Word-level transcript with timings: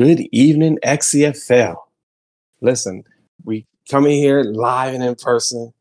Good 0.00 0.28
evening, 0.32 0.78
XCFL. 0.82 1.76
Listen, 2.62 3.04
we 3.44 3.66
coming 3.90 4.12
here 4.12 4.42
live 4.42 4.94
and 4.94 5.04
in 5.04 5.14
person. 5.14 5.74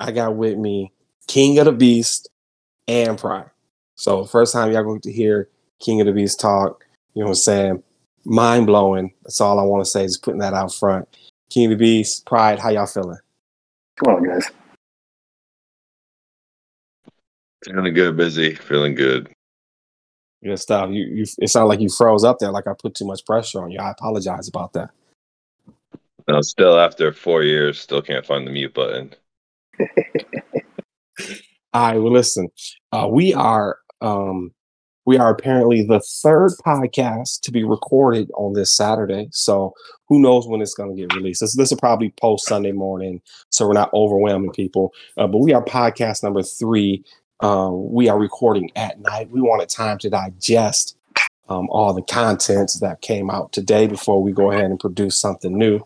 I 0.00 0.10
got 0.10 0.34
with 0.34 0.58
me 0.58 0.90
King 1.28 1.56
of 1.60 1.66
the 1.66 1.72
Beast 1.72 2.28
and 2.88 3.16
Pride. 3.16 3.48
So 3.94 4.24
first 4.24 4.52
time 4.52 4.72
y'all 4.72 4.82
going 4.82 5.02
to 5.02 5.12
hear 5.12 5.50
King 5.78 6.00
of 6.00 6.08
the 6.08 6.12
Beast 6.12 6.40
talk, 6.40 6.84
you 7.14 7.20
know 7.20 7.26
what 7.26 7.30
I'm 7.30 7.34
saying? 7.36 7.82
Mind 8.24 8.66
blowing. 8.66 9.12
That's 9.22 9.40
all 9.40 9.60
I 9.60 9.62
want 9.62 9.84
to 9.84 9.88
say, 9.88 10.02
just 10.04 10.24
putting 10.24 10.40
that 10.40 10.52
out 10.52 10.74
front. 10.74 11.06
King 11.48 11.66
of 11.66 11.78
the 11.78 11.84
Beast, 11.84 12.26
Pride, 12.26 12.58
how 12.58 12.70
y'all 12.70 12.86
feeling? 12.86 13.20
Come 14.04 14.16
on, 14.16 14.24
guys. 14.24 14.50
Feeling 17.64 17.94
good, 17.94 18.16
Bizzy, 18.16 18.58
feeling 18.58 18.96
good. 18.96 19.32
Good 20.42 20.58
stuff. 20.58 20.90
You, 20.90 21.04
you, 21.04 21.26
it 21.38 21.48
sounded 21.48 21.68
like 21.68 21.80
you 21.80 21.90
froze 21.90 22.24
up 22.24 22.38
there, 22.38 22.50
like 22.50 22.66
I 22.66 22.72
put 22.78 22.94
too 22.94 23.06
much 23.06 23.24
pressure 23.26 23.62
on 23.62 23.70
you. 23.70 23.78
I 23.78 23.90
apologize 23.90 24.48
about 24.48 24.72
that. 24.72 24.90
No, 26.28 26.40
still 26.40 26.78
after 26.78 27.12
four 27.12 27.42
years, 27.42 27.78
still 27.78 28.00
can't 28.00 28.24
find 28.24 28.46
the 28.46 28.52
mute 28.52 28.72
button. 28.72 29.14
All 31.72 31.92
right. 31.92 31.98
Well, 31.98 32.12
listen, 32.12 32.48
uh, 32.92 33.08
we 33.10 33.34
are 33.34 33.78
um, 34.00 34.52
we 35.06 35.18
are 35.18 35.30
apparently 35.30 35.82
the 35.82 36.00
third 36.22 36.52
podcast 36.64 37.40
to 37.42 37.50
be 37.50 37.64
recorded 37.64 38.30
on 38.34 38.52
this 38.52 38.76
Saturday. 38.76 39.28
So 39.32 39.72
who 40.08 40.20
knows 40.20 40.46
when 40.46 40.60
it's 40.60 40.74
going 40.74 40.94
to 40.94 41.00
get 41.00 41.14
released? 41.14 41.40
This, 41.40 41.56
this 41.56 41.70
will 41.70 41.78
probably 41.78 42.14
post 42.20 42.46
Sunday 42.46 42.72
morning, 42.72 43.20
so 43.50 43.66
we're 43.66 43.72
not 43.72 43.92
overwhelming 43.94 44.52
people. 44.52 44.92
Uh, 45.16 45.26
but 45.26 45.38
we 45.38 45.52
are 45.52 45.64
podcast 45.64 46.22
number 46.22 46.42
three. 46.42 47.04
Uh, 47.40 47.70
we 47.72 48.08
are 48.08 48.18
recording 48.18 48.70
at 48.76 49.00
night. 49.00 49.30
We 49.30 49.40
wanted 49.40 49.70
time 49.70 49.98
to 49.98 50.10
digest 50.10 50.96
um, 51.48 51.68
all 51.70 51.94
the 51.94 52.02
contents 52.02 52.80
that 52.80 53.00
came 53.00 53.30
out 53.30 53.52
today 53.52 53.86
before 53.86 54.22
we 54.22 54.32
go 54.32 54.50
ahead 54.50 54.66
and 54.66 54.78
produce 54.78 55.16
something 55.16 55.56
new. 55.56 55.80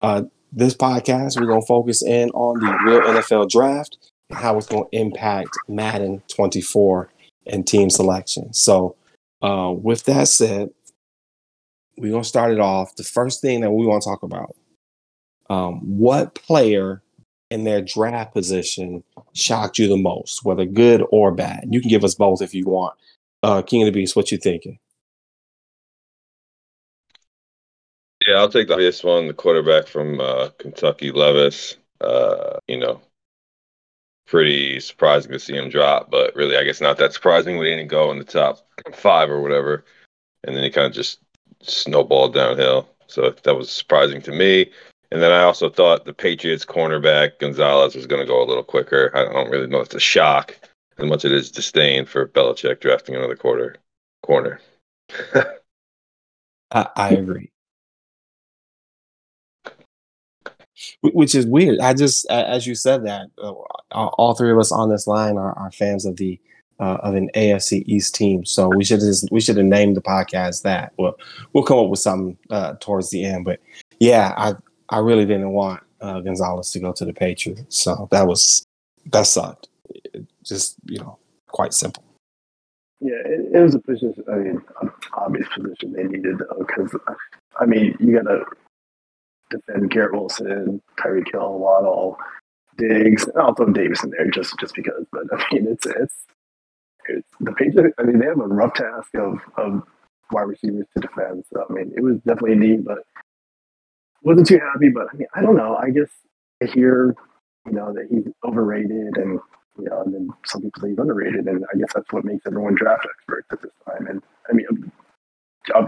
Uh, 0.00 0.22
this 0.50 0.74
podcast, 0.74 1.38
we're 1.38 1.46
going 1.46 1.60
to 1.60 1.66
focus 1.66 2.02
in 2.02 2.30
on 2.30 2.58
the 2.58 2.78
real 2.84 3.00
NFL 3.02 3.50
draft 3.50 3.98
and 4.30 4.38
how 4.38 4.56
it's 4.56 4.66
going 4.66 4.84
to 4.84 4.98
impact 4.98 5.50
Madden 5.68 6.22
24 6.28 7.10
and 7.46 7.66
team 7.66 7.90
selection. 7.90 8.52
So, 8.54 8.96
uh, 9.42 9.72
with 9.76 10.04
that 10.04 10.28
said, 10.28 10.70
we're 11.98 12.12
going 12.12 12.22
to 12.22 12.28
start 12.28 12.52
it 12.52 12.60
off. 12.60 12.96
The 12.96 13.04
first 13.04 13.42
thing 13.42 13.60
that 13.60 13.70
we 13.70 13.86
want 13.86 14.02
to 14.02 14.08
talk 14.08 14.22
about 14.22 14.56
um, 15.50 15.80
what 15.98 16.34
player 16.34 17.02
in 17.54 17.62
their 17.62 17.80
draft 17.80 18.34
position 18.34 19.04
shocked 19.32 19.78
you 19.78 19.88
the 19.88 19.96
most, 19.96 20.44
whether 20.44 20.64
good 20.64 21.04
or 21.10 21.30
bad? 21.30 21.68
You 21.70 21.80
can 21.80 21.88
give 21.88 22.04
us 22.04 22.16
both 22.16 22.42
if 22.42 22.52
you 22.52 22.66
want. 22.66 22.94
Uh, 23.44 23.62
King 23.62 23.82
of 23.82 23.86
the 23.86 23.92
Beast, 23.92 24.16
what 24.16 24.32
you 24.32 24.38
thinking? 24.38 24.78
Yeah, 28.26 28.36
I'll 28.36 28.48
take 28.48 28.68
the 28.68 28.74
obvious 28.74 29.04
one, 29.04 29.28
the 29.28 29.34
quarterback 29.34 29.86
from 29.86 30.20
uh, 30.20 30.48
Kentucky, 30.58 31.12
Levis. 31.12 31.76
Uh, 32.00 32.58
you 32.66 32.78
know, 32.78 33.00
pretty 34.26 34.80
surprising 34.80 35.30
to 35.30 35.38
see 35.38 35.54
him 35.54 35.68
drop, 35.68 36.10
but 36.10 36.34
really, 36.34 36.56
I 36.56 36.64
guess 36.64 36.80
not 36.80 36.96
that 36.98 37.12
surprising. 37.12 37.56
We 37.56 37.66
didn't 37.66 37.88
go 37.88 38.10
in 38.10 38.18
the 38.18 38.24
top 38.24 38.66
five 38.94 39.30
or 39.30 39.40
whatever, 39.40 39.84
and 40.42 40.56
then 40.56 40.64
he 40.64 40.70
kind 40.70 40.86
of 40.86 40.92
just 40.92 41.20
snowballed 41.62 42.34
downhill. 42.34 42.88
So 43.06 43.30
that 43.30 43.54
was 43.54 43.70
surprising 43.70 44.22
to 44.22 44.32
me. 44.32 44.70
And 45.14 45.22
then 45.22 45.30
I 45.30 45.44
also 45.44 45.70
thought 45.70 46.06
the 46.06 46.12
Patriots 46.12 46.64
cornerback 46.64 47.38
Gonzalez 47.38 47.94
was 47.94 48.04
going 48.04 48.20
to 48.20 48.26
go 48.26 48.42
a 48.42 48.48
little 48.48 48.64
quicker. 48.64 49.12
I 49.14 49.22
don't 49.32 49.48
really 49.48 49.68
know 49.68 49.78
if 49.78 49.86
it's 49.86 49.94
a 49.94 50.00
shock 50.00 50.58
as 50.98 51.06
much 51.06 51.24
as 51.24 51.30
it 51.30 51.32
is 51.32 51.52
disdain 51.52 52.04
for 52.04 52.26
Belichick 52.26 52.80
drafting 52.80 53.14
another 53.14 53.36
quarter 53.36 53.76
corner. 54.24 54.60
I, 56.72 56.88
I 56.96 57.10
agree. 57.10 57.52
which 61.02 61.36
is 61.36 61.46
weird. 61.46 61.78
I 61.78 61.94
just, 61.94 62.28
as 62.28 62.66
you 62.66 62.74
said 62.74 63.06
that, 63.06 63.28
uh, 63.40 63.52
all 63.92 64.34
three 64.34 64.50
of 64.50 64.58
us 64.58 64.72
on 64.72 64.90
this 64.90 65.06
line 65.06 65.38
are, 65.38 65.56
are 65.56 65.70
fans 65.70 66.06
of 66.06 66.16
the 66.16 66.40
uh, 66.80 66.98
of 67.04 67.14
an 67.14 67.30
AFC 67.36 67.84
East 67.86 68.16
team. 68.16 68.44
So 68.44 68.68
we 68.68 68.82
should 68.82 68.98
just 68.98 69.30
we 69.30 69.40
should 69.40 69.58
have 69.58 69.66
named 69.66 69.96
the 69.96 70.02
podcast 70.02 70.62
that. 70.62 70.92
Well, 70.98 71.14
we'll 71.52 71.62
come 71.62 71.78
up 71.78 71.88
with 71.88 72.00
something 72.00 72.36
uh, 72.50 72.74
towards 72.80 73.10
the 73.10 73.24
end. 73.24 73.44
But 73.44 73.60
yeah, 74.00 74.34
I 74.36 74.54
I 74.88 74.98
really 74.98 75.24
didn't 75.24 75.50
want 75.50 75.82
uh, 76.00 76.20
Gonzalez 76.20 76.70
to 76.72 76.80
go 76.80 76.92
to 76.92 77.04
the 77.04 77.12
Patriots. 77.12 77.82
So 77.82 78.08
that 78.10 78.26
was 78.26 78.66
that 79.06 79.26
sucked. 79.26 79.68
It 79.88 80.26
just 80.42 80.76
you 80.86 80.98
know, 80.98 81.18
quite 81.48 81.72
simple. 81.72 82.04
Yeah, 83.00 83.20
it, 83.24 83.54
it 83.54 83.60
was 83.60 83.74
a 83.74 83.78
position. 83.80 84.24
I 84.30 84.36
mean, 84.36 84.62
obvious 85.14 85.48
position 85.48 85.92
they 85.92 86.04
needed 86.04 86.38
because 86.58 86.94
I 87.58 87.66
mean, 87.66 87.96
you 88.00 88.14
got 88.14 88.30
to 88.30 88.44
defend 89.50 89.90
Garrett 89.90 90.12
Wilson, 90.12 90.80
Tyreek 90.98 91.30
Hill, 91.32 91.58
Waddle, 91.58 92.18
Diggs, 92.76 93.28
and 93.34 93.56
throw 93.56 93.66
Davis 93.66 94.02
in 94.04 94.10
there 94.10 94.30
just 94.30 94.58
just 94.58 94.74
because. 94.74 95.06
But 95.12 95.24
I 95.32 95.44
mean, 95.52 95.66
it's 95.68 95.86
it's, 95.86 96.14
it's 97.08 97.28
the 97.40 97.52
Patriots. 97.52 97.94
I 97.98 98.02
mean, 98.02 98.18
they 98.18 98.26
have 98.26 98.40
a 98.40 98.46
rough 98.46 98.74
task 98.74 99.14
of 99.14 99.38
of 99.56 99.82
wide 100.30 100.42
receivers 100.42 100.86
to 100.94 101.00
defend. 101.00 101.44
So 101.52 101.66
I 101.68 101.72
mean, 101.72 101.92
it 101.96 102.02
was 102.02 102.16
definitely 102.26 102.52
a 102.52 102.56
need, 102.56 102.84
but 102.84 102.98
wasn't 104.24 104.48
too 104.48 104.60
happy. 104.60 104.90
But 104.90 105.08
I 105.12 105.16
mean, 105.16 105.28
I 105.34 105.42
don't 105.42 105.56
know. 105.56 105.76
I 105.76 105.90
guess 105.90 106.10
I 106.62 106.66
hear 106.66 107.14
you 107.66 107.72
know 107.72 107.92
that 107.94 108.08
he's 108.10 108.32
overrated 108.44 109.16
and. 109.16 109.40
You 109.76 109.90
know, 109.90 110.02
and 110.02 110.14
then 110.14 110.28
some 110.46 110.62
people 110.62 110.82
say 110.82 110.90
he's 110.90 110.98
underrated, 110.98 111.48
and 111.48 111.64
I 111.74 111.76
guess 111.76 111.92
that's 111.94 112.12
what 112.12 112.24
makes 112.24 112.46
everyone 112.46 112.76
draft 112.76 113.08
experts 113.10 113.48
at 113.50 113.60
this 113.62 113.72
time. 113.86 114.06
And 114.06 114.22
I 114.48 114.52
mean, 114.52 114.66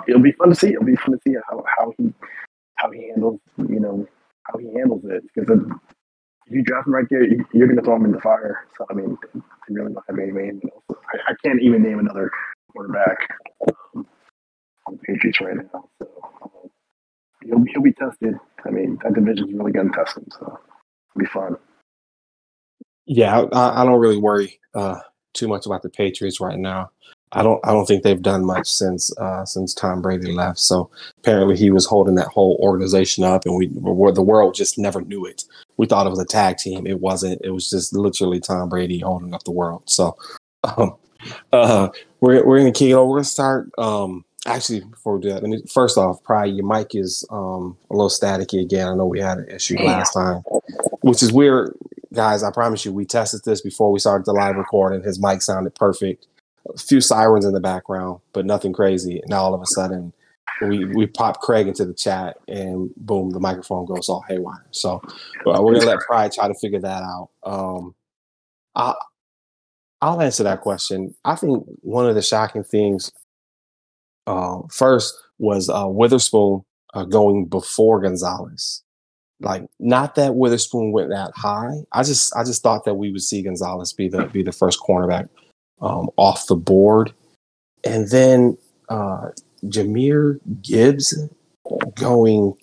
it'll 0.08 0.20
be 0.22 0.32
fun 0.32 0.50
to 0.50 0.54
see. 0.54 0.68
It'll 0.68 0.84
be 0.84 0.96
fun 0.96 1.12
to 1.12 1.20
see 1.26 1.36
how, 1.48 1.64
how 1.78 1.92
he 1.98 2.12
how 2.76 2.90
he 2.90 3.08
handles, 3.08 3.40
you 3.58 3.80
know, 3.80 4.06
how 4.44 4.58
he 4.58 4.66
handles 4.74 5.02
it. 5.04 5.24
Because 5.34 5.60
if 6.46 6.52
you 6.54 6.62
draft 6.62 6.86
him 6.86 6.94
right 6.94 7.06
there, 7.10 7.24
you, 7.24 7.44
are 7.62 7.66
going 7.66 7.76
to 7.76 7.82
throw 7.82 7.96
him 7.96 8.04
in 8.04 8.12
the 8.12 8.20
fire. 8.20 8.66
So 8.78 8.86
I 8.90 8.94
mean, 8.94 9.16
I 9.34 9.40
really 9.70 9.92
don't 9.92 10.04
have 10.08 10.18
anyone 10.18 10.60
else. 10.64 10.98
I, 11.12 11.32
I 11.32 11.34
can't 11.44 11.60
even 11.62 11.82
name 11.82 11.98
another 11.98 12.30
quarterback 12.72 13.18
um, 13.96 14.06
on 14.86 14.94
the 14.94 14.98
Patriots 14.98 15.40
right 15.40 15.56
now. 15.56 15.88
So 16.00 16.08
um, 16.42 16.70
he'll 17.46 17.64
he'll 17.72 17.82
be 17.82 17.92
tested. 17.92 18.34
I 18.64 18.70
mean, 18.70 18.98
that 19.02 19.14
division's 19.14 19.52
really 19.52 19.72
going 19.72 19.90
to 19.90 19.96
test 19.96 20.16
him. 20.16 20.26
So 20.32 20.46
it'll 20.46 21.18
be 21.18 21.26
fun. 21.26 21.56
Yeah, 23.06 23.44
I, 23.52 23.82
I 23.82 23.84
don't 23.84 24.00
really 24.00 24.18
worry 24.18 24.58
uh, 24.74 25.00
too 25.32 25.48
much 25.48 25.66
about 25.66 25.82
the 25.82 25.88
Patriots 25.88 26.40
right 26.40 26.58
now. 26.58 26.90
I 27.32 27.42
don't 27.42 27.60
I 27.64 27.72
don't 27.72 27.86
think 27.86 28.02
they've 28.02 28.22
done 28.22 28.44
much 28.44 28.68
since 28.68 29.16
uh, 29.18 29.44
since 29.44 29.74
Tom 29.74 30.00
Brady 30.00 30.32
left. 30.32 30.58
So 30.58 30.90
apparently 31.18 31.56
he 31.56 31.70
was 31.70 31.86
holding 31.86 32.14
that 32.16 32.28
whole 32.28 32.56
organization 32.60 33.24
up, 33.24 33.44
and 33.46 33.56
we 33.56 33.66
the 33.66 34.22
world 34.22 34.54
just 34.54 34.78
never 34.78 35.00
knew 35.00 35.26
it. 35.26 35.44
We 35.76 35.86
thought 35.86 36.06
it 36.06 36.10
was 36.10 36.20
a 36.20 36.24
tag 36.24 36.58
team. 36.58 36.86
It 36.86 37.00
wasn't. 37.00 37.40
It 37.44 37.50
was 37.50 37.68
just 37.68 37.92
literally 37.92 38.40
Tom 38.40 38.68
Brady 38.68 39.00
holding 39.00 39.34
up 39.34 39.44
the 39.44 39.50
world. 39.50 39.82
So 39.86 40.16
um, 40.64 40.96
uh, 41.52 41.88
we're 42.20 42.46
we're 42.46 42.58
gonna 42.58 42.72
kick 42.72 42.90
it 42.90 42.94
over. 42.94 43.10
We're 43.10 43.18
gonna 43.18 43.24
start. 43.24 43.70
Um, 43.76 44.24
actually, 44.46 44.80
before 44.80 45.16
we 45.16 45.22
do 45.22 45.28
that, 45.30 45.42
let 45.42 45.50
me 45.50 45.62
first 45.72 45.98
off, 45.98 46.22
probably 46.22 46.52
your 46.52 46.66
mic 46.66 46.94
is 46.94 47.24
um, 47.30 47.76
a 47.90 47.94
little 47.94 48.08
staticky 48.08 48.60
again. 48.62 48.88
I 48.88 48.94
know 48.94 49.06
we 49.06 49.20
had 49.20 49.38
an 49.38 49.48
issue 49.50 49.76
last 49.78 50.12
time, 50.12 50.42
which 51.00 51.22
is 51.22 51.32
weird, 51.32 51.76
guys. 52.12 52.42
I 52.42 52.50
promise 52.50 52.84
you, 52.84 52.92
we 52.92 53.04
tested 53.04 53.42
this 53.44 53.60
before 53.60 53.90
we 53.90 53.98
started 53.98 54.24
the 54.24 54.32
live 54.32 54.56
recording. 54.56 55.02
His 55.02 55.20
mic 55.20 55.42
sounded 55.42 55.74
perfect 55.74 56.26
a 56.74 56.78
few 56.78 57.00
sirens 57.00 57.44
in 57.44 57.52
the 57.52 57.60
background, 57.60 58.20
but 58.32 58.46
nothing 58.46 58.72
crazy. 58.72 59.20
And 59.20 59.28
now 59.28 59.42
all 59.42 59.54
of 59.54 59.60
a 59.60 59.66
sudden, 59.66 60.12
we 60.62 60.84
we 60.86 61.06
pop 61.06 61.40
Craig 61.40 61.68
into 61.68 61.84
the 61.84 61.94
chat, 61.94 62.38
and 62.48 62.90
boom, 62.96 63.30
the 63.30 63.40
microphone 63.40 63.84
goes 63.84 64.08
all 64.08 64.24
haywire. 64.28 64.66
So 64.70 65.02
uh, 65.46 65.62
we're 65.62 65.74
gonna 65.74 65.86
let 65.86 66.00
Pride 66.00 66.32
try 66.32 66.48
to 66.48 66.54
figure 66.54 66.80
that 66.80 67.02
out. 67.02 67.28
Um, 67.44 67.94
I, 68.74 68.94
I'll 70.00 70.20
answer 70.20 70.42
that 70.44 70.60
question. 70.60 71.14
I 71.24 71.36
think 71.36 71.64
one 71.80 72.08
of 72.08 72.14
the 72.14 72.22
shocking 72.22 72.64
things 72.64 73.12
uh, 74.26 74.62
first 74.70 75.14
was 75.38 75.68
uh, 75.68 75.86
Witherspoon 75.86 76.62
uh, 76.94 77.04
going 77.04 77.46
before 77.46 78.00
Gonzalez. 78.00 78.82
Like, 79.40 79.66
not 79.78 80.14
that 80.14 80.34
Witherspoon 80.34 80.92
went 80.92 81.10
that 81.10 81.32
high. 81.34 81.74
I 81.92 82.02
just 82.02 82.34
I 82.34 82.42
just 82.42 82.62
thought 82.62 82.84
that 82.86 82.94
we 82.94 83.12
would 83.12 83.22
see 83.22 83.42
Gonzalez 83.42 83.92
be 83.92 84.08
the 84.08 84.24
be 84.26 84.42
the 84.42 84.52
first 84.52 84.80
cornerback 84.80 85.28
um, 85.80 86.08
off 86.16 86.46
the 86.46 86.56
board. 86.56 87.12
And 87.84 88.08
then 88.08 88.56
uh, 88.88 89.28
Jahmyr 89.64 90.40
Gibbs 90.62 91.28
going 91.94 92.54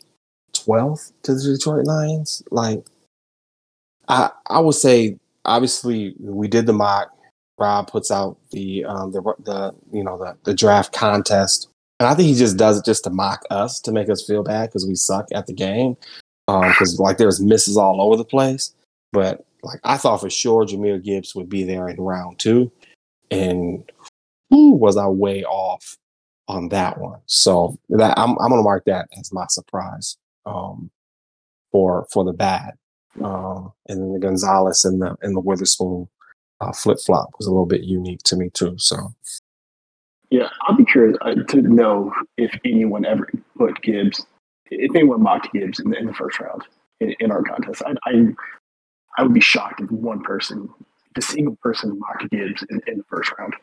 12th 0.54 1.12
to 1.24 1.36
the 1.36 1.54
Detroit 1.54 1.86
Lions. 1.86 2.42
Like, 2.50 2.84
I 4.08 4.32
I 4.48 4.60
would 4.60 4.76
say, 4.76 5.20
obviously, 5.46 6.16
we 6.20 6.48
did 6.48 6.66
the 6.66 6.74
mock. 6.74 7.12
Rob 7.60 7.88
puts 7.88 8.12
out 8.12 8.38
the 8.52 8.86
um, 8.86 9.12
the 9.12 9.22
the 9.40 9.74
you 9.92 10.04
know 10.04 10.18
the 10.18 10.36
the 10.44 10.54
draft 10.54 10.94
contest, 10.94 11.70
and 12.00 12.08
I 12.08 12.16
think 12.16 12.28
he 12.28 12.36
just 12.36 12.58
does 12.58 12.80
it 12.80 12.86
just 12.86 13.04
to 13.06 13.10
mock 13.10 13.44
us 13.50 13.80
to 13.82 13.92
make 13.92 14.10
us 14.10 14.26
feel 14.26 14.44
bad 14.44 14.70
because 14.70 14.88
we 14.88 14.96
suck 14.96 15.28
at 15.34 15.48
the 15.48 15.54
game. 15.54 15.96
Because 16.48 17.00
um, 17.00 17.04
like 17.04 17.18
there's 17.18 17.40
misses 17.40 17.78
all 17.78 18.02
over 18.02 18.18
the 18.18 18.26
place, 18.26 18.74
but 19.12 19.46
like 19.64 19.80
I 19.84 19.98
thought 19.98 20.20
for 20.20 20.30
sure 20.30 20.66
Jahmyr 20.66 21.02
Gibbs 21.02 21.36
would 21.36 21.48
be 21.48 21.64
there 21.64 21.88
in 21.88 21.96
round 21.98 22.40
two 22.40 22.70
and 23.32 23.90
who 24.50 24.76
was 24.76 24.98
I 24.98 25.08
way 25.08 25.46
off? 25.46 25.98
on 26.48 26.70
that 26.70 27.00
one. 27.00 27.20
So 27.26 27.78
that 27.90 28.18
I'm 28.18 28.32
I'm 28.40 28.50
gonna 28.50 28.64
mark 28.64 28.86
that 28.86 29.08
as 29.18 29.32
my 29.32 29.46
surprise 29.50 30.18
um, 30.46 30.90
for 31.72 32.08
for 32.12 32.24
the 32.24 32.34
bad. 32.34 32.74
Um, 33.22 33.72
and 33.88 34.02
then 34.02 34.14
the 34.14 34.20
Gonzalez 34.20 34.86
and 34.86 35.02
the 35.02 35.16
and 35.22 35.36
the 35.36 35.40
Witherspoon 35.40 36.08
uh, 36.64 36.72
flip 36.72 36.98
flop 37.06 37.30
was 37.38 37.48
a 37.48 37.52
little 37.52 37.66
bit 37.66 37.82
unique 37.82 38.24
to 38.24 38.36
me 38.36 38.50
too. 38.50 38.76
So 38.78 39.14
yeah, 40.30 40.50
I'll 40.62 40.76
be 40.76 40.86
curious 40.86 41.18
uh, 41.22 41.36
to 41.36 41.62
know 41.62 42.12
if 42.38 42.52
anyone 42.66 43.06
ever 43.06 43.30
put 43.58 43.82
Gibbs, 43.82 44.26
if 44.72 44.96
anyone 44.96 45.22
mocked 45.22 45.54
Gibbs 45.54 45.80
in 45.80 45.92
the, 45.92 45.98
in 46.00 46.08
the 46.08 46.14
first 46.14 46.40
round 46.40 46.64
in, 47.00 47.16
in 47.20 47.32
our 47.32 47.44
contest. 47.44 47.84
I, 47.86 47.94
I, 48.06 48.26
I 49.18 49.24
would 49.24 49.34
be 49.34 49.42
shocked 49.42 49.82
if 49.82 49.92
one 49.92 50.22
person, 50.24 50.70
if 51.16 51.18
a 51.18 51.22
single 51.22 51.56
person 51.58 52.00
mocked 52.00 52.32
Gibbs 52.32 52.66
in, 52.70 52.82
in 52.88 52.98
the 52.98 53.04
first 53.04 53.32
round. 53.38 53.54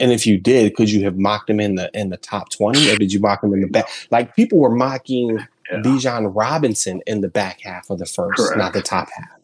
And 0.00 0.10
if 0.12 0.26
you 0.26 0.38
did, 0.38 0.74
could 0.74 0.90
you 0.90 1.04
have 1.04 1.18
mocked 1.18 1.48
him 1.50 1.60
in 1.60 1.74
the 1.76 1.90
in 1.94 2.08
the 2.08 2.16
top 2.16 2.50
twenty, 2.50 2.90
or 2.90 2.96
did 2.96 3.12
you 3.12 3.20
mock 3.20 3.42
him 3.42 3.52
in 3.52 3.60
the 3.60 3.68
back? 3.68 3.86
Like 4.10 4.34
people 4.34 4.58
were 4.58 4.74
mocking 4.74 5.38
yeah. 5.70 5.78
Bijan 5.78 6.32
Robinson 6.34 7.00
in 7.06 7.20
the 7.20 7.28
back 7.28 7.60
half 7.60 7.88
of 7.88 7.98
the 7.98 8.06
first, 8.06 8.38
Correct. 8.38 8.58
not 8.58 8.72
the 8.72 8.82
top 8.82 9.08
half. 9.14 9.41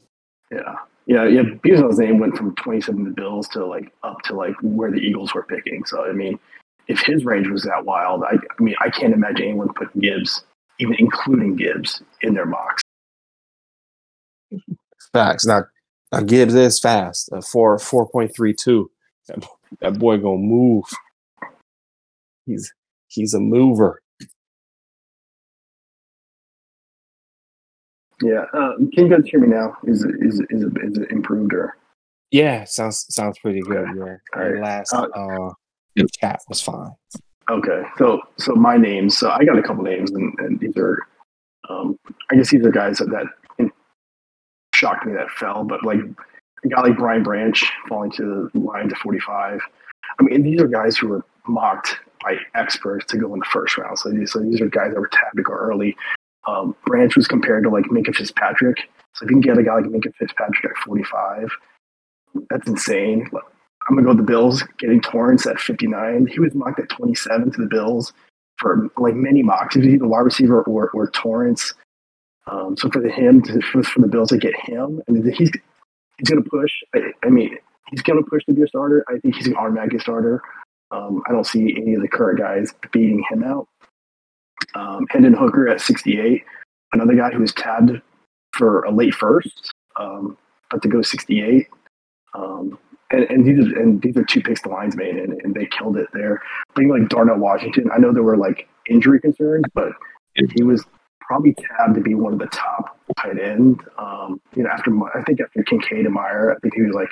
Yeah. 0.51 0.77
Yeah, 1.07 1.25
yeah. 1.25 1.43
Bijan's 1.43 1.99
name 1.99 2.19
went 2.19 2.37
from 2.37 2.55
27 2.57 3.05
to 3.05 3.11
Bills 3.11 3.49
to 3.49 3.65
like 3.65 3.93
up 4.03 4.21
to 4.23 4.35
like 4.35 4.55
where 4.63 4.91
the 4.91 4.99
Eagles 4.99 5.33
were 5.35 5.43
picking. 5.43 5.85
So 5.87 6.07
I 6.07 6.13
mean, 6.13 6.39
if 6.87 7.01
his 7.01 7.25
range 7.25 7.49
was 7.49 7.63
that 7.63 7.85
wild, 7.85 8.25
I, 8.25 8.35
I 8.35 8.63
mean, 8.63 8.75
I 8.81 8.91
can't 8.91 9.15
imagine 9.15 9.45
anyone 9.47 9.73
putting 9.73 10.03
Gibbs, 10.03 10.45
even 10.79 10.97
including 10.99 11.57
Gibbs, 11.57 12.03
in 12.21 12.35
their 12.35 12.47
mocks. 12.47 12.83
Facts. 15.13 15.47
Now, 15.47 15.65
now 16.13 16.21
Gibbs 16.21 16.55
is 16.55 16.79
fast. 16.79 17.31
Uh, 17.33 17.41
four 17.41 17.79
four 17.79 18.09
point 18.09 18.35
three 18.37 18.55
two. 18.55 18.91
That 19.81 19.99
boy 19.99 20.19
gonna 20.19 20.39
move. 20.39 20.85
He's 22.47 22.73
he's 23.09 23.35
a 23.35 23.41
mover. 23.41 24.03
Yeah. 28.23 28.45
Uh, 28.53 28.77
can 28.77 29.07
you 29.07 29.09
guys 29.09 29.27
hear 29.27 29.41
me 29.41 29.49
now? 29.49 29.77
Is 29.85 30.05
it, 30.05 30.15
is 30.21 30.41
it, 30.41 30.47
is 30.51 30.65
it, 30.65 30.73
is 30.83 30.99
it 30.99 31.11
improved 31.11 31.53
or? 31.53 31.77
Yeah, 32.31 32.65
sounds 32.65 33.07
sounds 33.09 33.39
pretty 33.39 33.61
good. 33.61 33.89
Yeah. 33.97 34.17
All 34.37 34.51
right. 34.51 34.63
Last 34.63 34.93
uh, 34.93 35.07
uh, 35.15 35.51
chat 36.21 36.41
was 36.49 36.61
fine. 36.61 36.91
Okay. 37.51 37.83
So 37.97 38.21
so 38.37 38.55
my 38.55 38.77
names. 38.77 39.17
So 39.17 39.31
I 39.31 39.45
got 39.45 39.59
a 39.59 39.63
couple 39.63 39.83
names, 39.83 40.11
and, 40.11 40.39
and 40.41 40.61
these 40.61 40.77
are, 40.77 40.99
um, 41.71 41.99
I 42.31 42.37
guess 42.37 42.51
these 42.51 42.67
are 42.67 42.71
guys 42.71 42.99
that, 42.99 43.09
that 43.11 43.27
shocked 44.79 45.07
me 45.07 45.13
that 45.13 45.31
fell, 45.31 45.65
but 45.65 45.85
like 45.85 45.99
a 46.65 46.69
guy 46.69 46.81
like 46.83 46.97
Brian 46.97 47.23
Branch 47.23 47.65
falling 47.89 48.13
to 48.13 48.51
the 48.53 48.61
line 48.61 48.89
to 48.89 48.95
45. 48.97 49.61
I 50.19 50.23
mean, 50.23 50.43
these 50.43 50.61
are 50.61 50.69
guys 50.69 50.97
who 50.97 51.09
were 51.09 51.25
mocked 51.47 51.97
by 52.23 52.37
experts 52.55 53.05
to 53.07 53.19
go 53.19 53.33
in 53.35 53.41
the 53.41 53.47
first 53.47 53.77
round. 53.77 53.99
So 53.99 54.11
these, 54.11 54.33
so 54.33 54.41
these 54.41 54.61
are 54.61 54.69
guys 54.69 54.93
that 54.93 55.01
were 55.01 55.09
tabbed 55.09 55.37
to 55.37 55.43
go 55.43 55.53
early. 55.53 55.97
Um, 56.49 56.75
Branch 56.87 57.15
was 57.15 57.27
compared 57.27 57.65
to 57.65 57.71
like 57.71 57.85
Minkah 57.85 58.15
Fitzpatrick. 58.15 58.89
So 59.15 59.25
if 59.25 59.31
you 59.31 59.37
can 59.37 59.41
get 59.41 59.59
a 59.59 59.63
guy 59.63 59.75
like 59.75 59.85
Minkah 59.85 60.15
Fitzpatrick 60.15 60.65
at 60.65 60.77
45, 60.79 61.51
that's 62.49 62.67
insane. 62.67 63.29
I'm 63.89 63.97
gonna 63.97 64.03
go 64.03 64.09
with 64.09 64.19
the 64.19 64.23
Bills, 64.23 64.63
getting 64.79 65.01
Torrence 65.01 65.47
at 65.47 65.61
59. 65.61 66.27
He 66.27 66.41
was 66.41 66.55
mocked 66.55 66.81
at 66.81 66.89
27 66.89 67.53
to 67.53 67.61
the 67.61 67.67
Bills 67.67 68.13
for 68.57 68.89
like 68.97 69.15
many 69.15 69.43
mocks. 69.43 69.75
He 69.75 69.81
was 69.81 69.89
either 69.89 70.07
wide 70.07 70.21
receiver 70.21 70.63
or, 70.63 70.91
or 70.91 71.11
Torrence. 71.11 71.75
Um, 72.47 72.77
so 72.77 72.89
for 72.89 73.03
the 73.03 73.11
him 73.11 73.43
to, 73.43 73.61
for, 73.61 73.83
for, 73.83 74.01
the 74.01 74.09
Bills 74.09 74.31
to 74.31 74.39
get 74.39 74.55
him, 74.57 75.03
and 75.07 75.25
he's 75.35 75.51
he's 76.17 76.31
gonna 76.31 76.43
push. 76.43 76.73
I, 76.95 77.13
I, 77.25 77.29
mean, 77.29 77.57
he's 77.91 78.01
gonna 78.01 78.23
push 78.23 78.43
to 78.47 78.55
be 78.55 78.63
a 78.63 78.69
starter. 78.69 79.05
I 79.09 79.19
think 79.19 79.35
he's 79.35 79.49
an 79.49 79.57
automatic 79.57 80.01
starter. 80.01 80.43
Um, 80.91 81.23
I 81.29 81.33
don't 81.33 81.45
see 81.45 81.77
any 81.77 81.95
of 81.95 82.01
the 82.01 82.09
current 82.09 82.39
guys 82.39 82.73
beating 82.91 83.23
him 83.31 83.45
out. 83.45 83.69
Um, 84.75 85.07
Hendon 85.11 85.35
Hooker 85.35 85.69
at 85.69 85.81
68, 85.81 86.45
another 86.93 87.15
guy 87.15 87.31
who 87.31 87.41
was 87.41 87.53
tabbed 87.53 88.01
for 88.53 88.83
a 88.83 88.91
late 88.91 89.15
first, 89.15 89.73
um, 89.99 90.37
but 90.71 90.83
to 90.83 90.89
go 90.89 91.03
68. 91.03 91.69
Um, 92.35 92.79
and, 93.11 93.25
and, 93.25 93.47
these 93.47 93.59
are, 93.59 93.79
and 93.79 94.03
these 94.03 94.17
are 94.17 94.25
two 94.25 94.43
picks 94.43 94.63
the 94.63 94.69
Lions 94.69 94.97
made, 94.97 95.17
and, 95.17 95.41
and 95.43 95.55
they 95.55 95.67
killed 95.67 95.97
it 95.97 96.09
there. 96.13 96.43
Being 96.77 96.91
like 96.91 97.09
Darnell 97.09 97.39
Washington, 97.39 97.91
I 97.93 97.99
know 97.99 98.13
there 98.13 98.23
were 98.23 98.37
like 98.37 98.69
injury 98.89 99.21
concerns, 99.21 99.65
but 99.75 99.93
he 100.55 100.63
was 100.63 100.85
probably 101.21 101.55
tabbed 101.55 101.95
to 101.95 102.01
be 102.01 102.15
one 102.15 102.33
of 102.33 102.39
the 102.39 102.47
top 102.47 102.99
tight 103.19 103.39
end. 103.39 103.81
Um, 103.99 104.41
you 104.55 104.63
know, 104.63 104.71
after 104.71 104.91
I 105.15 105.23
think 105.23 105.41
after 105.41 105.63
Kincaid 105.63 106.07
and 106.07 106.15
Mayer, 106.15 106.53
I 106.53 106.59
think 106.61 106.75
he 106.75 106.83
was 106.83 106.95
like 106.95 107.11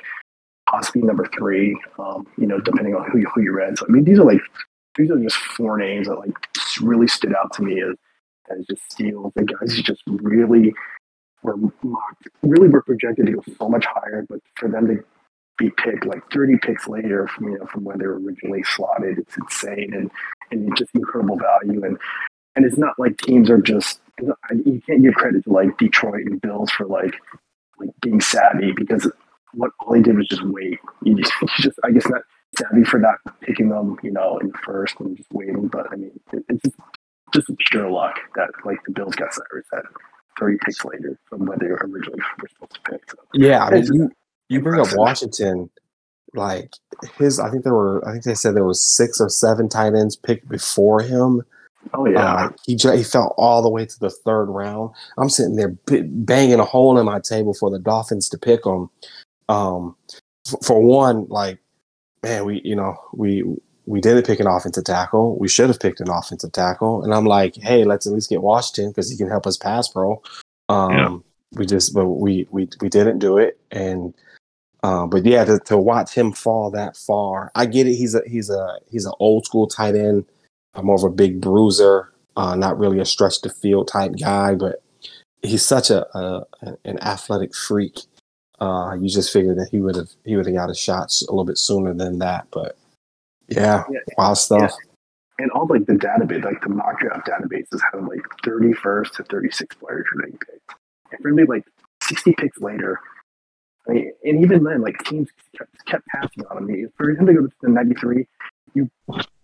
possibly 0.69 1.03
number 1.03 1.27
three. 1.37 1.79
Um, 1.99 2.27
you 2.37 2.47
know, 2.47 2.61
depending 2.61 2.95
on 2.95 3.09
who 3.11 3.19
you, 3.19 3.27
who 3.35 3.43
you 3.43 3.53
read. 3.53 3.79
So 3.79 3.87
I 3.89 3.93
mean, 3.93 4.05
these 4.05 4.19
are 4.19 4.25
like 4.25 4.41
these 4.97 5.11
are 5.11 5.19
just 5.19 5.37
four 5.37 5.79
names 5.79 6.09
that 6.09 6.19
like 6.19 6.37
really 6.81 7.07
stood 7.07 7.35
out 7.35 7.53
to 7.55 7.63
me 7.63 7.81
as, 7.81 7.97
as 8.51 8.67
just 8.67 8.83
steals. 8.91 9.33
The 9.35 9.45
guys 9.45 9.75
just 9.83 10.03
really 10.07 10.75
were 11.43 11.57
mocked, 11.83 12.29
really 12.43 12.69
were 12.69 12.83
projected 12.83 13.27
to 13.27 13.33
go 13.33 13.43
so 13.59 13.69
much 13.69 13.87
higher, 13.87 14.27
but 14.29 14.41
for 14.57 14.69
them 14.69 14.89
to 14.89 15.05
be 15.59 15.71
picked 15.71 16.05
like 16.05 16.23
30 16.31 16.59
picks 16.59 16.87
later 16.87 17.27
from 17.29 17.51
you 17.51 17.59
know 17.59 17.67
from 17.67 17.85
where 17.85 17.97
they 17.97 18.07
were 18.07 18.19
originally 18.19 18.63
slotted, 18.63 19.19
it's 19.19 19.37
insane 19.37 19.95
and 19.95 20.11
and 20.51 20.77
just 20.77 20.95
incredible 20.95 21.37
value. 21.37 21.85
And 21.85 21.99
and 22.55 22.65
it's 22.65 22.79
not 22.79 22.99
like 22.99 23.19
teams 23.19 23.51
are 23.51 23.61
just 23.61 24.01
you 24.21 24.83
can't 24.87 25.03
give 25.03 25.15
credit 25.15 25.45
to 25.45 25.53
like 25.53 25.77
Detroit 25.79 26.27
and 26.27 26.41
Bills 26.41 26.71
for 26.71 26.87
like 26.87 27.15
like 27.79 27.91
being 28.01 28.21
savvy 28.21 28.73
because 28.73 29.11
what 29.55 29.71
all 29.81 29.95
they 29.95 30.03
did 30.03 30.17
was 30.17 30.29
just 30.29 30.43
wait. 30.45 30.79
You 31.03 31.15
just, 31.17 31.33
you 31.43 31.49
just 31.59 31.79
I 31.85 31.91
guess 31.91 32.09
not 32.09 32.23
savvy 32.59 32.85
for 32.85 32.99
not 32.99 33.19
picking 33.41 33.69
them, 33.69 33.97
you 34.03 34.11
know, 34.11 34.39
in 34.39 34.53
first 34.65 34.99
and 35.01 35.17
just 35.17 35.31
waiting. 35.33 35.69
But 35.69 35.93
I 35.93 35.97
mean, 35.97 36.21
it, 36.33 36.45
it's 36.49 36.77
just, 37.35 37.51
pure 37.71 37.91
luck 37.91 38.19
that 38.35 38.51
like 38.65 38.79
the 38.87 38.93
Bills 38.93 39.15
got 39.15 39.33
Cyrus 39.35 39.67
at 39.73 39.85
30 40.39 40.59
picks 40.65 40.85
later 40.85 41.19
from 41.29 41.47
when 41.47 41.59
they 41.59 41.67
were 41.67 41.81
originally 41.83 42.21
were 42.41 42.49
supposed 42.49 42.75
to 42.75 42.91
pick. 42.91 43.11
So, 43.11 43.19
yeah, 43.35 43.65
I 43.65 43.71
mean, 43.71 43.85
you, 43.93 44.11
you 44.49 44.61
bring 44.61 44.81
up 44.81 44.89
Washington, 44.95 45.71
like 46.35 46.73
his. 47.19 47.41
I 47.41 47.51
think 47.51 47.65
there 47.65 47.75
were. 47.75 48.07
I 48.07 48.13
think 48.13 48.25
they 48.25 48.35
said 48.35 48.55
there 48.55 48.65
was 48.65 48.83
six 48.83 49.21
or 49.21 49.29
seven 49.29 49.69
tight 49.69 49.95
ends 49.95 50.17
picked 50.17 50.49
before 50.49 51.03
him. 51.03 51.43
Oh 51.95 52.07
yeah, 52.07 52.35
uh, 52.35 52.51
he 52.65 52.77
he 52.77 53.05
fell 53.05 53.35
all 53.37 53.63
the 53.63 53.71
way 53.71 53.87
to 53.87 53.99
the 54.01 54.11
third 54.11 54.47
round. 54.47 54.91
I'm 55.19 55.29
sitting 55.29 55.57
there 55.57 55.77
banging 55.87 56.61
a 56.61 56.65
hole 56.65 56.99
in 56.99 57.07
my 57.07 57.21
table 57.21 57.55
for 57.55 57.71
the 57.71 57.79
Dolphins 57.79 58.29
to 58.31 58.39
pick 58.39 58.65
him. 58.67 58.91
Um, 59.49 59.97
f- 60.49 60.65
for 60.65 60.83
one, 60.83 61.27
like 61.29 61.59
man, 62.23 62.45
we 62.45 62.61
you 62.65 62.77
know 62.77 62.97
we 63.13 63.45
we 63.87 64.01
didn't 64.01 64.27
pick 64.27 64.41
an 64.41 64.49
offensive 64.49 64.85
tackle. 64.85 65.39
We 65.39 65.49
should 65.49 65.69
have 65.69 65.81
picked 65.81 66.01
an 66.01 66.11
offensive 66.11 66.53
tackle. 66.53 67.05
And 67.05 67.15
I'm 67.15 67.25
like, 67.25 67.55
hey, 67.57 67.85
let's 67.85 68.07
at 68.07 68.13
least 68.13 68.29
get 68.29 68.43
Washington 68.43 68.91
because 68.91 69.09
he 69.11 69.17
can 69.17 69.29
help 69.29 69.47
us 69.47 69.57
pass 69.57 69.89
pro. 69.89 70.21
Um, 70.69 70.93
yeah. 70.93 71.17
We 71.53 71.67
just, 71.67 71.95
but 71.95 72.07
we 72.07 72.47
we 72.51 72.69
we 72.81 72.89
didn't 72.89 73.21
do 73.21 73.39
it. 73.39 73.59
And 73.71 74.13
uh, 74.83 75.07
but 75.07 75.25
yeah, 75.25 75.45
to, 75.45 75.59
to 75.61 75.79
watch 75.79 76.13
him 76.13 76.33
fall 76.33 76.71
that 76.73 76.97
far, 76.97 77.53
I 77.55 77.67
get 77.67 77.87
it. 77.87 77.95
He's 77.95 78.15
a 78.15 78.23
he's 78.27 78.51
a 78.51 78.79
he's 78.91 79.07
an 79.07 79.15
old 79.21 79.47
school 79.47 79.69
tight 79.69 79.95
end. 79.95 80.25
I'm 80.75 80.87
more 80.87 80.97
of 80.97 81.05
a 81.05 81.11
big 81.11 81.41
bruiser, 81.41 82.13
uh, 82.37 82.57
not 82.57 82.79
really 82.79 82.99
a 82.99 83.05
stretch 83.05 83.41
the 83.41 83.49
field 83.49 83.89
type 83.89 84.13
guy, 84.21 84.55
but 84.55 84.83
he's 85.43 85.65
such 85.65 85.91
a, 85.91 86.07
a 86.19 86.47
an 86.85 86.99
athletic 87.03 87.55
freak 87.55 88.01
uh, 88.61 88.97
you 89.01 89.09
just 89.09 89.33
figured 89.33 89.59
that 89.59 89.69
he 89.71 89.81
would 89.81 89.97
have 89.97 90.11
he 90.25 90.37
would 90.37 90.47
have 90.47 90.55
got 90.55 90.69
his 90.69 90.79
shots 90.79 91.23
a 91.23 91.31
little 91.31 91.45
bit 91.45 91.59
sooner 91.59 91.93
than 91.93 92.19
that, 92.19 92.47
but 92.51 92.77
yeah, 93.49 93.85
yeah 93.91 94.01
wild 94.17 94.39
stuff. 94.39 94.73
Yeah. 94.73 94.93
And 95.39 95.51
all 95.51 95.67
like 95.67 95.85
the 95.85 95.93
database, 95.93 96.45
like 96.45 96.63
the 96.63 96.71
mock 96.71 96.99
draft 96.99 97.29
databases 97.29 97.81
have 97.93 98.05
like 98.05 98.23
31st 98.43 99.13
to 99.17 99.25
36 99.25 99.77
players 99.77 100.07
who 100.11 100.23
they 100.23 100.31
picked. 100.31 100.75
And 101.13 101.23
really, 101.23 101.45
like 101.45 101.65
60 102.03 102.33
picks 102.39 102.59
later, 102.59 102.99
I 103.87 103.93
mean, 103.93 104.13
and 104.25 104.43
even 104.43 104.65
then, 104.65 104.81
like 104.81 105.05
teams 105.05 105.29
kept, 105.57 105.85
kept 105.85 106.07
passing 106.07 106.45
on 106.51 106.69
him. 106.69 106.91
For 106.97 107.11
him 107.11 107.27
to 107.27 107.35
go 107.35 107.43
to 107.43 107.53
the 107.61 107.69
93, 107.69 108.27
you 108.75 108.91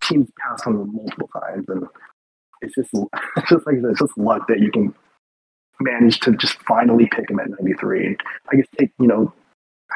teams 0.02 0.30
pass 0.40 0.66
on 0.66 0.80
him 0.80 0.94
multiple 0.94 1.28
times, 1.28 1.68
and 1.68 1.86
it's 2.62 2.74
just 2.74 2.88
it's 2.92 3.48
just 3.50 3.66
like 3.66 3.76
it's 3.76 4.00
just 4.00 4.16
luck 4.16 4.46
that 4.48 4.60
you 4.60 4.70
can 4.70 4.94
managed 5.80 6.22
to 6.22 6.36
just 6.36 6.54
finally 6.62 7.08
pick 7.12 7.30
him 7.30 7.40
at 7.40 7.50
93. 7.50 8.06
And 8.06 8.20
I 8.50 8.56
guess 8.56 8.66
take, 8.78 8.92
you 8.98 9.06
know, 9.06 9.32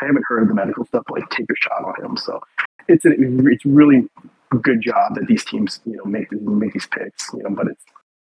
I 0.01 0.07
haven't 0.07 0.25
heard 0.29 0.43
of 0.43 0.49
the 0.49 0.55
medical 0.55 0.85
stuff, 0.85 1.05
but 1.07 1.21
like 1.21 1.31
take 1.31 1.47
a 1.51 1.55
shot 1.57 1.85
on 1.85 2.05
him. 2.05 2.17
So 2.17 2.41
it's 2.89 3.05
a, 3.05 3.13
it's 3.19 3.65
really 3.65 4.09
a 4.53 4.57
good 4.57 4.81
job 4.83 5.15
that 5.15 5.27
these 5.27 5.45
teams, 5.45 5.81
you 5.85 5.97
know, 5.97 6.05
make 6.05 6.31
make 6.33 6.73
these 6.73 6.87
picks, 6.87 7.31
you 7.33 7.43
know, 7.43 7.51
but 7.51 7.69
it's 7.69 7.85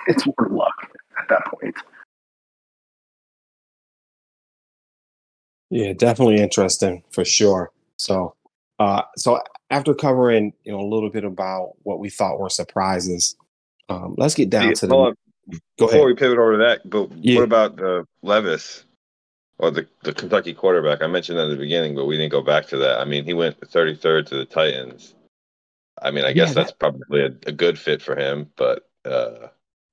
it's 0.06 0.26
more 0.26 0.48
luck 0.50 0.74
at 1.18 1.28
that 1.28 1.44
point. 1.46 1.74
Yeah, 5.70 5.92
definitely 5.94 6.36
interesting 6.36 7.02
for 7.10 7.24
sure. 7.24 7.72
So, 7.98 8.34
uh, 8.78 9.02
so 9.16 9.40
after 9.70 9.94
covering, 9.94 10.52
you 10.64 10.72
know, 10.72 10.80
a 10.80 10.86
little 10.86 11.10
bit 11.10 11.24
about 11.24 11.72
what 11.82 11.98
we 11.98 12.08
thought 12.08 12.38
were 12.38 12.48
surprises, 12.48 13.36
um, 13.88 14.14
let's 14.16 14.34
get 14.34 14.50
down 14.50 14.68
yeah, 14.68 14.74
to 14.74 14.86
the. 14.86 15.16
Go 15.50 15.58
Before 15.78 15.90
ahead. 15.94 16.06
we 16.06 16.14
pivot 16.14 16.38
over 16.38 16.52
to 16.52 16.58
that, 16.58 16.88
but 16.88 17.10
yeah. 17.18 17.36
what 17.36 17.44
about 17.44 17.80
uh, 17.80 18.02
Levis 18.22 18.84
or 19.58 19.70
the, 19.70 19.86
the 20.02 20.12
Kentucky 20.12 20.52
quarterback? 20.54 21.02
I 21.02 21.06
mentioned 21.06 21.38
that 21.38 21.44
at 21.44 21.50
the 21.50 21.56
beginning, 21.56 21.94
but 21.94 22.06
we 22.06 22.16
didn't 22.16 22.32
go 22.32 22.42
back 22.42 22.66
to 22.68 22.76
that. 22.78 22.98
I 23.00 23.04
mean, 23.04 23.24
he 23.24 23.32
went 23.34 23.60
33rd 23.60 24.26
to 24.26 24.36
the 24.36 24.44
Titans. 24.44 25.14
I 26.02 26.10
mean, 26.10 26.24
I 26.24 26.32
guess 26.32 26.48
Yeah, 26.48 26.54
that's 26.54 26.72
probably 26.72 27.20
a, 27.22 27.30
a 27.46 27.52
good 27.52 27.78
fit 27.78 28.02
for 28.02 28.16
him, 28.16 28.50
but 28.56 28.88
uh, 29.04 29.48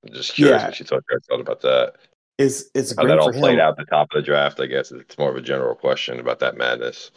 I'm 0.06 0.12
just 0.12 0.34
curious 0.34 0.60
Yeah. 0.60 0.66
what 0.68 0.80
you 0.80 0.86
thought, 0.86 1.04
thought 1.28 1.40
about 1.40 1.60
that. 1.62 1.94
Is 2.36 2.62
It's 2.74 2.90
it's 2.90 2.96
How 2.98 3.04
great 3.04 3.10
that 3.12 3.18
all 3.20 3.32
played 3.32 3.54
him. 3.54 3.60
out 3.60 3.76
the 3.76 3.84
top 3.84 4.08
of 4.12 4.16
the 4.16 4.22
draft, 4.22 4.58
I 4.58 4.66
guess 4.66 4.90
it's 4.90 5.16
more 5.18 5.30
of 5.30 5.36
a 5.36 5.40
general 5.40 5.76
question 5.76 6.18
about 6.18 6.40
that 6.40 6.56
madness. 6.56 7.12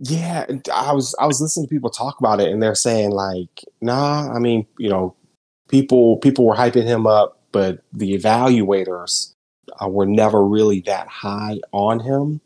Yeah, 0.00 0.44
I 0.72 0.92
was 0.92 1.14
I 1.18 1.26
was 1.26 1.40
listening 1.40 1.66
to 1.66 1.70
people 1.74 1.90
talk 1.90 2.20
about 2.20 2.38
it, 2.40 2.52
and 2.52 2.62
they're 2.62 2.74
saying 2.76 3.10
like, 3.10 3.64
nah. 3.80 4.30
I 4.32 4.38
mean, 4.38 4.64
you 4.78 4.88
know, 4.90 5.16
people 5.68 6.18
people 6.18 6.44
were 6.46 6.54
hyping 6.54 6.84
him 6.84 7.04
up, 7.06 7.37
but 7.58 7.80
the 7.92 8.16
evaluators 8.16 9.34
uh, 9.82 9.88
were 9.88 10.06
never 10.06 10.46
really 10.46 10.80
that 10.82 11.08
high 11.08 11.58
on 11.72 11.98
him. 11.98 12.40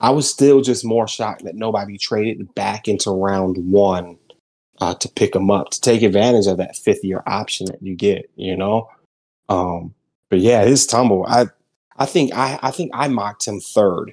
I 0.00 0.10
was 0.10 0.30
still 0.30 0.60
just 0.60 0.84
more 0.84 1.08
shocked 1.08 1.42
that 1.42 1.56
nobody 1.56 1.98
traded 1.98 2.54
back 2.54 2.86
into 2.86 3.10
round 3.10 3.56
one 3.58 4.18
uh, 4.80 4.94
to 4.94 5.08
pick 5.08 5.34
him 5.34 5.50
up 5.50 5.70
to 5.70 5.80
take 5.80 6.02
advantage 6.02 6.46
of 6.46 6.58
that 6.58 6.76
fifth 6.76 7.02
year 7.02 7.24
option 7.26 7.66
that 7.66 7.82
you 7.82 7.96
get. 7.96 8.30
You 8.36 8.56
know, 8.56 8.88
um, 9.48 9.92
but 10.28 10.38
yeah, 10.38 10.62
his 10.64 10.86
tumble. 10.86 11.26
I 11.26 11.46
I 11.96 12.06
think 12.06 12.32
I 12.32 12.60
I 12.62 12.70
think 12.70 12.92
I 12.94 13.08
mocked 13.08 13.48
him 13.48 13.58
third 13.58 14.12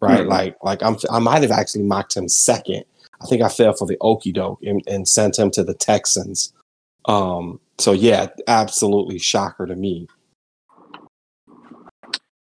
right? 0.00 0.24
Mhm. 0.24 0.28
Like, 0.28 0.56
like 0.62 0.82
I'm, 0.82 0.96
I 1.10 1.18
might 1.18 1.42
have 1.42 1.50
actually 1.50 1.82
mocked 1.82 2.16
him 2.16 2.28
second. 2.28 2.84
I 3.20 3.26
think 3.26 3.42
I 3.42 3.48
fell 3.50 3.74
for 3.74 3.86
the 3.86 3.98
okey 4.00 4.32
doke 4.32 4.62
and, 4.62 4.82
and 4.86 5.06
sent 5.08 5.38
him 5.38 5.50
to 5.50 5.64
the 5.64 5.74
Texans. 5.74 6.52
Um, 7.06 7.60
so 7.78 7.92
yeah, 7.92 8.28
absolutely 8.46 9.18
shocker 9.18 9.66
to 9.66 9.76
me. 9.76 10.08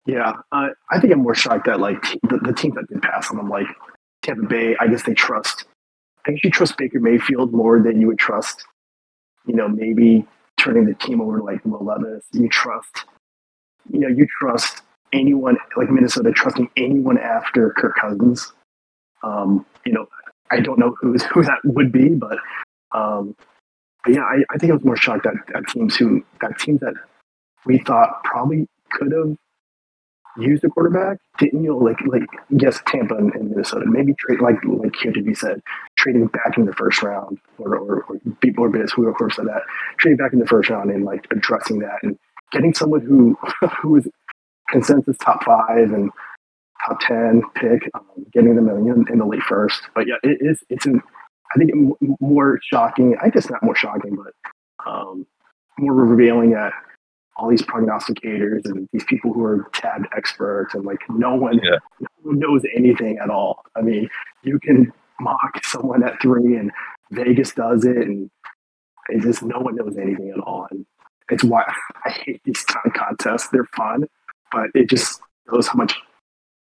Yeah, 0.06 0.34
uh, 0.52 0.68
I 0.90 1.00
think 1.00 1.12
I'm 1.12 1.22
more 1.22 1.34
shocked 1.34 1.66
that 1.66 1.80
like 1.80 2.02
the, 2.28 2.38
the 2.42 2.52
teams 2.52 2.74
that 2.74 2.88
did 2.88 3.00
pass 3.00 3.30
on 3.30 3.38
him, 3.38 3.48
like 3.48 3.66
Tampa 4.22 4.46
Bay. 4.46 4.76
I 4.78 4.86
guess 4.86 5.02
they 5.04 5.14
trust. 5.14 5.64
I 6.26 6.32
guess 6.32 6.44
you 6.44 6.50
trust 6.50 6.76
Baker 6.76 7.00
Mayfield 7.00 7.52
more 7.52 7.80
than 7.80 8.00
you 8.00 8.08
would 8.08 8.18
trust. 8.18 8.66
You 9.46 9.54
know, 9.54 9.68
maybe 9.68 10.26
turning 10.58 10.84
the 10.84 10.94
team 10.94 11.20
over 11.20 11.38
to 11.38 11.44
like 11.44 11.64
Will 11.64 11.84
Levis. 11.84 12.24
You 12.32 12.48
trust. 12.48 13.04
You 13.90 14.00
know, 14.00 14.08
you 14.08 14.26
trust 14.40 14.82
anyone 15.14 15.56
like 15.76 15.90
Minnesota 15.90 16.32
trusting 16.32 16.68
anyone 16.76 17.18
after 17.18 17.70
Kirk 17.70 17.96
Cousins. 17.96 18.52
Um, 19.22 19.64
you 19.86 19.92
know, 19.92 20.06
I 20.50 20.60
don't 20.60 20.78
know 20.78 20.94
who 21.00 21.14
who 21.32 21.42
that 21.44 21.60
would 21.64 21.92
be, 21.92 22.10
but 22.10 22.38
um, 22.92 23.34
yeah, 24.06 24.22
I, 24.22 24.42
I 24.50 24.58
think 24.58 24.72
I 24.72 24.74
was 24.74 24.84
more 24.84 24.96
shocked 24.96 25.24
that 25.24 25.34
that 25.52 25.68
teams 25.68 25.96
who 25.96 26.24
that 26.40 26.58
teams 26.58 26.80
that 26.80 26.94
we 27.66 27.78
thought 27.78 28.22
probably 28.24 28.68
could 28.90 29.12
have 29.12 29.36
used 30.36 30.64
a 30.64 30.68
quarterback 30.68 31.18
didn't 31.38 31.62
you 31.62 31.70
know 31.70 31.78
like 31.78 32.00
like 32.06 32.26
yes 32.50 32.80
Tampa 32.86 33.14
and, 33.14 33.32
and 33.34 33.50
Minnesota 33.50 33.84
maybe 33.86 34.14
trade 34.14 34.40
like 34.40 34.56
like 34.64 34.94
here 34.96 35.12
to 35.12 35.22
be 35.22 35.34
said 35.34 35.62
trading 35.96 36.26
back 36.26 36.56
in 36.56 36.66
the 36.66 36.72
first 36.72 37.02
round 37.02 37.38
or 37.58 37.76
or, 37.76 38.02
or 38.02 38.18
people 38.40 38.64
or 38.64 39.08
of 39.08 39.16
course 39.16 39.36
said 39.36 39.46
that 39.46 39.62
trading 39.96 40.16
back 40.16 40.32
in 40.32 40.40
the 40.40 40.46
first 40.46 40.70
round 40.70 40.90
and 40.90 41.04
like 41.04 41.26
addressing 41.30 41.78
that 41.78 41.98
and 42.02 42.18
getting 42.52 42.74
someone 42.74 43.00
who 43.00 43.38
who 43.80 43.96
is 43.96 44.08
consensus 44.68 45.16
top 45.18 45.44
five 45.44 45.92
and 45.92 46.10
top 46.86 46.98
ten 47.00 47.42
pick 47.54 47.88
um, 47.94 48.04
getting 48.32 48.56
them 48.56 48.68
in, 48.68 49.06
in 49.10 49.18
the 49.18 49.26
late 49.26 49.42
first. 49.42 49.82
But 49.94 50.06
yeah 50.08 50.16
it 50.22 50.38
is 50.40 50.62
it's 50.68 50.86
an, 50.86 51.00
I 51.54 51.58
think 51.58 51.70
more 52.20 52.58
shocking 52.62 53.16
I 53.22 53.28
guess 53.30 53.48
not 53.50 53.62
more 53.62 53.74
shocking 53.76 54.16
but 54.16 54.34
um, 54.90 55.26
more 55.78 55.94
revealing 55.94 56.50
that 56.50 56.72
all 57.36 57.48
these 57.48 57.62
prognosticators 57.62 58.64
and 58.64 58.88
these 58.92 59.04
people 59.04 59.32
who 59.32 59.42
are 59.44 59.66
tabbed 59.72 60.06
experts 60.16 60.74
and 60.74 60.84
like 60.84 61.00
no 61.08 61.34
one, 61.34 61.58
Yeah. 61.62 61.78
no 62.00 62.06
one 62.22 62.38
knows 62.38 62.62
anything 62.76 63.18
at 63.18 63.28
all. 63.28 63.64
I 63.74 63.80
mean, 63.82 64.08
you 64.42 64.60
can 64.60 64.92
mock 65.20 65.64
someone 65.64 66.04
at 66.04 66.20
three 66.22 66.56
and 66.56 66.70
Vegas 67.10 67.52
does 67.52 67.84
it 67.84 67.96
and 67.96 68.30
it 69.08 69.20
just 69.22 69.42
no 69.42 69.58
one 69.58 69.74
knows 69.74 69.96
anything 69.98 70.30
at 70.30 70.38
all. 70.40 70.68
And 70.70 70.86
it's 71.30 71.42
why 71.42 71.64
I 72.04 72.10
hate 72.10 72.40
these 72.44 72.62
kind 72.64 72.86
of 72.86 72.92
contests. 72.92 73.48
They're 73.48 73.64
fun, 73.76 74.06
but 74.52 74.70
it 74.74 74.88
just 74.88 75.20
shows 75.50 75.66
how 75.66 75.74
much 75.76 75.94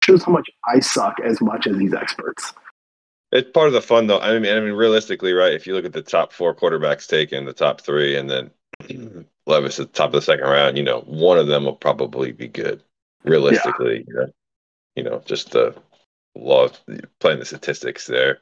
shows 0.03 0.23
how 0.23 0.31
much 0.31 0.49
I 0.65 0.79
suck 0.79 1.19
as 1.23 1.39
much 1.41 1.67
as 1.67 1.77
these 1.77 1.93
experts. 1.93 2.53
It's 3.31 3.51
part 3.51 3.67
of 3.67 3.73
the 3.73 3.81
fun, 3.81 4.07
though. 4.07 4.19
I 4.19 4.39
mean, 4.39 4.55
I 4.55 4.59
mean, 4.59 4.73
realistically, 4.73 5.33
right? 5.33 5.53
If 5.53 5.67
you 5.67 5.73
look 5.73 5.85
at 5.85 5.93
the 5.93 6.01
top 6.01 6.31
four 6.31 6.55
quarterbacks 6.55 7.07
taken, 7.07 7.45
the 7.45 7.53
top 7.53 7.81
three, 7.81 8.15
and 8.15 8.29
then 8.29 8.51
Levis 9.45 9.79
at 9.79 9.87
the 9.87 9.97
top 9.97 10.07
of 10.07 10.13
the 10.13 10.21
second 10.21 10.45
round, 10.45 10.77
you 10.77 10.83
know, 10.83 11.01
one 11.01 11.37
of 11.37 11.47
them 11.47 11.65
will 11.65 11.75
probably 11.75 12.31
be 12.31 12.47
good. 12.47 12.83
Realistically, 13.23 14.05
you 14.07 14.13
know, 14.13 14.27
you 14.95 15.03
know, 15.03 15.21
just 15.25 15.51
the 15.51 15.75
law 16.35 16.65
of 16.65 16.79
playing 17.19 17.39
the 17.39 17.45
statistics 17.45 18.07
there, 18.07 18.39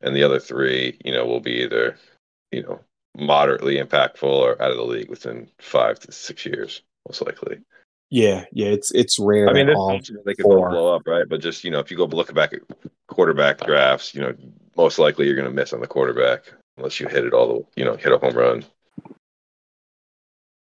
and 0.00 0.14
the 0.14 0.22
other 0.22 0.38
three, 0.38 0.98
you 1.04 1.12
know, 1.12 1.26
will 1.26 1.40
be 1.40 1.62
either, 1.62 1.96
you 2.52 2.62
know, 2.62 2.80
moderately 3.16 3.76
impactful 3.76 4.22
or 4.22 4.60
out 4.62 4.70
of 4.70 4.76
the 4.76 4.84
league 4.84 5.10
within 5.10 5.48
five 5.58 5.98
to 6.00 6.12
six 6.12 6.46
years, 6.46 6.82
most 7.08 7.22
likely. 7.22 7.58
Yeah, 8.10 8.44
yeah, 8.52 8.68
it's 8.68 8.90
it's 8.90 9.18
rare. 9.18 9.48
I 9.48 9.52
mean, 9.52 9.66
that 9.66 9.72
it's 9.72 9.78
all 9.78 9.96
possible 9.96 10.22
they 10.26 10.34
could 10.34 10.42
both 10.42 10.58
four. 10.58 10.70
blow 10.70 10.94
up, 10.94 11.06
right? 11.06 11.28
But 11.28 11.40
just 11.40 11.62
you 11.62 11.70
know, 11.70 11.78
if 11.78 11.90
you 11.90 11.96
go 11.96 12.06
look 12.06 12.34
back 12.34 12.52
at 12.52 12.60
quarterback 13.06 13.60
drafts, 13.60 14.14
you 14.14 14.20
know, 14.20 14.34
most 14.76 14.98
likely 14.98 15.26
you're 15.26 15.36
going 15.36 15.48
to 15.48 15.54
miss 15.54 15.72
on 15.72 15.80
the 15.80 15.86
quarterback 15.86 16.52
unless 16.76 16.98
you 16.98 17.06
hit 17.06 17.24
it 17.24 17.32
all 17.32 17.46
the, 17.46 17.64
you 17.76 17.84
know, 17.84 17.96
hit 17.96 18.12
a 18.12 18.18
home 18.18 18.34
run. 18.34 18.64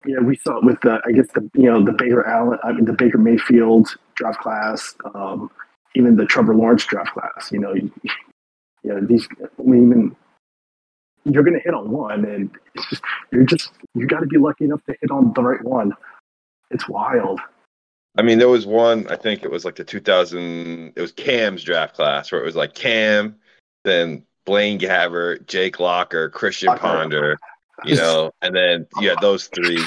Yeah, 0.07 0.21
we 0.21 0.37
saw 0.37 0.59
it 0.59 0.65
with 0.65 0.81
the, 0.83 1.01
I 1.05 1.13
guess 1.13 1.27
the, 1.35 1.51
you 1.55 1.71
know, 1.71 1.85
the 1.85 1.93
Baker 1.93 2.27
Allen, 2.27 2.59
I 2.63 2.73
mean, 2.73 2.85
the 2.85 2.93
Baker 2.93 3.19
Mayfield 3.19 3.89
draft 4.15 4.41
class, 4.41 4.95
um, 5.15 5.51
even 5.95 6.17
the 6.17 6.25
Trevor 6.25 6.55
Lawrence 6.55 6.85
draft 6.87 7.13
class. 7.13 7.51
You 7.51 7.59
know, 7.59 7.75
you, 7.75 7.91
you 8.83 8.95
know 8.95 9.01
these. 9.01 9.29
I 9.43 9.63
mean, 9.63 9.87
even 9.89 10.17
you're 11.25 11.43
going 11.43 11.57
to 11.57 11.63
hit 11.63 11.75
on 11.75 11.91
one, 11.91 12.25
and 12.25 12.51
it's 12.75 12.89
just 12.89 13.03
you're 13.33 13.45
just 13.45 13.71
you 13.95 14.07
got 14.07 14.21
to 14.21 14.27
be 14.27 14.39
lucky 14.39 14.65
enough 14.65 14.85
to 14.85 14.95
hit 15.01 15.11
on 15.11 15.33
the 15.35 15.43
right 15.43 15.65
one. 15.65 15.93
It's 16.71 16.89
wild. 16.89 17.41
I 18.19 18.23
mean, 18.23 18.39
there 18.39 18.49
was 18.49 18.67
one. 18.67 19.07
I 19.09 19.17
think 19.17 19.45
it 19.45 19.51
was 19.51 19.65
like 19.65 19.77
the 19.77 19.85
2000. 19.85 20.93
It 20.97 21.01
was 21.01 21.13
Cam's 21.13 21.63
draft 21.63 21.95
class 21.95 22.33
where 22.33 22.41
it 22.41 22.45
was 22.45 22.57
like 22.57 22.75
Cam, 22.75 23.37
then 23.85 24.25
Blaine 24.45 24.79
Gabbert, 24.79 25.47
Jake 25.47 25.79
Locker, 25.79 26.31
Christian 26.31 26.69
Locker. 26.69 26.81
Ponder, 26.81 27.39
you 27.85 27.97
know, 27.97 28.31
and 28.41 28.55
then 28.55 28.87
you 29.01 29.09
had 29.09 29.21
those 29.21 29.49
three 29.49 29.85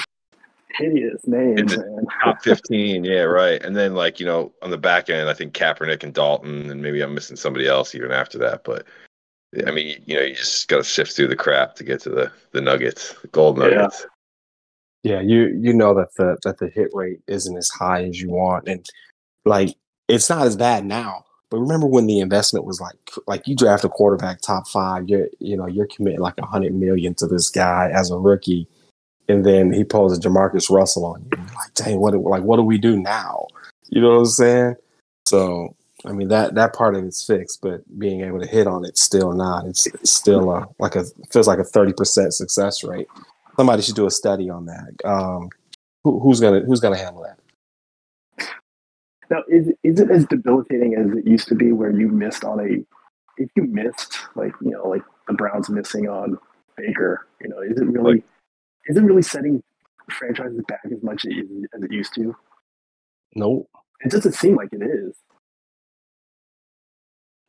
Hideous 0.71 1.25
names, 1.25 1.75
man. 1.75 2.05
top 2.24 2.43
15. 2.43 3.03
Yeah, 3.03 3.21
right. 3.21 3.62
And 3.63 3.75
then 3.75 3.95
like 3.95 4.19
you 4.19 4.25
know, 4.25 4.53
on 4.62 4.69
the 4.69 4.77
back 4.77 5.09
end, 5.09 5.27
I 5.27 5.33
think 5.33 5.53
Kaepernick 5.53 6.03
and 6.03 6.13
Dalton, 6.13 6.69
and 6.69 6.81
maybe 6.81 7.01
I'm 7.01 7.15
missing 7.15 7.36
somebody 7.36 7.67
else 7.67 7.95
even 7.95 8.12
after 8.12 8.38
that, 8.39 8.63
but. 8.63 8.86
I 9.65 9.71
mean, 9.71 10.00
you 10.05 10.15
know, 10.15 10.21
you 10.21 10.36
just 10.36 10.67
got 10.67 10.77
to 10.77 10.83
sift 10.83 11.13
through 11.13 11.29
the 11.29 11.36
crap 11.36 11.74
to 11.77 11.83
get 11.83 12.00
to 12.01 12.09
the 12.12 12.31
the 12.51 12.62
nuggets, 12.62 13.15
the 13.24 13.29
gold 13.29 13.57
nuggets. 13.57 14.05
Yeah, 15.03 15.22
you 15.22 15.58
you 15.62 15.74
know 15.74 15.94
that 15.96 16.13
the 16.15 16.38
that 16.44 16.58
the 16.60 16.68
hit 16.68 16.89
rate 16.94 17.22
isn't 17.27 17.56
as 17.56 17.70
high 17.70 18.03
as 18.03 18.20
you 18.20 18.29
want, 18.29 18.68
and 18.68 18.86
like 19.46 19.75
it's 20.08 20.29
not 20.29 20.46
as 20.46 20.58
bad 20.58 20.86
now. 20.86 21.24
But 21.50 21.60
remember 21.60 21.88
when 21.88 22.06
the 22.06 22.20
investment 22.20 22.65
was 22.65 22.82
like 22.82 22.98
like 23.25 23.48
you 23.48 23.56
draft 23.56 23.86
a 23.86 23.89
quarterback 23.89 24.41
top 24.41 24.68
five, 24.68 25.08
you're 25.08 25.27
you 25.39 25.56
know 25.56 25.68
you're 25.68 25.88
committing 25.88 26.20
like 26.20 26.38
a 26.38 26.46
hundred 26.46 26.75
million 26.75 27.15
to 27.15 27.27
this 27.27 27.50
guy 27.50 27.89
as 27.94 28.12
a 28.12 28.18
rookie, 28.18 28.68
and 29.29 29.46
then 29.46 29.72
he 29.72 29.84
pulls 29.84 30.18
a 30.18 30.22
Jamarcus 30.22 30.70
Russell 30.70 31.06
on 31.06 31.24
you. 31.24 31.38
Like, 31.38 31.74
dang, 31.75 32.00
what 32.00 32.13
like 32.15 32.44
what 32.44 32.58
do 32.58 32.63
we 32.63 32.77
do 32.77 33.00
now? 33.00 33.48
You 33.88 34.01
know 34.01 34.10
what 34.10 34.20
I'm 34.20 34.25
saying? 34.25 34.75
So 35.25 35.75
I 36.06 36.12
mean 36.12 36.27
that 36.27 36.56
that 36.56 36.74
part 36.74 36.96
of 36.96 37.03
it's 37.03 37.25
fixed, 37.25 37.62
but 37.62 37.82
being 37.98 38.22
able 38.22 38.41
to 38.41 38.48
hit 38.48 38.68
on 38.68 38.86
it 38.86 38.98
still 38.98 39.32
not. 39.32 39.65
It's, 39.65 39.88
it's 39.88 40.13
still 40.13 40.51
a 40.51 40.68
like 40.77 40.96
a 40.96 41.06
feels 41.32 41.48
like 41.48 41.60
a 41.60 41.63
thirty 41.63 41.94
percent 41.94 42.34
success 42.34 42.84
rate. 42.84 43.08
Somebody 43.60 43.82
should 43.82 43.96
do 43.96 44.06
a 44.06 44.12
study 44.12 44.50
on 44.50 44.68
that. 44.68 44.94
Um, 45.04 45.50
who, 46.06 46.18
who's 46.22 46.39
gonna 46.39 46.62
who's 46.62 46.80
gonna 46.80 46.96
handle 46.98 47.24
that? 47.24 48.48
Now, 49.30 49.39
is 49.50 49.68
is 49.84 50.00
it 50.00 50.10
as 50.10 50.25
debilitating 50.28 50.96
as 50.96 51.12
it 51.18 51.28
used 51.28 51.50
to 51.50 51.56
be, 51.56 51.74
where 51.74 51.92
you 51.92 52.08
missed 52.08 52.46
on 52.46 52.62
a, 52.62 52.86
if 53.36 53.50
you 53.58 53.63
missed, 53.63 54.18
like 54.36 54.54
you 54.62 54.72
know, 54.72 54.88
like 54.88 55.01
the 55.28 55.34
Browns 55.34 55.68
missing 55.70 56.08
on 56.08 56.38
Baker, 56.78 57.28
you 57.42 57.50
know, 57.50 57.60
is 57.60 57.82
it 57.82 57.84
really, 57.86 58.13
Like- 58.13 58.24
is 58.86 58.96
it 58.96 59.01
really 59.01 59.22
setting 59.24 59.62
franchises 60.10 60.62
back 60.70 60.80
as 60.86 61.04
much 61.04 61.25
as 61.25 61.34
it, 61.36 61.70
as 61.75 61.84
it 61.84 61.92
used 61.92 62.13
to? 62.16 62.34
No, 63.36 63.68
It 64.06 64.12
doesn't 64.12 64.36
seem 64.36 64.56
like 64.56 64.70
it 64.72 64.82
is. 64.82 65.18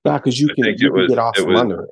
Nah, 0.05 0.19
because 0.19 0.41
you 0.41 0.49
I 0.51 0.55
can 0.57 0.65
you 0.65 0.77
can 0.77 0.93
was- 0.93 1.09
get 1.09 1.19
off 1.21 1.39
it 1.39 1.43
from 1.43 1.53
was- 1.53 1.61
under 1.61 1.85
it. 1.85 1.91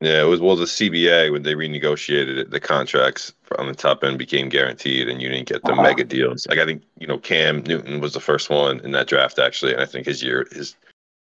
Yeah, 0.00 0.22
it 0.22 0.26
was 0.26 0.40
well 0.40 0.54
the 0.54 0.64
CBA 0.64 1.32
when 1.32 1.42
they 1.42 1.54
renegotiated 1.54 2.38
it, 2.38 2.50
the 2.50 2.60
contracts 2.60 3.32
on 3.58 3.66
the 3.66 3.74
top 3.74 4.04
end 4.04 4.16
became 4.16 4.48
guaranteed, 4.48 5.08
and 5.08 5.20
you 5.20 5.28
didn't 5.28 5.48
get 5.48 5.62
the 5.64 5.72
Uh-huh. 5.72 5.82
mega 5.82 6.04
deals. 6.04 6.46
Like 6.46 6.58
I 6.58 6.64
think 6.64 6.82
you 6.98 7.06
know 7.06 7.18
Cam 7.18 7.62
Newton 7.64 8.00
was 8.00 8.12
the 8.12 8.20
first 8.20 8.48
one 8.48 8.78
in 8.80 8.92
that 8.92 9.08
draft 9.08 9.38
actually, 9.40 9.72
and 9.72 9.80
I 9.82 9.86
think 9.86 10.06
his 10.06 10.22
year 10.22 10.46
his 10.52 10.76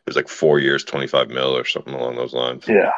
it 0.07 0.11
was 0.11 0.17
like 0.17 0.29
four 0.29 0.59
years, 0.59 0.83
twenty 0.83 1.07
five 1.07 1.29
mil 1.29 1.57
or 1.57 1.65
something 1.65 1.95
along 1.95 2.17
those 2.17 2.35
lines. 2.35 2.67
Yeah. 2.69 2.91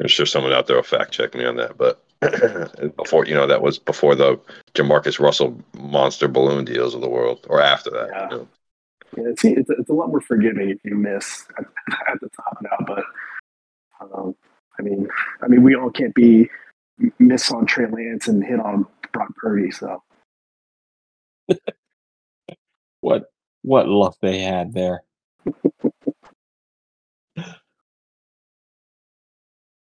I'm 0.00 0.08
sure 0.08 0.26
someone 0.26 0.52
out 0.52 0.66
there 0.66 0.76
will 0.76 0.82
fact 0.82 1.12
check 1.12 1.34
me 1.34 1.44
on 1.44 1.56
that, 1.56 1.76
but 1.78 2.02
before 2.96 3.24
you 3.24 3.34
know 3.34 3.46
that 3.46 3.62
was 3.62 3.78
before 3.78 4.14
the 4.16 4.40
Jamarcus 4.74 5.20
Russell 5.20 5.62
monster 5.78 6.26
balloon 6.26 6.64
deals 6.64 6.94
of 6.94 7.02
the 7.02 7.08
world, 7.08 7.46
or 7.48 7.60
after 7.60 7.90
that. 7.90 8.08
Yeah. 8.10 8.30
you 8.30 8.36
know. 8.36 8.48
Yeah, 9.16 9.24
it's, 9.30 9.44
it's, 9.44 9.70
it's 9.70 9.90
a 9.90 9.92
lot 9.92 10.08
more 10.08 10.20
forgiving 10.20 10.70
if 10.70 10.78
you 10.84 10.94
miss 10.96 11.44
at, 11.58 11.64
at 12.12 12.20
the 12.20 12.28
top 12.30 12.58
now, 12.62 12.84
but 12.86 13.04
um, 14.00 14.34
I 14.80 14.82
mean, 14.82 15.08
I 15.42 15.48
mean, 15.48 15.62
we 15.62 15.74
all 15.74 15.90
can't 15.90 16.14
be 16.14 16.48
miss 17.18 17.52
on 17.52 17.66
Trey 17.66 17.86
Lance 17.86 18.28
and 18.28 18.42
hit 18.42 18.58
on 18.60 18.86
Brock 19.12 19.28
Purdy. 19.36 19.70
So, 19.70 20.02
what 23.02 23.24
what 23.62 23.88
luck 23.88 24.16
they 24.22 24.38
had 24.40 24.72
there. 24.72 25.02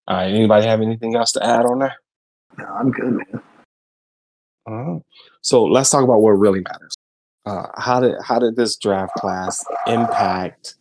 All 0.09 0.15
right. 0.15 0.33
Anybody 0.33 0.65
have 0.65 0.81
anything 0.81 1.15
else 1.17 1.33
to 1.33 1.45
add 1.45 1.65
on 1.65 1.79
there? 1.79 1.95
no, 2.57 2.65
I'm 2.65 2.91
good, 2.91 3.11
man. 3.11 3.41
Uh, 4.65 4.99
so 5.41 5.63
let's 5.65 5.89
talk 5.89 6.03
about 6.03 6.21
what 6.21 6.31
really 6.31 6.61
matters. 6.61 6.95
Uh, 7.45 7.67
how 7.77 7.99
did 7.99 8.15
how 8.23 8.39
did 8.39 8.55
this 8.55 8.77
draft 8.77 9.13
class 9.15 9.63
impact? 9.85 10.75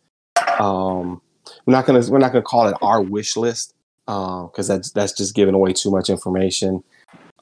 Um, 0.59 1.21
we're 1.65 1.73
not 1.73 1.85
gonna 1.85 2.01
we're 2.09 2.17
not 2.17 2.31
gonna 2.31 2.41
call 2.41 2.67
it 2.67 2.75
our 2.81 3.01
wish 3.01 3.37
list 3.37 3.73
because 4.07 4.69
uh, 4.69 4.75
that's 4.75 4.91
that's 4.91 5.11
just 5.11 5.35
giving 5.35 5.53
away 5.53 5.73
too 5.73 5.91
much 5.91 6.09
information. 6.09 6.83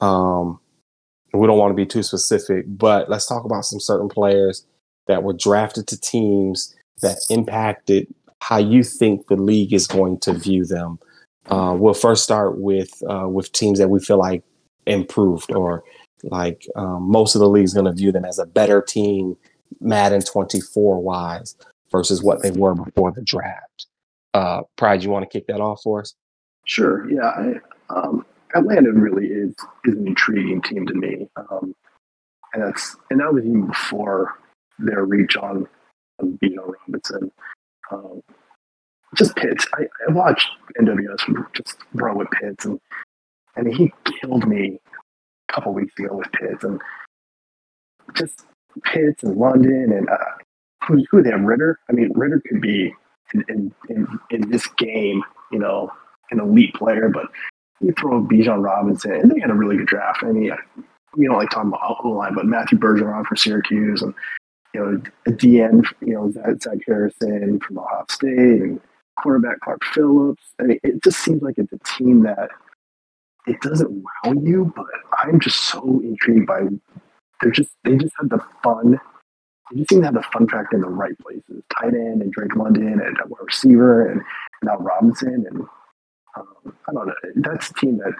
Um, 0.00 0.60
we 1.32 1.46
don't 1.46 1.58
want 1.58 1.70
to 1.70 1.76
be 1.76 1.86
too 1.86 2.02
specific, 2.02 2.64
but 2.66 3.08
let's 3.08 3.26
talk 3.26 3.44
about 3.44 3.64
some 3.64 3.80
certain 3.80 4.08
players 4.08 4.66
that 5.06 5.22
were 5.22 5.32
drafted 5.32 5.86
to 5.88 6.00
teams 6.00 6.74
that 7.02 7.18
impacted 7.30 8.12
how 8.40 8.58
you 8.58 8.82
think 8.82 9.28
the 9.28 9.36
league 9.36 9.72
is 9.72 9.86
going 9.86 10.18
to 10.20 10.32
view 10.32 10.64
them. 10.64 10.98
Uh, 11.46 11.76
we'll 11.78 11.94
first 11.94 12.24
start 12.24 12.58
with 12.58 12.90
uh, 13.08 13.28
with 13.28 13.52
teams 13.52 13.78
that 13.78 13.88
we 13.88 14.00
feel 14.00 14.18
like 14.18 14.42
improved 14.86 15.52
or 15.52 15.84
like 16.24 16.66
um, 16.74 17.02
most 17.02 17.34
of 17.34 17.40
the 17.40 17.48
league 17.48 17.64
is 17.64 17.74
going 17.74 17.86
to 17.86 17.92
view 17.92 18.10
them 18.10 18.24
as 18.24 18.38
a 18.38 18.46
better 18.46 18.82
team, 18.82 19.36
Madden 19.80 20.22
24 20.22 21.00
wise, 21.00 21.56
versus 21.92 22.22
what 22.22 22.42
they 22.42 22.50
were 22.50 22.74
before 22.74 23.12
the 23.12 23.22
draft. 23.22 23.86
Uh, 24.34 24.62
Pride, 24.76 25.02
you 25.02 25.10
want 25.10 25.22
to 25.22 25.38
kick 25.38 25.46
that 25.46 25.60
off 25.60 25.80
for 25.82 26.00
us? 26.00 26.14
Sure. 26.66 27.10
Yeah. 27.10 27.30
I, 27.30 27.54
um, 27.94 28.26
Atlanta 28.54 28.92
really 28.92 29.26
is 29.26 29.54
is 29.84 29.94
an 29.94 30.06
intriguing 30.06 30.62
team 30.62 30.86
to 30.86 30.94
me, 30.94 31.28
um, 31.36 31.74
and 32.52 32.62
that's 32.62 32.96
and 33.10 33.20
that 33.20 33.32
was 33.32 33.44
even 33.44 33.66
before 33.66 34.38
their 34.78 35.04
reach 35.04 35.36
on, 35.36 35.66
on 36.20 36.38
Robinson. 36.42 37.30
Um, 37.90 38.22
just 39.14 39.34
Pitts. 39.36 39.66
I, 39.74 39.82
I 40.08 40.12
watched 40.12 40.48
NWS 40.80 41.52
just 41.54 41.78
bro 41.94 42.14
with 42.16 42.30
Pitts, 42.30 42.64
and 42.64 42.80
and 43.56 43.74
he 43.74 43.92
killed 44.20 44.46
me 44.46 44.78
a 45.48 45.52
couple 45.52 45.74
weeks 45.74 45.98
ago 45.98 46.16
with 46.16 46.30
Pitts, 46.32 46.64
and 46.64 46.80
just 48.14 48.46
Pitts 48.84 49.22
and 49.22 49.36
London 49.36 49.92
and 49.92 50.08
uh, 50.08 50.16
who 50.86 51.04
who 51.10 51.22
they 51.22 51.30
have 51.30 51.42
Ridder. 51.42 51.78
I 51.90 51.92
mean, 51.92 52.12
Ridder 52.14 52.42
could 52.48 52.60
be 52.60 52.94
in, 53.34 53.44
in, 53.48 53.74
in, 53.88 54.18
in 54.30 54.50
this 54.50 54.66
game, 54.78 55.22
you 55.50 55.58
know, 55.58 55.90
an 56.30 56.40
elite 56.40 56.74
player, 56.74 57.08
but 57.08 57.26
you 57.80 57.92
throw 57.92 58.22
Bijan 58.22 58.62
Robinson, 58.62 59.12
and 59.12 59.30
they 59.30 59.40
had 59.40 59.50
a 59.50 59.54
really 59.54 59.76
good 59.76 59.86
draft. 59.86 60.22
I 60.22 60.32
mean, 60.32 60.52
you 61.16 61.28
don't 61.28 61.36
like 61.36 61.50
talking 61.50 61.68
about 61.68 61.96
O 62.04 62.08
line, 62.10 62.34
but 62.34 62.46
Matthew 62.46 62.78
Bergeron 62.78 63.26
for 63.26 63.36
Syracuse, 63.36 64.02
and 64.02 64.14
you 64.74 64.80
know, 64.80 65.02
a 65.26 65.30
DN, 65.30 65.86
you 66.00 66.14
know, 66.14 66.30
Zach, 66.30 66.78
Harrison 66.86 67.60
from 67.60 67.78
Ohio 67.78 68.04
State, 68.10 68.62
and 68.62 68.80
quarterback 69.16 69.60
Clark 69.60 69.82
Phillips. 69.84 70.42
I 70.60 70.64
mean, 70.64 70.80
it 70.82 71.02
just 71.02 71.20
seems 71.20 71.42
like 71.42 71.58
it's 71.58 71.72
a 71.72 71.78
team 71.96 72.22
that 72.22 72.50
it 73.46 73.60
doesn't 73.60 73.90
wow 73.90 74.32
you, 74.42 74.72
but 74.74 74.86
I'm 75.18 75.40
just 75.40 75.64
so 75.64 76.00
intrigued 76.02 76.46
by. 76.46 76.62
They're 77.40 77.50
just 77.50 77.70
they 77.84 77.96
just 77.96 78.14
have 78.18 78.30
the 78.30 78.40
fun. 78.62 78.98
They 79.70 79.78
just 79.78 79.90
seem 79.90 80.00
to 80.00 80.06
have 80.06 80.14
the 80.14 80.22
fun 80.22 80.48
factor 80.48 80.76
in 80.76 80.82
the 80.82 80.88
right 80.88 81.18
places. 81.18 81.62
Tight 81.78 81.94
end 81.94 82.22
and 82.22 82.32
Drake 82.32 82.56
London 82.56 83.00
and 83.00 83.18
wide 83.26 83.40
receiver 83.44 84.06
and 84.06 84.22
now 84.62 84.76
Robinson 84.78 85.44
and 85.48 85.66
um, 86.36 86.74
I 86.88 86.92
don't 86.92 87.06
know. 87.06 87.14
That's 87.36 87.70
a 87.70 87.74
team 87.74 87.98
that 87.98 88.12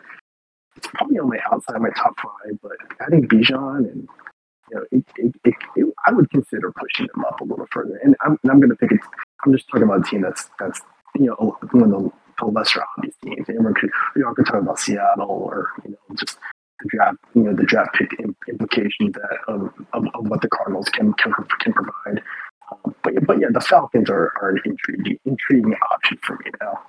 it's 0.76 0.86
probably 0.88 1.18
on 1.18 1.28
my 1.28 1.38
outside 1.52 1.80
my 1.80 1.90
top 1.90 2.14
five, 2.20 2.58
but 2.62 2.72
adding 3.00 3.26
Bijan 3.26 3.90
and 3.90 4.08
you 4.70 4.76
know, 4.76 4.84
it, 4.90 5.04
it, 5.16 5.34
it, 5.44 5.54
it, 5.76 5.94
I 6.06 6.12
would 6.12 6.30
consider 6.30 6.72
pushing 6.72 7.06
them 7.14 7.24
up 7.24 7.40
a 7.40 7.44
little 7.44 7.66
further. 7.70 7.98
And 8.02 8.16
I'm, 8.22 8.38
I'm 8.50 8.60
going 8.60 8.70
to 8.70 8.76
pick. 8.76 8.90
I'm 9.44 9.52
just 9.52 9.68
talking 9.68 9.84
about 9.84 10.06
a 10.06 10.10
team 10.10 10.22
that's 10.22 10.50
that's 10.58 10.80
you 11.14 11.26
know 11.26 11.56
one 11.72 11.92
of 11.92 12.02
the, 12.02 12.12
lesser 12.46 12.82
obvious 12.98 13.14
teams. 13.24 13.48
And 13.48 13.64
we're, 13.64 13.72
we 14.14 14.22
are 14.22 14.34
talk 14.34 14.56
about 14.56 14.78
Seattle 14.78 15.30
or 15.30 15.70
you 15.84 15.92
know 15.92 16.16
just 16.16 16.38
the 16.80 16.88
draft 16.88 17.16
you 17.34 17.42
know 17.42 17.54
the 17.54 17.64
draft 17.64 17.94
pick 17.94 18.10
implications 18.48 19.14
that 19.14 19.38
of, 19.48 19.72
of, 19.94 20.04
what 20.28 20.42
the 20.42 20.48
Cardinals 20.48 20.88
can 20.90 21.12
can, 21.14 21.32
can 21.60 21.72
provide. 21.72 22.22
Um, 22.70 22.94
but 23.02 23.14
but 23.26 23.40
yeah, 23.40 23.48
the 23.50 23.60
Falcons 23.60 24.10
are, 24.10 24.32
are 24.42 24.50
an 24.50 24.60
intriguing 24.64 25.18
intriguing 25.24 25.76
option 25.92 26.18
for 26.22 26.36
me 26.44 26.50
now. 26.60 26.80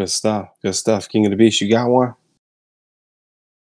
Good 0.00 0.08
stuff. 0.08 0.48
Good 0.62 0.74
stuff. 0.74 1.10
King 1.10 1.26
of 1.26 1.30
the 1.30 1.36
Beast, 1.36 1.60
you 1.60 1.68
got 1.68 1.90
one? 1.90 2.14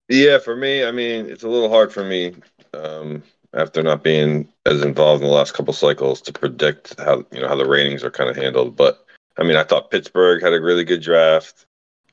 Yeah, 0.10 0.38
for 0.38 0.54
me, 0.54 0.84
I 0.84 0.92
mean, 0.92 1.28
it's 1.28 1.44
a 1.44 1.48
little 1.48 1.70
hard 1.70 1.94
for 1.94 2.04
me 2.04 2.36
um, 2.74 3.24
after 3.54 3.82
not 3.82 4.04
being 4.04 4.46
as 4.66 4.82
involved 4.82 5.24
in 5.24 5.30
the 5.30 5.34
last 5.34 5.54
couple 5.54 5.74
cycles 5.74 6.20
to 6.24 6.34
predict 6.34 7.00
how 7.00 7.24
you 7.32 7.40
know 7.40 7.48
how 7.48 7.56
the 7.56 7.66
ratings 7.66 8.04
are 8.04 8.12
kind 8.12 8.30
of 8.30 8.36
handled. 8.36 8.76
But 8.76 9.06
I 9.38 9.44
mean, 9.44 9.56
I 9.56 9.64
thought 9.64 9.92
Pittsburgh 9.92 10.44
had 10.44 10.52
a 10.52 10.60
really 10.60 10.84
good 10.84 11.02
draft. 11.02 11.68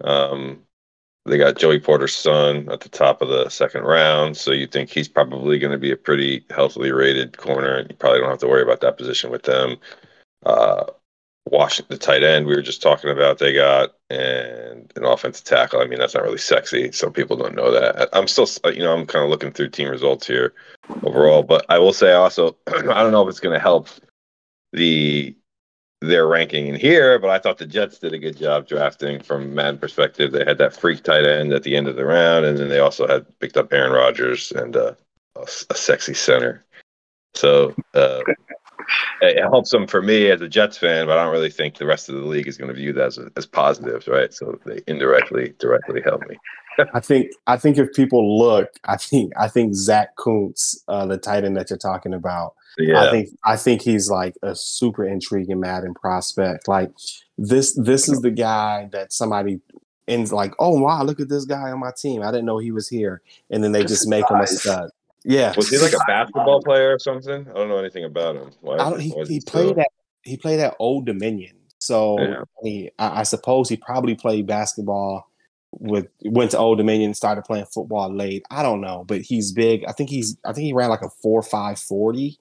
Um, 0.04 0.62
they 1.26 1.36
got 1.36 1.58
Joey 1.58 1.80
Porter's 1.80 2.14
son 2.14 2.68
at 2.70 2.78
the 2.78 2.90
top 2.90 3.22
of 3.22 3.28
the 3.28 3.48
second 3.48 3.82
round, 3.82 4.36
so 4.36 4.52
you 4.52 4.68
think 4.68 4.88
he's 4.88 5.08
probably 5.08 5.58
going 5.58 5.72
to 5.72 5.78
be 5.78 5.90
a 5.90 5.96
pretty 5.96 6.44
healthily 6.50 6.92
rated 6.92 7.38
corner. 7.38 7.74
and 7.74 7.90
You 7.90 7.96
probably 7.96 8.20
don't 8.20 8.30
have 8.30 8.38
to 8.38 8.48
worry 8.48 8.62
about 8.62 8.82
that 8.82 8.98
position 8.98 9.32
with 9.32 9.42
them. 9.42 9.78
Uh, 10.46 10.84
Washington, 11.46 11.94
the 11.94 11.98
tight 11.98 12.22
end 12.22 12.46
we 12.46 12.54
were 12.54 12.62
just 12.62 12.82
talking 12.82 13.10
about, 13.10 13.38
they 13.38 13.52
got 13.52 13.94
and 14.10 14.92
an 14.96 15.04
offensive 15.04 15.44
tackle. 15.44 15.80
I 15.80 15.86
mean, 15.86 15.98
that's 15.98 16.14
not 16.14 16.22
really 16.22 16.38
sexy. 16.38 16.92
Some 16.92 17.12
people 17.12 17.36
don't 17.36 17.54
know 17.54 17.70
that. 17.70 18.08
I'm 18.12 18.28
still, 18.28 18.46
you 18.72 18.82
know, 18.82 18.92
I'm 18.92 19.06
kind 19.06 19.24
of 19.24 19.30
looking 19.30 19.52
through 19.52 19.70
team 19.70 19.88
results 19.88 20.26
here 20.26 20.54
overall, 21.02 21.42
but 21.42 21.66
I 21.68 21.78
will 21.78 21.92
say 21.92 22.12
also, 22.12 22.56
I 22.68 23.02
don't 23.02 23.12
know 23.12 23.22
if 23.22 23.28
it's 23.28 23.40
going 23.40 23.54
to 23.54 23.62
help 23.62 23.88
the 24.72 25.34
their 26.02 26.26
ranking 26.26 26.66
in 26.66 26.74
here, 26.74 27.18
but 27.18 27.30
I 27.30 27.38
thought 27.38 27.58
the 27.58 27.66
Jets 27.66 27.98
did 27.98 28.12
a 28.12 28.18
good 28.18 28.36
job 28.36 28.66
drafting 28.66 29.22
from 29.22 29.54
Madden 29.54 29.78
perspective. 29.78 30.32
They 30.32 30.44
had 30.44 30.58
that 30.58 30.74
freak 30.74 31.04
tight 31.04 31.24
end 31.24 31.52
at 31.52 31.62
the 31.62 31.76
end 31.76 31.86
of 31.86 31.94
the 31.94 32.04
round, 32.04 32.44
and 32.44 32.58
then 32.58 32.68
they 32.68 32.80
also 32.80 33.06
had 33.06 33.24
picked 33.38 33.56
up 33.56 33.72
Aaron 33.72 33.92
Rodgers 33.92 34.50
and 34.52 34.76
uh, 34.76 34.94
a, 35.36 35.42
a, 35.70 35.74
sexy 35.74 36.14
center. 36.14 36.64
So 37.34 37.74
uh, 37.94 38.20
it 39.22 39.40
helps 39.42 39.70
them 39.70 39.86
for 39.86 40.02
me 40.02 40.30
as 40.30 40.40
a 40.40 40.48
Jets 40.48 40.78
fan, 40.78 41.06
but 41.06 41.18
I 41.18 41.24
don't 41.24 41.32
really 41.32 41.50
think 41.50 41.78
the 41.78 41.86
rest 41.86 42.08
of 42.08 42.14
the 42.16 42.22
league 42.22 42.48
is 42.48 42.56
going 42.56 42.68
to 42.68 42.74
view 42.74 42.92
that 42.94 43.06
as, 43.06 43.18
as 43.36 43.46
positives, 43.46 44.08
right? 44.08 44.32
So 44.32 44.58
they 44.64 44.80
indirectly, 44.86 45.54
directly 45.58 46.00
help 46.02 46.22
me. 46.28 46.36
I 46.94 47.00
think 47.00 47.32
I 47.46 47.56
think 47.56 47.78
if 47.78 47.92
people 47.92 48.38
look, 48.38 48.70
I 48.84 48.96
think 48.96 49.32
I 49.38 49.48
think 49.48 49.74
Zach 49.74 50.16
Kuntz, 50.16 50.82
uh, 50.88 51.06
the 51.06 51.18
tight 51.18 51.44
end 51.44 51.56
that 51.56 51.70
you're 51.70 51.78
talking 51.78 52.14
about, 52.14 52.54
yeah. 52.78 53.02
I 53.02 53.10
think 53.10 53.28
I 53.44 53.56
think 53.56 53.82
he's 53.82 54.10
like 54.10 54.36
a 54.42 54.54
super 54.54 55.04
intriguing 55.04 55.60
Madden 55.60 55.94
prospect. 55.94 56.68
Like 56.68 56.90
this 57.36 57.74
this 57.74 58.08
is 58.08 58.20
the 58.20 58.30
guy 58.30 58.88
that 58.92 59.12
somebody 59.12 59.60
ends 60.08 60.32
like, 60.32 60.52
oh 60.58 60.78
wow, 60.80 61.02
look 61.02 61.20
at 61.20 61.28
this 61.28 61.44
guy 61.44 61.70
on 61.70 61.80
my 61.80 61.92
team. 61.96 62.22
I 62.22 62.30
didn't 62.30 62.46
know 62.46 62.58
he 62.58 62.72
was 62.72 62.88
here, 62.88 63.22
and 63.50 63.62
then 63.62 63.72
they 63.72 63.82
just, 63.82 64.02
just 64.02 64.08
make 64.08 64.28
him 64.30 64.40
a 64.40 64.46
stud. 64.46 64.90
Yeah. 65.24 65.54
Was 65.56 65.68
he 65.68 65.78
like 65.78 65.92
a 65.92 66.04
basketball 66.06 66.62
player 66.62 66.94
or 66.94 66.98
something? 66.98 67.46
I 67.48 67.52
don't 67.52 67.68
know 67.68 67.78
anything 67.78 68.04
about 68.04 68.36
him. 68.36 68.50
Why, 68.60 68.98
he, 68.98 69.10
he, 69.10 69.24
he 69.24 69.40
played 69.40 69.78
at 69.78 69.88
he 70.22 70.36
played 70.36 70.60
at 70.60 70.74
Old 70.78 71.06
Dominion. 71.06 71.56
So 71.78 72.20
yeah. 72.20 72.42
he, 72.62 72.90
I, 72.98 73.20
I, 73.20 73.22
suppose 73.24 73.68
he 73.68 73.76
probably 73.76 74.14
played 74.14 74.46
basketball 74.46 75.28
with 75.72 76.06
went 76.24 76.52
to 76.52 76.58
Old 76.58 76.78
Dominion, 76.78 77.12
started 77.14 77.42
playing 77.42 77.66
football 77.66 78.14
late. 78.14 78.44
I 78.50 78.62
don't 78.62 78.80
know, 78.80 79.04
but 79.06 79.22
he's 79.22 79.52
big. 79.52 79.84
I 79.86 79.92
think 79.92 80.10
he's 80.10 80.36
I 80.44 80.52
think 80.52 80.64
he 80.64 80.72
ran 80.72 80.90
like 80.90 81.02
a 81.02 81.10
four 81.10 81.42
five 81.42 81.78
forty. 81.78 82.38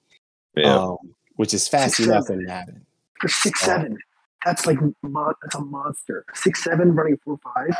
Yeah. 0.56 0.76
Um, 0.76 0.96
which 1.36 1.54
is 1.54 1.66
fast 1.66 1.96
six, 1.96 2.08
enough 2.08 2.30
in 2.30 2.44
Madden. 2.44 2.86
For 3.20 3.28
six 3.28 3.62
uh, 3.62 3.66
seven. 3.66 3.98
That's 4.44 4.66
like 4.66 4.78
that's 5.42 5.54
a 5.54 5.60
monster. 5.60 6.24
Six 6.34 6.62
seven 6.62 6.94
running 6.94 7.18
four 7.24 7.38
five. 7.42 7.76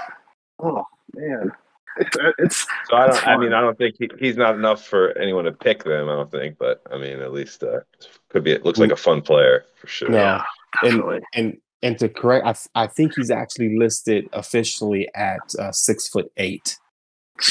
Oh 0.58 0.84
man. 1.14 1.52
It's, 1.98 2.16
it's 2.38 2.66
so 2.88 2.96
I 2.96 3.06
don't. 3.06 3.26
I 3.26 3.36
mean, 3.36 3.52
I 3.52 3.60
don't 3.60 3.76
think 3.76 3.96
he, 3.98 4.10
he's 4.18 4.36
not 4.36 4.54
enough 4.54 4.84
for 4.84 5.16
anyone 5.18 5.44
to 5.44 5.52
pick 5.52 5.84
them. 5.84 6.08
I 6.08 6.14
don't 6.14 6.30
think, 6.30 6.58
but 6.58 6.82
I 6.92 6.98
mean, 6.98 7.20
at 7.20 7.32
least 7.32 7.62
uh, 7.62 7.80
could 8.28 8.44
be. 8.44 8.52
It 8.52 8.64
looks 8.64 8.78
like 8.78 8.90
a 8.90 8.96
fun 8.96 9.22
player 9.22 9.64
for 9.76 9.86
sure. 9.86 10.12
Yeah, 10.12 10.42
and 10.82 11.22
and 11.34 11.58
and 11.82 11.98
to 11.98 12.08
correct, 12.08 12.46
I 12.46 12.84
I 12.84 12.86
think 12.86 13.14
he's 13.16 13.30
actually 13.30 13.76
listed 13.76 14.28
officially 14.32 15.08
at 15.14 15.40
uh, 15.58 15.72
six 15.72 16.08
foot 16.08 16.30
eight. 16.36 16.78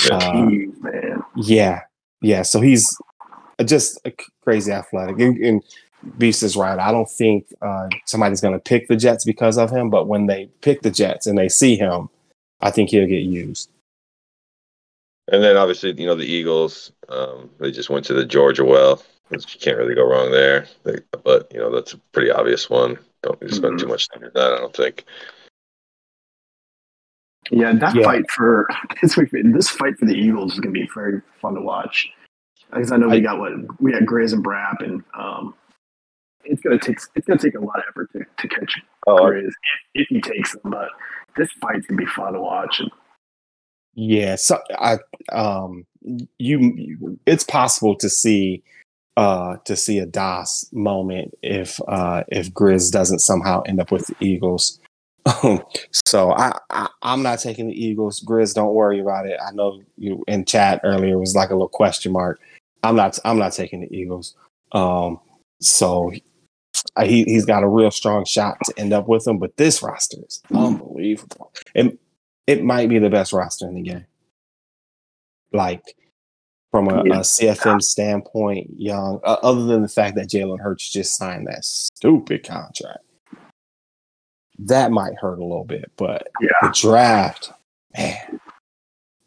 Uh, 0.09 0.45
man. 0.79 1.23
Yeah, 1.35 1.81
yeah. 2.21 2.43
So 2.43 2.61
he's 2.61 2.97
just 3.65 3.99
crazy 4.43 4.71
athletic. 4.71 5.19
And, 5.19 5.37
and 5.37 5.63
Beast 6.17 6.43
is 6.43 6.55
right. 6.55 6.79
I 6.79 6.91
don't 6.91 7.09
think 7.09 7.47
uh, 7.61 7.87
somebody's 8.05 8.41
going 8.41 8.53
to 8.53 8.59
pick 8.59 8.87
the 8.87 8.95
Jets 8.95 9.23
because 9.23 9.57
of 9.57 9.69
him, 9.69 9.89
but 9.89 10.07
when 10.07 10.25
they 10.25 10.49
pick 10.61 10.81
the 10.81 10.91
Jets 10.91 11.27
and 11.27 11.37
they 11.37 11.49
see 11.49 11.75
him, 11.75 12.09
I 12.61 12.71
think 12.71 12.89
he'll 12.89 13.07
get 13.07 13.23
used. 13.23 13.69
And 15.31 15.41
then 15.41 15.55
obviously, 15.57 15.93
you 15.99 16.05
know, 16.05 16.15
the 16.15 16.25
Eagles, 16.25 16.91
um, 17.09 17.49
they 17.59 17.71
just 17.71 17.89
went 17.89 18.05
to 18.05 18.13
the 18.13 18.25
Georgia 18.25 18.65
well. 18.65 19.01
You 19.31 19.39
can't 19.39 19.77
really 19.77 19.95
go 19.95 20.03
wrong 20.05 20.29
there. 20.29 20.67
But 21.23 21.49
you 21.53 21.59
know, 21.59 21.73
that's 21.73 21.93
a 21.93 21.97
pretty 22.11 22.29
obvious 22.29 22.69
one. 22.69 22.99
Don't 23.23 23.41
need 23.41 23.47
to 23.49 23.55
spend 23.55 23.75
Mhm. 23.75 23.79
too 23.79 23.87
much 23.87 24.09
time 24.09 24.23
on 24.25 24.31
that. 24.35 24.53
I 24.53 24.57
don't 24.57 24.75
think. 24.75 25.05
Yeah, 27.49 27.73
that 27.73 27.95
Yeah. 27.95 28.03
fight 28.03 28.29
for 28.29 28.67
this 29.01 29.15
this 29.31 29.69
fight 29.69 29.97
for 29.97 30.05
the 30.05 30.13
Eagles 30.15 30.53
is 30.53 30.59
going 30.59 30.73
to 30.73 30.79
be 30.79 30.89
very 30.93 31.21
fun 31.41 31.55
to 31.55 31.61
watch. 31.61 32.09
Because 32.71 32.91
I 32.91 32.97
know 32.97 33.07
we 33.07 33.17
I- 33.17 33.19
got 33.21 33.39
what 33.39 33.53
we 33.81 33.91
got 33.93 34.05
Grays 34.05 34.33
and 34.33 34.43
Brap, 34.45 34.81
and 34.83 35.03
um, 35.17 35.53
it's 36.43 36.61
going 36.61 36.77
to 36.77 36.85
take 36.85 36.99
it's 37.15 37.25
going 37.27 37.39
to 37.39 37.45
take 37.47 37.55
a 37.55 37.63
lot 37.63 37.77
of 37.79 37.83
effort 37.89 38.09
to, 38.13 38.19
to 38.37 38.47
catch 38.47 38.81
Oh, 39.07 39.15
Grizz 39.15 39.47
if, 39.47 39.53
if 39.95 40.07
he 40.09 40.21
takes 40.21 40.53
them. 40.53 40.71
But 40.71 40.89
this 41.37 41.49
fight's 41.61 41.85
going 41.87 41.97
to 41.99 42.05
be 42.05 42.11
fun 42.11 42.33
to 42.33 42.41
watch. 42.41 42.79
And 42.81 42.91
Yeah, 43.93 44.35
so 44.35 44.59
I 44.77 44.99
um 45.31 45.85
you, 46.37 47.19
it's 47.25 47.43
possible 47.43 47.95
to 47.97 48.09
see 48.09 48.63
uh 49.17 49.57
to 49.65 49.75
see 49.75 49.99
a 49.99 50.05
DOS 50.05 50.69
moment 50.71 51.33
if 51.41 51.79
uh 51.87 52.23
if 52.29 52.51
Grizz 52.53 52.91
doesn't 52.91 53.19
somehow 53.19 53.61
end 53.63 53.79
up 53.79 53.91
with 53.91 54.07
the 54.07 54.15
Eagles. 54.19 54.79
so 55.91 56.31
I, 56.31 56.57
I 56.69 56.87
I'm 57.01 57.21
not 57.21 57.39
taking 57.39 57.67
the 57.67 57.85
Eagles. 57.85 58.21
Grizz, 58.21 58.55
don't 58.55 58.73
worry 58.73 58.99
about 58.99 59.27
it. 59.27 59.39
I 59.45 59.51
know 59.51 59.81
you 59.97 60.23
in 60.27 60.45
chat 60.45 60.81
earlier 60.83 61.19
was 61.19 61.35
like 61.35 61.49
a 61.49 61.53
little 61.53 61.69
question 61.69 62.13
mark. 62.13 62.39
I'm 62.83 62.95
not 62.95 63.19
I'm 63.25 63.37
not 63.37 63.53
taking 63.53 63.81
the 63.81 63.95
Eagles. 63.95 64.35
Um 64.71 65.19
so 65.59 66.11
he 67.03 67.23
he's 67.23 67.45
got 67.45 67.63
a 67.63 67.67
real 67.67 67.91
strong 67.91 68.25
shot 68.25 68.57
to 68.65 68.73
end 68.79 68.93
up 68.93 69.07
with 69.07 69.25
them, 69.25 69.37
but 69.37 69.57
this 69.57 69.83
roster 69.83 70.17
is 70.25 70.41
unbelievable. 70.53 71.53
And 71.75 71.97
it 72.47 72.63
might 72.63 72.89
be 72.89 72.99
the 72.99 73.09
best 73.09 73.33
roster 73.33 73.67
in 73.67 73.75
the 73.75 73.81
game. 73.81 74.05
Like 75.53 75.95
from 76.71 76.87
a, 76.87 77.03
Yeah. 77.05 77.17
a 77.19 77.23
CFM 77.23 77.81
standpoint, 77.81 78.69
young. 78.77 79.19
Uh, 79.23 79.37
other 79.43 79.65
than 79.65 79.81
the 79.81 79.87
fact 79.89 80.15
that 80.15 80.29
Jalen 80.29 80.59
Hurts 80.59 80.89
just 80.89 81.15
signed 81.17 81.47
that 81.47 81.65
stupid 81.65 82.43
contract, 82.45 83.03
that 84.59 84.91
might 84.91 85.15
hurt 85.15 85.39
a 85.39 85.43
little 85.43 85.65
bit. 85.65 85.91
But 85.97 86.27
Yeah. 86.39 86.49
the 86.61 86.69
draft, 86.69 87.51
man, 87.97 88.39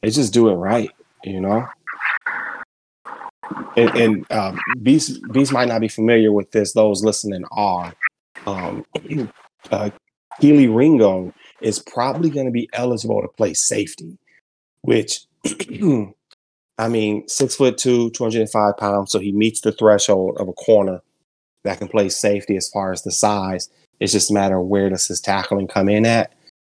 they 0.02 0.10
just 0.10 0.32
do 0.32 0.48
it 0.48 0.54
right, 0.54 0.90
you 1.24 1.40
know. 1.40 1.66
And, 3.76 3.90
and 3.90 4.32
um, 4.32 4.58
Beast 4.82 5.20
Beast 5.32 5.52
might 5.52 5.68
not 5.68 5.80
be 5.80 5.88
familiar 5.88 6.32
with 6.32 6.50
this. 6.52 6.72
Those 6.72 7.04
listening 7.04 7.44
are. 7.52 7.92
Um, 8.46 8.84
uh, 9.70 9.90
Kelee 10.40 10.74
Ringo 10.74 11.32
is 11.64 11.78
probably 11.78 12.30
going 12.30 12.46
to 12.46 12.52
be 12.52 12.68
eligible 12.74 13.22
to 13.22 13.28
play 13.28 13.54
safety, 13.54 14.18
which, 14.82 15.24
I 16.78 16.88
mean, 16.88 17.26
six 17.28 17.56
foot 17.56 17.78
two, 17.78 18.10
205 18.10 18.76
pounds. 18.76 19.10
So 19.10 19.18
he 19.18 19.32
meets 19.32 19.62
the 19.62 19.72
threshold 19.72 20.36
of 20.38 20.48
a 20.48 20.52
corner 20.52 21.00
that 21.64 21.78
can 21.78 21.88
play 21.88 22.10
safety 22.10 22.56
as 22.56 22.68
far 22.68 22.92
as 22.92 23.02
the 23.02 23.10
size. 23.10 23.70
It's 23.98 24.12
just 24.12 24.30
a 24.30 24.34
matter 24.34 24.58
of 24.58 24.66
where 24.66 24.90
does 24.90 25.06
his 25.06 25.20
tackling 25.20 25.66
come 25.66 25.88
in 25.88 26.04
at. 26.04 26.32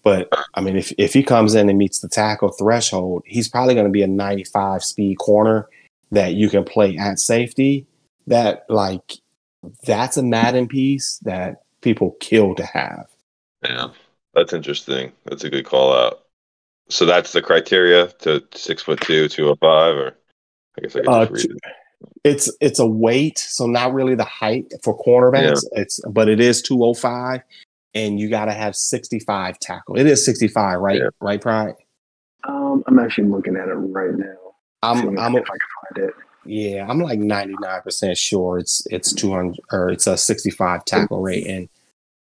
But 0.04 0.28
I 0.54 0.60
mean, 0.60 0.76
if, 0.76 0.92
if 0.98 1.12
he 1.12 1.24
comes 1.24 1.56
in 1.56 1.68
and 1.68 1.78
meets 1.78 1.98
the 1.98 2.08
tackle 2.08 2.52
threshold, 2.52 3.24
he's 3.26 3.48
probably 3.48 3.74
going 3.74 3.86
to 3.86 3.92
be 3.92 4.02
a 4.02 4.06
95 4.06 4.84
speed 4.84 5.16
corner 5.18 5.68
that 6.12 6.34
you 6.34 6.48
can 6.48 6.62
play 6.62 6.96
at 6.96 7.18
safety. 7.18 7.86
That, 8.28 8.66
like, 8.68 9.14
that's 9.84 10.16
a 10.16 10.22
Madden 10.22 10.68
piece 10.68 11.18
that 11.24 11.62
people 11.80 12.16
kill 12.20 12.54
to 12.54 12.64
have. 12.64 13.08
Yeah, 13.64 13.88
that's 14.36 14.52
interesting. 14.52 15.12
That's 15.24 15.42
a 15.44 15.50
good 15.50 15.64
call 15.64 15.92
out. 15.92 16.20
So 16.88 17.04
that's 17.06 17.32
the 17.32 17.42
criteria 17.42 18.08
to 18.20 18.44
six 18.54 18.82
foot 18.82 19.00
two, 19.00 19.28
two 19.28 19.48
oh 19.48 19.56
five, 19.56 19.96
or 19.96 20.16
I 20.78 20.82
guess 20.82 20.94
I 20.94 21.00
could 21.00 21.08
Uh, 21.08 21.26
just 21.26 21.32
read 21.32 21.50
two- 21.50 21.56
it. 21.56 21.62
It's 22.24 22.54
it's 22.60 22.78
a 22.78 22.86
weight, 22.86 23.38
so 23.38 23.66
not 23.66 23.94
really 23.94 24.14
the 24.14 24.24
height 24.24 24.66
for 24.82 24.96
cornerbacks. 25.02 25.64
It's 25.72 25.98
but 26.10 26.28
it 26.28 26.40
is 26.40 26.60
205 26.62 27.40
and 27.94 28.20
you 28.20 28.28
got 28.28 28.44
to 28.44 28.52
have 28.52 28.76
65 28.76 29.58
tackle. 29.58 29.96
It 29.98 30.06
is 30.06 30.22
65, 30.24 30.78
right? 30.80 31.00
Yeah. 31.00 31.08
Right, 31.20 31.40
Pride? 31.40 31.74
um, 32.44 32.84
I'm 32.86 32.98
actually 32.98 33.28
looking 33.28 33.56
at 33.56 33.68
it 33.68 33.72
right 33.74 34.14
now. 34.14 34.36
I'm 34.82 35.18
I'm 35.18 35.36
if 35.36 35.44
I 35.50 35.56
can 35.56 35.96
find 35.96 36.08
it. 36.10 36.14
yeah, 36.44 36.86
I'm 36.86 37.00
like 37.00 37.18
99% 37.18 38.18
sure 38.18 38.58
it's 38.58 38.86
it's 38.90 39.12
200 39.14 39.58
or 39.72 39.88
it's 39.90 40.06
a 40.06 40.16
65 40.18 40.84
tackle 40.84 41.22
rate 41.22 41.46
and 41.46 41.68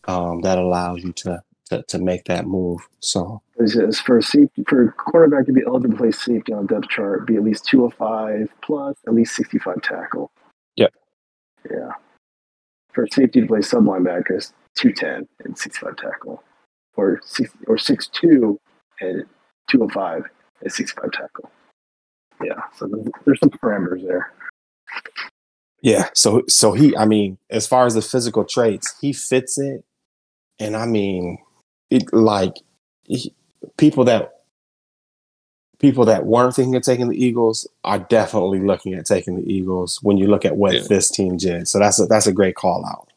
um 0.09 0.41
that 0.41 0.57
allows 0.59 1.05
you 1.05 1.13
to 1.13 1.43
to, 1.71 1.83
to 1.85 1.99
make 1.99 2.25
that 2.25 2.47
move. 2.47 2.81
So, 3.01 3.43
for 4.05 4.21
safety, 4.21 4.65
for 4.69 4.85
a 4.85 4.93
quarterback 4.93 5.47
to 5.47 5.53
be 5.53 5.63
eligible 5.67 5.97
to 5.97 6.03
play 6.03 6.13
safety 6.13 6.53
on 6.53 6.65
a 6.65 6.67
depth 6.67 6.89
chart, 6.89 7.27
be 7.27 7.37
at 7.37 7.45
least 7.45 7.65
205 7.67 8.49
plus 8.63 8.97
at 9.07 9.15
least 9.15 9.35
65 9.37 9.81
tackle. 9.83 10.31
Yep. 10.77 10.93
Yeah. 11.71 11.93
For 12.93 13.07
safety 13.13 13.41
to 13.41 13.47
play 13.47 13.63
sub 13.63 13.85
linebackers, 13.85 14.53
210 14.77 15.29
and 15.45 15.57
65 15.57 15.97
tackle, 15.97 16.43
or 16.97 17.21
six 17.25 17.51
or 17.67 17.77
6'2 17.77 18.59
and 19.01 19.25
205 19.71 20.25
and 20.63 20.73
65 20.73 21.13
tackle. 21.13 21.51
Yeah. 22.43 22.63
So 22.75 22.89
there's, 22.89 23.07
there's 23.25 23.41
some 23.41 23.51
parameters 23.51 24.07
there. 24.07 24.33
yeah, 25.83 26.09
so 26.15 26.43
so 26.49 26.73
he 26.73 26.97
I 26.97 27.05
mean, 27.05 27.39
as 27.49 27.67
far 27.67 27.87
as 27.87 27.95
the 27.95 28.03
physical 28.03 28.45
traits, 28.45 28.97
he 29.01 29.13
fits 29.13 29.57
it 29.59 29.85
and 30.61 30.77
I 30.77 30.87
mean, 30.87 31.39
it 31.91 32.13
like 32.13 32.55
he, 33.05 33.35
people 33.77 34.05
that 34.05 34.41
people 35.79 36.05
that 36.05 36.27
weren't 36.27 36.55
thinking 36.55 36.77
of 36.77 36.83
taking 36.83 37.09
the 37.09 37.23
Eagles 37.25 37.67
are 37.85 37.99
definitely 37.99 38.61
looking 38.61 38.95
at 38.95 39.07
taking 39.07 39.37
the 39.37 39.53
Eagles 39.53 39.99
when 40.03 40.19
you 40.19 40.27
look 40.27 40.45
at 40.45 40.57
what 40.57 40.75
Yeah. 40.75 40.83
this 40.89 41.09
team 41.09 41.37
did. 41.37 41.67
So 41.69 41.79
that's 41.79 41.99
a, 41.99 42.07
that's 42.07 42.27
a 42.27 42.33
great 42.33 42.55
call 42.55 42.85
out. 42.87 43.09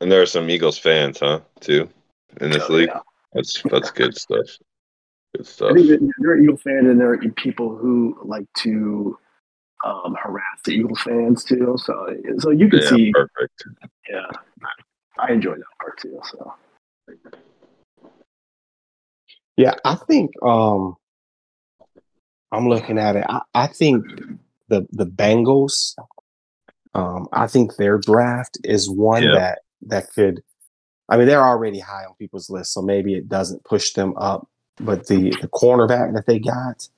And 0.00 0.12
there 0.12 0.22
are 0.22 0.26
some 0.26 0.50
Eagles 0.50 0.78
fans, 0.78 1.18
huh? 1.20 1.40
Too 1.60 1.88
in 2.40 2.50
this 2.50 2.62
oh, 2.64 2.66
So, 2.68 2.72
league. 2.74 2.88
yeah. 2.92 3.00
That's 3.32 3.62
that's 3.70 3.90
good 3.90 4.16
stuff. 4.16 4.46
Good 5.34 5.42
I 5.46 5.48
stuff. 5.48 5.74
think 5.74 5.88
that 5.88 6.12
there 6.18 6.30
are 6.32 6.38
Eagle 6.38 6.56
fans 6.56 6.88
and 6.88 7.00
there 7.00 7.12
are 7.12 7.18
people 7.18 7.76
who 7.76 8.18
like 8.22 8.46
to 8.58 9.18
um, 9.86 10.16
harass 10.22 10.60
the 10.64 10.72
Eagles 10.72 11.00
fans 11.02 11.44
too. 11.44 11.76
So, 11.78 12.14
so 12.38 12.50
you 12.50 12.68
can 12.68 12.80
Yeah, 12.80 12.88
see, 12.88 13.12
perfect. 13.12 13.64
yeah, 14.08 14.26
I 15.18 15.32
enjoy 15.32 15.54
that 15.54 15.64
part 15.80 15.98
too. 16.00 16.20
So, 16.30 16.54
Yeah, 19.56 19.74
I 19.84 19.94
think 19.94 20.30
um 20.42 20.96
I'm 22.52 22.68
looking 22.68 22.98
at 22.98 23.16
it. 23.16 23.24
I, 23.28 23.40
I 23.54 23.66
think 23.66 24.04
the 24.68 24.86
the 24.92 25.06
Bengals 25.06 25.94
um 26.94 27.28
I 27.32 27.46
think 27.46 27.76
their 27.76 27.98
draft 27.98 28.58
is 28.64 28.90
one 28.90 29.22
Yeah. 29.22 29.34
that 29.34 29.58
that 29.82 30.12
could 30.12 30.42
I 31.08 31.16
mean 31.16 31.26
they're 31.26 31.44
already 31.44 31.78
high 31.80 32.04
on 32.04 32.14
people's 32.18 32.50
list, 32.50 32.72
so 32.72 32.82
maybe 32.82 33.14
it 33.14 33.28
doesn't 33.28 33.64
push 33.64 33.92
them 33.92 34.14
up. 34.16 34.48
But 34.78 35.06
the 35.06 35.30
the 35.40 35.48
cornerback 35.48 36.12
that 36.14 36.26
they 36.26 36.38
got, 36.38 36.88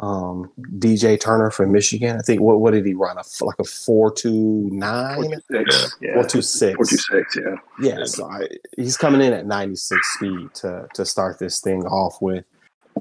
um 0.00 0.50
DJ 0.78 1.18
Turner 1.20 1.50
from 1.50 1.72
Michigan, 1.72 2.16
I 2.16 2.22
think 2.22 2.40
what 2.40 2.60
what 2.60 2.72
did 2.72 2.86
he 2.86 2.94
run? 2.94 3.16
A 3.16 3.20
f- 3.20 3.42
like 3.42 3.58
a 3.58 3.64
four 3.64 4.12
two 4.12 4.68
nine? 4.72 5.34
six, 5.50 5.96
yeah, 6.00 6.14
Four 6.14 6.24
two 6.24 6.42
six. 6.42 6.76
four 6.76 6.84
two 6.84 6.96
six, 6.96 7.36
yeah. 7.36 7.56
Yeah, 7.80 8.04
so 8.04 8.26
I, 8.26 8.46
he's 8.76 8.96
coming 8.96 9.20
in 9.20 9.32
at 9.32 9.46
96 9.46 10.00
speed 10.14 10.54
to 10.54 10.88
to 10.94 11.04
start 11.04 11.38
this 11.38 11.60
thing 11.60 11.84
off 11.84 12.20
with. 12.20 12.44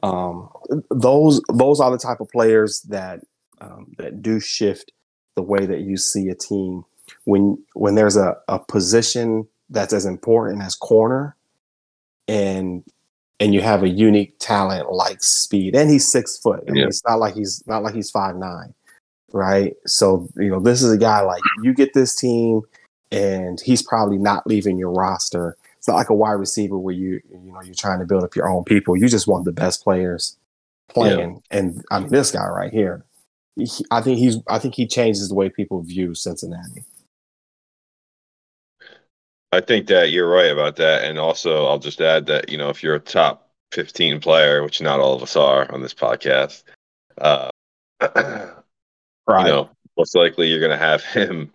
Um, 0.04 0.50
those 0.92 1.42
those 1.54 1.80
are 1.80 1.92
the 1.92 1.98
type 1.98 2.20
of 2.20 2.30
players 2.30 2.82
that 2.90 3.22
um, 3.62 3.94
that 3.98 4.22
do 4.22 4.40
shift 4.40 4.92
the 5.36 5.42
way 5.44 5.66
that 5.66 5.82
you 5.82 5.98
see 5.98 6.30
a 6.30 6.36
team 6.36 6.84
when 7.26 7.64
when 7.74 7.96
there's 7.96 8.18
a, 8.18 8.38
a 8.48 8.60
position 8.60 9.48
that's 9.70 9.94
as 9.94 10.06
important 10.06 10.62
as 10.62 10.76
corner, 10.76 11.36
and 12.28 12.84
and 13.40 13.54
you 13.54 13.62
have 13.62 13.84
a 13.84 13.90
unique 13.90 14.36
talent 14.40 14.92
like 14.92 15.22
speed, 15.22 15.76
and 15.76 15.90
he's 15.90 16.10
six 16.10 16.38
foot. 16.38 16.64
I 16.68 16.72
mean, 16.72 16.82
Yeah. 16.84 16.88
it's 16.88 17.04
not 17.06 17.20
like 17.20 17.36
he's 17.36 17.64
not 17.68 17.84
like 17.84 17.94
he's 17.96 18.10
five 18.10 18.36
nine, 18.36 18.74
right? 19.32 19.76
So 19.86 20.28
you 20.36 20.50
know, 20.50 20.60
this 20.60 20.82
is 20.82 20.92
a 20.92 20.98
guy 20.98 21.22
like 21.22 21.42
you 21.64 21.74
get 21.74 21.94
this 21.94 22.16
team 22.16 22.62
and 23.12 23.60
he's 23.62 23.82
probably 23.82 24.18
not 24.18 24.46
leaving 24.48 24.78
your 24.78 24.92
roster. 24.92 25.56
It's 25.78 25.88
not 25.88 25.96
like 25.96 26.10
a 26.10 26.14
wide 26.16 26.34
receiver 26.34 26.78
where 26.78 26.96
you 26.96 27.22
you 27.32 27.52
know 27.52 27.62
you're 27.62 27.74
trying 27.76 28.00
to 28.00 28.06
build 28.06 28.24
up 28.24 28.36
your 28.36 28.50
own 28.50 28.64
people. 28.64 28.98
You 28.98 29.08
just 29.08 29.28
want 29.28 29.46
the 29.46 29.52
best 29.54 29.84
players 29.84 30.36
playing. 30.90 31.42
And 31.52 31.84
I 31.92 32.00
mean, 32.00 32.10
this 32.10 32.32
guy 32.32 32.46
right 32.48 32.72
here, 32.74 33.04
he, 33.56 33.68
I 33.92 34.02
think 34.02 34.18
he's 34.18 34.38
I 34.48 34.60
think 34.60 34.74
he 34.76 34.88
changes 34.88 35.30
the 35.30 35.36
way 35.36 35.50
people 35.50 35.82
view 35.84 36.16
Cincinnati. 36.16 36.84
I 39.52 39.62
think 39.62 39.88
that 39.88 40.12
you're 40.12 40.30
right 40.30 40.52
about 40.52 40.76
that. 40.78 41.06
And 41.06 41.18
also, 41.18 41.66
I'll 41.66 41.80
just 41.80 42.02
add 42.02 42.26
that, 42.28 42.50
you 42.50 42.58
know, 42.58 42.70
if 42.70 42.84
you're 42.84 42.96
a 42.96 43.00
top 43.00 43.50
15 43.72 44.20
player, 44.20 44.64
which 44.64 44.82
not 44.82 45.00
all 45.00 45.16
of 45.16 45.24
us 45.24 45.36
are 45.36 45.72
on 45.72 45.82
this 45.82 45.94
podcast, 45.94 46.64
uh, 47.18 47.50
Right. 49.30 49.46
you 49.46 49.52
know, 49.52 49.70
most 49.98 50.16
likely 50.16 50.48
you're 50.48 50.62
going 50.62 50.72
to 50.72 50.78
have 50.78 51.04
him 51.04 51.52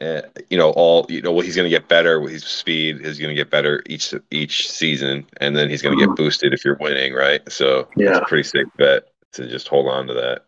uh, 0.00 0.22
you 0.48 0.56
know, 0.56 0.70
all 0.70 1.04
you 1.08 1.20
know, 1.20 1.32
well, 1.32 1.44
he's 1.44 1.56
going 1.56 1.68
to 1.68 1.70
get 1.70 1.88
better 1.88 2.20
with 2.20 2.32
his 2.32 2.44
speed. 2.44 3.00
Is 3.00 3.18
going 3.18 3.30
to 3.30 3.34
get 3.34 3.50
better 3.50 3.82
each 3.86 4.14
each 4.30 4.70
season, 4.70 5.26
and 5.38 5.56
then 5.56 5.68
he's 5.68 5.82
going 5.82 5.98
to 5.98 6.06
get 6.06 6.14
boosted 6.14 6.54
if 6.54 6.64
you're 6.64 6.76
winning, 6.76 7.12
right? 7.12 7.40
So 7.50 7.88
Yeah. 7.96 8.10
it's 8.10 8.18
a 8.18 8.24
pretty 8.24 8.44
safe 8.44 8.68
bet 8.76 9.08
to 9.32 9.48
just 9.48 9.68
hold 9.68 9.88
on 9.88 10.06
to 10.06 10.14
that, 10.14 10.44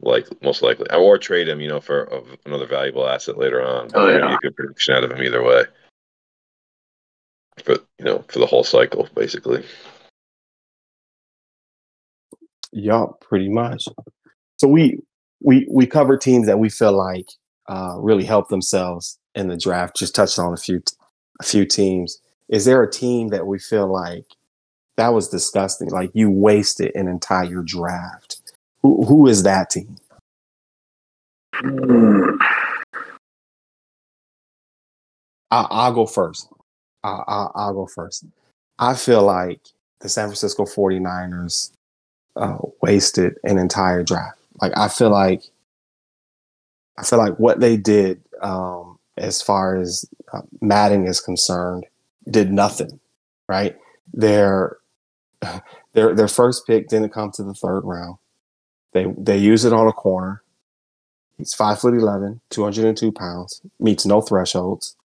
like 0.00 0.26
most 0.42 0.62
likely, 0.62 0.86
or 0.90 1.18
trade 1.18 1.48
him, 1.48 1.60
you 1.60 1.68
know, 1.68 1.80
for 1.80 2.04
a, 2.04 2.22
another 2.44 2.66
valuable 2.66 3.08
asset 3.08 3.38
later 3.38 3.62
on. 3.62 3.90
Oh, 3.94 4.08
yeah. 4.08 4.30
get 4.30 4.42
good 4.42 4.56
production 4.56 4.94
out 4.94 5.04
of 5.04 5.12
him 5.12 5.22
either 5.22 5.42
way. 5.42 5.64
For 7.64 7.76
you 7.98 8.04
know, 8.04 8.24
for 8.28 8.38
the 8.38 8.46
whole 8.46 8.64
cycle, 8.64 9.08
basically. 9.14 9.64
Yup, 12.72 13.20
pretty 13.20 13.48
much. 13.48 13.88
So 14.58 14.68
we 14.68 14.98
we 15.40 15.66
we 15.70 15.86
cover 15.86 16.18
teams 16.18 16.46
that 16.46 16.58
we 16.58 16.68
feel 16.68 16.92
like 16.92 17.28
uh, 17.68 17.96
really 17.98 18.24
helped 18.24 18.50
themselves 18.50 19.18
in 19.34 19.48
the 19.48 19.56
draft. 19.56 19.96
Just 19.96 20.14
touched 20.14 20.38
on 20.38 20.52
a 20.52 20.58
few 20.58 20.82
a 21.40 21.44
few 21.44 21.64
teams. 21.64 22.20
Is 22.48 22.66
there 22.66 22.82
a 22.82 22.90
team 22.90 23.28
that 23.28 23.46
we 23.46 23.58
feel 23.58 23.90
like 23.90 24.26
that 24.98 25.14
was 25.14 25.28
disgusting? 25.28 25.88
Like 25.88 26.10
you 26.12 26.30
wasted 26.30 26.94
an 26.94 27.08
entire 27.08 27.62
draft. 27.62 28.25
Who 29.04 29.26
is 29.26 29.42
that 29.42 29.70
team? 29.70 29.96
I, 35.50 35.66
I'll 35.70 35.92
go 35.92 36.06
first. 36.06 36.48
I, 37.02 37.22
I, 37.26 37.48
I'll 37.54 37.74
go 37.74 37.86
first. 37.86 38.24
I 38.78 38.94
feel 38.94 39.22
like 39.22 39.60
the 40.00 40.08
San 40.08 40.26
Francisco 40.28 40.64
49ers 40.64 41.70
uh, 42.36 42.58
wasted 42.82 43.36
an 43.44 43.58
entire 43.58 44.02
draft. 44.02 44.38
Like 44.60 44.72
I 44.76 44.88
feel 44.88 45.10
like 45.10 45.42
I 46.98 47.04
feel 47.04 47.18
like 47.18 47.38
what 47.38 47.60
they 47.60 47.76
did 47.76 48.20
um, 48.42 48.98
as 49.16 49.42
far 49.42 49.76
as 49.76 50.04
uh, 50.32 50.42
Madden 50.60 51.06
is 51.06 51.20
concerned 51.20 51.86
did 52.30 52.52
nothing. 52.52 53.00
Right? 53.48 53.76
Their 54.12 54.78
their 55.92 56.14
their 56.14 56.28
first 56.28 56.66
pick 56.66 56.88
didn't 56.88 57.12
come 57.12 57.30
to 57.32 57.42
the 57.42 57.54
third 57.54 57.80
round. 57.84 58.16
They 58.92 59.06
they 59.18 59.38
use 59.38 59.64
it 59.64 59.72
on 59.72 59.86
a 59.86 59.92
corner. 59.92 60.42
He's 61.38 61.54
five 61.54 61.78
foot 61.78 61.94
11, 61.94 62.40
202 62.50 63.12
pounds, 63.12 63.60
meets 63.78 64.06
no 64.06 64.20
thresholds. 64.22 64.96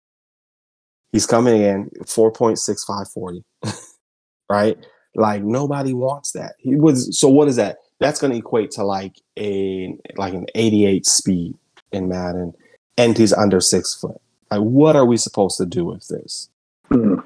He's 1.12 1.26
coming 1.26 1.62
in 1.62 1.89
4.6540. 2.04 3.44
right? 4.50 4.78
Like 5.13 5.44
nobody 5.44 5.94
wants 5.94 6.32
that. 6.32 6.56
He 6.60 6.76
was 6.76 7.20
so 7.20 7.28
what 7.28 7.50
is 7.50 7.58
that? 7.58 7.80
That's 8.00 8.20
going 8.20 8.32
to 8.32 8.39
equate 8.39 8.72
to 8.72 8.84
like 8.84 9.15
a 9.38 9.94
like 10.15 10.34
an 10.34 10.46
88 10.56 11.06
speed 11.06 11.58
in 11.91 12.08
Madden 12.08 12.54
and 12.98 13.17
he's 13.17 13.34
under 13.34 13.60
6 13.60 13.94
foot. 13.96 14.22
Like 14.50 14.62
what 14.62 14.96
are 14.96 15.06
we 15.06 15.17
supposed 15.17 15.58
to 15.58 15.65
do 15.65 15.84
with 15.84 16.08
this? 16.08 16.50
Hmm. 16.88 17.20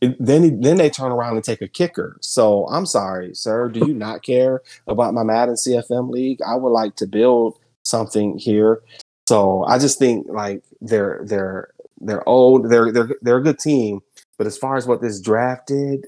It- 0.00 0.16
then 0.18 0.60
then 0.60 0.76
they 0.76 0.90
turn 0.90 1.12
around 1.12 1.36
and 1.36 1.44
take 1.44 1.62
a 1.62 1.68
kicker. 1.68 2.16
So 2.20 2.66
I'm 2.68 2.86
sorry, 2.86 3.34
sir. 3.34 3.68
Do 3.68 3.80
you 3.86 3.94
not 3.94 4.22
care 4.22 4.60
about 4.86 5.14
my 5.14 5.22
Madden 5.22 5.54
CFM 5.54 6.10
league? 6.10 6.40
I 6.46 6.56
would 6.56 6.70
like 6.70 6.96
to 6.96 7.06
build 7.06 7.58
something 7.84 8.38
here. 8.38 8.82
So 9.28 9.64
I 9.64 9.78
just 9.78 9.98
think 9.98 10.26
like 10.28 10.62
they're 10.80 11.20
they're 11.24 11.68
they're 12.00 12.28
old. 12.28 12.68
They're 12.70 12.92
they're 12.92 13.08
they're 13.22 13.38
a 13.38 13.42
good 13.42 13.58
team. 13.58 14.00
But 14.36 14.46
as 14.48 14.58
far 14.58 14.76
as 14.76 14.86
what 14.86 15.00
this 15.00 15.20
draft 15.20 15.68
did, 15.68 16.04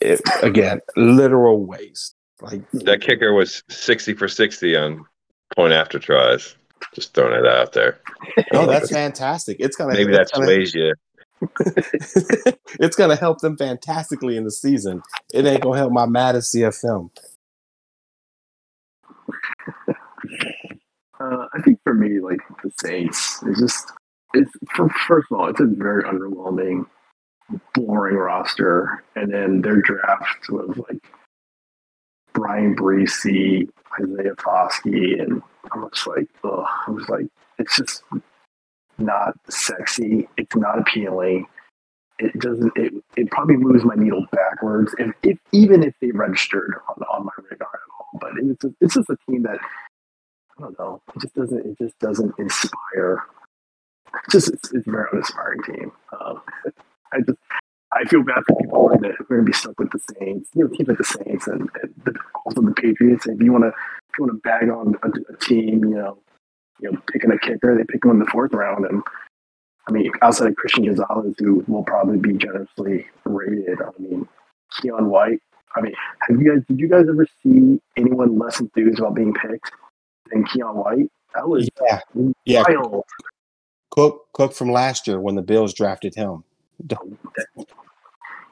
it, 0.00 0.20
again, 0.42 0.80
literal 0.96 1.64
waste. 1.64 2.14
Like 2.40 2.68
That 2.72 3.00
kicker 3.02 3.32
was 3.32 3.62
sixty 3.70 4.14
for 4.14 4.26
sixty 4.26 4.76
on 4.76 5.04
point 5.56 5.72
after 5.72 5.98
tries. 6.00 6.56
Just 6.92 7.14
throwing 7.14 7.38
it 7.38 7.46
out 7.46 7.72
there. 7.72 8.00
no, 8.52 8.66
that's 8.66 8.90
fantastic. 9.00 9.58
It's 9.60 9.76
gonna 9.76 9.92
Maybe 9.94 10.12
it's 10.12 10.32
that 10.32 10.34
gonna- 10.34 10.46
sways 10.46 10.74
you. 10.74 10.92
it's 12.80 12.96
gonna 12.96 13.16
help 13.16 13.40
them 13.40 13.56
fantastically 13.56 14.36
in 14.36 14.44
the 14.44 14.50
season. 14.50 15.02
It 15.34 15.46
ain't 15.46 15.62
gonna 15.62 15.78
help 15.78 15.92
my 15.92 16.06
Madden 16.06 16.40
CFM. 16.40 17.10
Uh, 21.20 21.46
I 21.54 21.62
think 21.62 21.78
for 21.84 21.94
me, 21.94 22.18
like 22.18 22.40
the 22.64 22.72
Saints, 22.82 23.40
it's 23.46 23.60
just 23.60 23.92
it's 24.34 24.50
first 25.06 25.28
of 25.30 25.38
all, 25.38 25.48
it's 25.48 25.60
a 25.60 25.66
very 25.66 26.02
underwhelming, 26.02 26.86
boring 27.74 28.16
roster, 28.16 29.04
and 29.14 29.32
then 29.32 29.60
their 29.60 29.80
draft 29.82 30.48
was 30.48 30.76
like 30.88 31.00
Bryan 32.32 32.74
Bresee, 32.74 33.68
Isaiah 34.00 34.34
Foskey, 34.36 35.22
and 35.22 35.42
I'm 35.70 35.88
just 35.90 36.06
like, 36.08 36.28
ugh, 36.44 36.64
I 36.88 36.90
was 36.90 37.08
like, 37.08 37.26
it's 37.58 37.76
just 37.76 38.02
not 39.02 39.34
sexy. 39.48 40.28
It's 40.36 40.56
not 40.56 40.78
appealing. 40.78 41.46
It 42.18 42.38
doesn't. 42.38 42.72
It, 42.76 42.92
it 43.16 43.30
probably 43.30 43.56
moves 43.56 43.84
my 43.84 43.94
needle 43.94 44.26
backwards, 44.30 44.94
if, 44.98 45.12
if 45.22 45.38
even 45.52 45.82
if 45.82 45.94
they 46.00 46.10
registered 46.10 46.74
on, 46.88 47.02
on 47.10 47.24
my 47.24 47.32
radar 47.50 47.68
at 47.68 47.80
all. 47.98 48.18
But 48.20 48.30
it's 48.36 48.62
just, 48.62 48.74
it's 48.80 48.94
just 48.94 49.10
a 49.10 49.16
team 49.28 49.42
that 49.42 49.58
I 50.58 50.62
don't 50.62 50.78
know. 50.78 51.02
It 51.14 51.22
just 51.22 51.34
doesn't. 51.34 51.66
It 51.66 51.78
just 51.78 51.98
doesn't 51.98 52.34
inspire. 52.38 53.24
It's 54.24 54.32
just 54.32 54.48
it's, 54.50 54.72
it's 54.72 54.86
a 54.86 54.90
very 54.90 55.08
uninspiring 55.12 55.62
team. 55.62 55.92
Um, 56.20 56.42
I 57.12 57.20
just 57.20 57.38
I 57.92 58.04
feel 58.04 58.22
bad 58.22 58.44
for 58.46 58.56
people 58.60 58.78
who 58.78 58.86
are 58.88 58.94
are 58.94 59.24
gonna 59.28 59.42
be 59.42 59.52
stuck 59.52 59.78
with 59.78 59.90
the 59.90 60.00
Saints. 60.18 60.50
You 60.54 60.64
know, 60.64 60.70
teams 60.70 60.88
like 60.88 60.98
the 60.98 61.04
Saints 61.04 61.46
and, 61.46 61.68
and 61.82 61.94
the, 62.04 62.14
also 62.44 62.60
the 62.60 62.72
Patriots. 62.72 63.26
If 63.26 63.40
you 63.40 63.52
want 63.52 63.64
to 63.64 63.68
if 63.68 64.18
you 64.18 64.24
want 64.24 64.34
to 64.34 64.48
bag 64.48 64.68
on 64.68 64.94
a, 65.02 65.32
a 65.32 65.36
team, 65.38 65.84
you 65.84 65.96
know, 65.96 66.18
you 66.82 66.90
know, 66.90 66.98
picking 67.10 67.30
a 67.30 67.38
kicker, 67.38 67.76
they 67.76 67.84
pick 67.84 68.04
him 68.04 68.10
in 68.10 68.18
the 68.18 68.26
fourth 68.26 68.52
round. 68.52 68.84
And 68.84 69.02
I 69.88 69.92
mean, 69.92 70.10
outside 70.20 70.48
of 70.48 70.56
Christian 70.56 70.84
Gonzalez, 70.84 71.34
who 71.38 71.64
will 71.68 71.84
probably 71.84 72.18
be 72.18 72.34
generously 72.34 73.06
rated. 73.24 73.80
I 73.80 73.90
mean, 73.98 74.28
Keion 74.74 75.06
White. 75.06 75.40
I 75.76 75.80
mean, 75.80 75.94
have 76.28 76.40
you 76.40 76.52
guys? 76.52 76.62
Did 76.68 76.80
you 76.80 76.88
guys 76.88 77.06
ever 77.08 77.26
see 77.42 77.80
anyone 77.96 78.38
less 78.38 78.60
enthused 78.60 78.98
about 78.98 79.14
being 79.14 79.32
picked 79.32 79.70
than 80.30 80.44
Keion 80.44 80.74
White? 80.74 81.10
That 81.34 81.48
was 81.48 81.68
Yeah, 81.80 82.00
yeah. 82.44 82.64
Cook 83.90 84.26
Cook 84.32 84.52
from 84.52 84.72
last 84.72 85.06
year 85.06 85.20
when 85.20 85.36
the 85.36 85.42
Bills 85.42 85.72
drafted 85.72 86.14
him. 86.14 86.44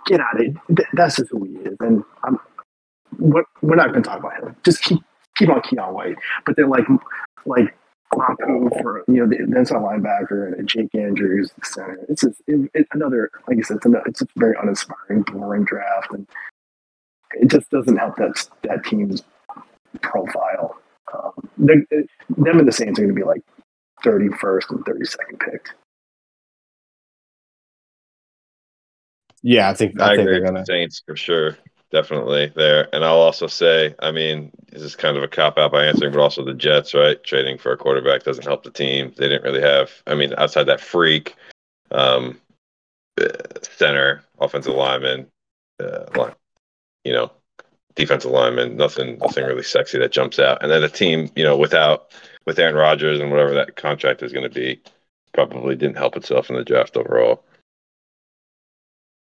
Get 0.07 0.21
out 0.21 0.41
of 0.41 0.47
it. 0.47 0.87
That's 0.95 1.17
just 1.17 1.31
who 1.31 1.45
he 1.45 1.57
is. 1.57 1.77
And 1.81 2.03
I'm, 2.25 2.39
we're 3.19 3.45
not 3.63 3.89
going 3.89 4.03
to 4.03 4.09
talk 4.09 4.21
about 4.21 4.43
him. 4.43 4.57
Just 4.65 4.83
keep 4.83 5.01
keep 5.37 5.49
on 5.49 5.61
Keion 5.63 5.93
White. 5.93 6.17
But 6.47 6.57
then 6.57 6.71
like 6.71 6.87
like 7.45 7.75
Mapu 8.17 8.71
for 8.83 9.05
you 9.09 9.15
know 9.17 9.29
the 9.29 9.45
the 9.47 9.59
inside 9.59 9.79
linebacker 9.79 10.59
and 10.59 10.69
Jake 10.69 10.95
Andrews 10.95 11.53
the 11.59 11.65
center. 11.67 11.99
It's 12.09 12.23
just 12.23 12.43
it, 12.47 12.71
it, 12.75 12.89
another 12.93 13.31
like 13.49 13.59
I 13.59 13.63
said. 13.63 13.79
It's, 13.79 13.87
another, 13.87 14.05
it's 14.07 14.23
a 14.23 14.27
very 14.37 14.57
uninspiring, 14.61 15.23
boring 15.23 15.65
draft, 15.65 16.13
and 16.13 16.27
it 17.35 17.49
just 17.51 17.71
doesn't 17.71 17.97
help 17.97 18.17
that 18.17 18.49
that 18.65 18.85
team's 18.85 19.23
profile. 20.03 20.77
Um, 21.15 21.33
they- 21.59 21.87
them 22.31 22.59
and 22.61 22.69
the 22.69 22.73
Saints 22.73 22.99
are 22.99 23.03
going 23.03 23.15
to 23.15 23.21
be 23.21 23.27
like 23.27 23.43
31st 24.05 24.71
and 24.71 24.85
32nd 24.87 25.41
picked. 25.41 25.75
Yeah, 29.43 29.71
I 29.71 29.75
think 29.75 30.01
I, 30.01 30.11
I 30.11 30.17
think 30.17 30.31
agree 30.31 30.33
they're 30.33 30.43
with 30.43 30.45
gonna. 30.45 30.67
the 30.67 30.67
Saints 30.67 31.03
for 31.07 31.17
sure. 31.17 31.59
Definitely 31.91 32.53
there. 32.55 32.89
And 32.93 33.05
I'll 33.05 33.19
also 33.19 33.49
say, 33.49 33.97
I 33.99 34.13
mean, 34.13 34.53
this 34.71 34.83
is 34.83 34.95
kind 34.95 35.17
of 35.17 35.25
a 35.25 35.29
cop 35.29 35.59
out 35.59 35.73
by 35.73 35.87
answering, 35.87 36.13
but 36.13 36.21
also 36.21 36.45
the 36.45 36.55
Jets, 36.55 36.95
right? 36.95 37.23
Trading 37.25 37.59
for 37.59 37.73
a 37.73 37.77
quarterback 37.77 38.23
doesn't 38.23 38.47
help 38.47 38.63
the 38.63 38.71
team. 38.71 39.13
They 39.17 39.29
didn't 39.29 39.43
really 39.43 39.61
have, 39.61 39.91
I 40.07 40.15
mean, 40.15 40.33
outside 40.39 40.65
that 40.65 40.81
freak 40.81 41.35
um, 41.91 42.39
uh, 43.21 43.27
center, 43.63 44.23
offensive 44.39 44.75
lineman, 44.75 45.27
uh, 45.83 46.05
line, 46.15 46.35
you 47.05 47.13
know, 47.13 47.33
defensive 47.97 48.31
lineman, 48.31 48.77
nothing, 48.77 49.19
nothing 49.19 49.45
really 49.45 49.65
sexy 49.65 49.99
that 49.99 50.13
jumps 50.13 50.39
out. 50.39 50.63
And 50.63 50.71
then 50.71 50.85
a 50.85 50.89
team, 50.89 51.29
you 51.35 51.43
know, 51.43 51.57
without, 51.57 52.13
with 52.47 52.61
Aaron 52.61 52.77
Rodgers 52.77 53.19
and 53.19 53.33
whatever 53.33 53.53
that 53.55 53.75
contract 53.75 54.23
is 54.23 54.33
going 54.33 54.49
to 54.49 54.55
be, 54.55 54.81
probably 55.35 55.75
didn't 55.75 55.97
help 55.97 56.17
itself 56.17 56.51
in 56.51 56.57
the 56.57 56.65
draft 56.65 56.97
overall. 56.97 57.43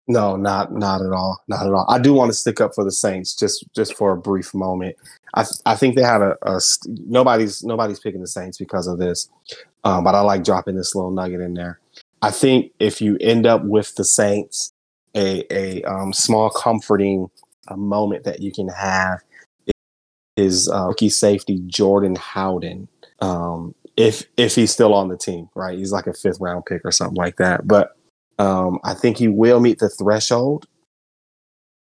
No, 0.09 0.37
not 0.37 0.73
not 0.73 1.03
at 1.03 1.11
all, 1.11 1.43
not 1.49 1.67
at 1.67 1.73
all. 1.73 1.85
I 1.89 1.99
do 1.99 2.13
want 2.13 2.31
to 2.31 2.37
stick 2.37 2.61
up 2.61 2.75
for 2.75 2.85
the 2.85 2.93
Saints 2.93 3.35
just 3.35 3.65
just 3.75 3.95
for 3.97 4.13
a 4.13 4.17
brief 4.17 4.55
moment. 4.55 4.95
I 5.35 5.45
I 5.65 5.75
think 5.75 5.97
they 5.97 6.03
had 6.03 6.23
a, 6.23 6.37
a 6.43 6.61
nobody's 6.87 7.65
nobody's 7.65 7.99
picking 7.99 8.21
the 8.21 8.29
Saints 8.29 8.57
because 8.57 8.87
of 8.87 8.99
this, 8.99 9.29
um, 9.83 10.05
but 10.05 10.15
I 10.15 10.21
like 10.21 10.45
dropping 10.45 10.77
this 10.77 10.95
little 10.95 11.11
nugget 11.11 11.41
in 11.41 11.55
there. 11.55 11.81
I 12.23 12.31
think 12.31 12.71
if 12.79 13.01
you 13.01 13.17
end 13.21 13.47
up 13.47 13.65
with 13.65 13.97
the 13.97 14.05
Saints, 14.05 14.73
a 15.17 15.45
a 15.53 15.83
um, 15.83 16.13
small 16.13 16.51
comforting 16.51 17.29
uh, 17.67 17.77
moment 17.77 18.23
that 18.25 18.41
you 18.41 18.53
can 18.53 18.69
have 18.69 19.19
is 20.37 20.71
uh, 20.73 20.87
rookie 20.87 21.09
safety 21.09 21.61
Jordan 21.67 22.15
Howden. 22.15 22.87
Um, 23.21 23.75
if 23.97 24.23
if 24.37 24.55
he's 24.55 24.71
still 24.71 24.95
on 24.95 25.09
the 25.09 25.17
team, 25.17 25.49
right? 25.57 25.77
He's 25.77 25.91
like 25.91 26.07
a 26.07 26.13
fifth 26.13 26.39
round 26.41 26.65
pick 26.65 26.83
or 26.85 26.93
something 26.93 27.17
like 27.17 27.39
that, 27.39 27.67
but. 27.67 27.97
Um, 28.39 28.79
I 28.85 28.95
think 28.95 29.17
he 29.17 29.29
will 29.29 29.61
meet 29.61 29.79
the 29.79 29.89
threshold 29.89 30.67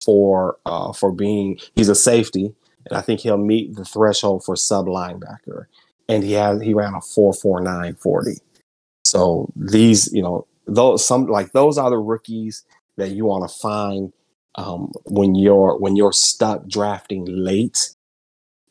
for 0.04 0.58
uh, 0.66 0.92
for 0.92 1.12
being 1.12 1.58
he's 1.74 1.88
a 1.88 1.94
safety, 1.94 2.54
and 2.86 2.98
I 2.98 3.00
think 3.00 3.20
he'll 3.20 3.38
meet 3.38 3.76
the 3.76 3.84
threshold 3.84 4.44
for 4.44 4.56
sub 4.56 4.86
linebacker. 4.86 5.66
And 6.08 6.24
he 6.24 6.32
has 6.32 6.60
he 6.60 6.74
ran 6.74 6.94
a 6.94 7.00
four 7.00 7.32
four 7.32 7.60
nine 7.60 7.94
forty. 7.94 8.38
So 9.04 9.52
these, 9.56 10.12
you 10.12 10.22
know, 10.22 10.46
those 10.66 11.06
some 11.06 11.26
like 11.26 11.52
those 11.52 11.78
are 11.78 11.90
the 11.90 11.98
rookies 11.98 12.64
that 12.96 13.10
you 13.10 13.24
want 13.24 13.48
to 13.48 13.56
find 13.58 14.12
um, 14.56 14.92
when 15.04 15.34
you're 15.34 15.78
when 15.78 15.96
you're 15.96 16.12
stuck 16.12 16.66
drafting 16.66 17.24
late. 17.26 17.94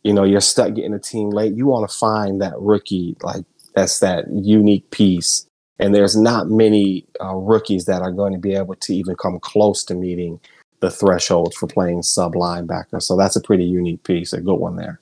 You 0.04 0.14
know, 0.14 0.24
you're 0.24 0.42
stuck 0.42 0.74
getting 0.74 0.94
a 0.94 1.00
team 1.00 1.30
late. 1.30 1.56
You 1.56 1.68
want 1.68 1.90
to 1.90 1.98
find 1.98 2.42
that 2.42 2.54
rookie 2.58 3.18
like 3.22 3.44
that's 3.76 4.00
that 4.00 4.26
unique 4.32 4.90
piece. 4.92 5.46
And 5.80 5.96
there's 5.96 6.16
not 6.16 6.50
many 6.50 7.06
uh, 7.22 7.36
rookies 7.36 7.86
that 7.86 8.02
are 8.02 8.12
going 8.12 8.34
to 8.34 8.40
be 8.40 8.54
able 8.54 8.76
to 8.76 8.94
even 8.94 9.16
come 9.16 9.40
close 9.40 9.84
to 9.86 9.96
meeting 9.96 10.40
the 10.82 10.92
threshold 10.92 11.54
for 11.54 11.68
playing 11.68 12.04
sub 12.04 12.34
linebacker. 12.34 13.02
So 13.02 13.16
that's 13.16 13.36
a 13.36 13.42
pretty 13.42 13.66
unique 13.66 14.04
piece, 14.04 14.34
a 14.34 14.42
good 14.42 14.56
one 14.56 14.76
there. 14.76 15.00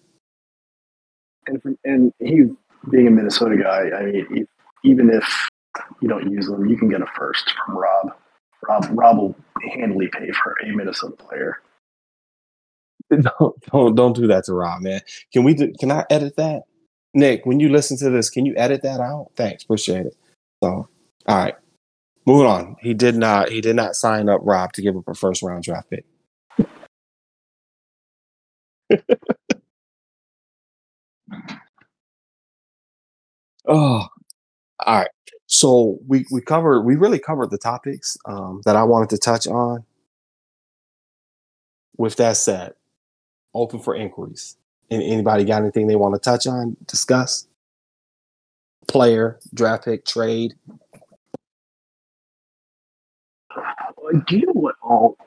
And 1.47 1.61
from, 1.61 1.77
and 1.83 2.13
he 2.19 2.45
being 2.91 3.07
a 3.07 3.11
Minnesota 3.11 3.57
guy, 3.57 3.89
I 3.97 4.05
mean, 4.05 4.47
even 4.83 5.09
if 5.09 5.49
you 6.01 6.07
don't 6.07 6.31
use 6.31 6.47
them, 6.47 6.67
you 6.67 6.77
can 6.77 6.89
get 6.89 7.01
a 7.01 7.07
first 7.17 7.53
from 7.65 7.77
Rob. 7.77 8.13
Rob 8.67 8.87
Rob 8.91 9.17
will 9.17 9.35
handily 9.73 10.07
pay 10.07 10.31
for 10.31 10.55
a 10.63 10.75
Minnesota 10.75 11.15
player. 11.15 11.61
Don't 13.09 13.61
don't 13.71 13.95
don't 13.95 14.15
do 14.17 14.27
that 14.27 14.43
to 14.45 14.53
Rob, 14.53 14.81
man. 14.81 14.99
Can 15.31 15.45
we 15.45 15.53
do, 15.53 15.71
can 15.79 15.91
I 15.91 16.05
edit 16.09 16.35
that? 16.35 16.63
Nick, 17.13 17.45
when 17.45 17.57
you 17.57 17.69
listen 17.69 17.95
to 17.99 18.09
this, 18.09 18.29
can 18.29 18.45
you 18.45 18.53
edit 18.57 18.81
that 18.81 18.99
out? 18.99 19.31
Thanks, 19.37 19.63
appreciate 19.63 20.07
it. 20.07 20.17
So, 20.63 20.89
all 21.27 21.37
right. 21.37 21.55
Moving 22.25 22.47
on. 22.47 22.75
He 22.81 22.93
did 22.93 23.15
not 23.15 23.49
he 23.49 23.61
did 23.61 23.75
not 23.75 23.95
sign 23.95 24.29
up 24.29 24.41
Rob 24.43 24.73
to 24.73 24.81
give 24.81 24.97
up 24.97 25.07
a 25.07 25.13
first 25.13 25.41
round 25.43 25.63
draft 25.63 25.89
pick. 25.89 26.05
oh, 33.67 34.07
all 34.85 34.99
right. 34.99 35.09
So 35.47 35.99
we 36.07 36.25
we 36.31 36.41
covered 36.41 36.81
we 36.81 36.95
really 36.95 37.19
covered 37.19 37.51
the 37.51 37.57
topics 37.57 38.17
um, 38.25 38.61
that 38.65 38.75
I 38.75 38.83
wanted 38.83 39.09
to 39.11 39.17
touch 39.17 39.47
on. 39.47 39.85
With 41.97 42.17
that 42.17 42.37
said, 42.37 42.73
open 43.53 43.79
for 43.79 43.95
inquiries. 43.95 44.57
And 44.91 45.01
anybody 45.03 45.45
got 45.45 45.61
anything 45.61 45.87
they 45.87 45.95
want 45.95 46.15
to 46.15 46.19
touch 46.19 46.47
on, 46.47 46.77
discuss? 46.85 47.46
Player, 48.87 49.39
draft 49.53 49.85
pick, 49.85 50.05
trade. 50.05 50.53
Do 54.27 54.37
you 54.37 54.45
know 54.45 54.53
what 54.53 54.75
all 54.81 55.17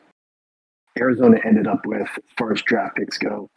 Arizona 0.98 1.38
ended 1.44 1.66
up 1.66 1.84
with 1.84 2.02
as 2.02 2.24
far 2.38 2.52
as 2.52 2.62
draft 2.62 2.96
picks 2.96 3.18
go? 3.18 3.50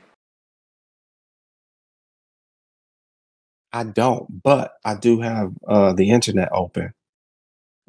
I 3.71 3.83
don't, 3.83 4.43
but 4.43 4.73
I 4.85 4.95
do 4.95 5.21
have 5.21 5.51
uh, 5.67 5.93
the 5.93 6.11
internet 6.11 6.49
open. 6.51 6.93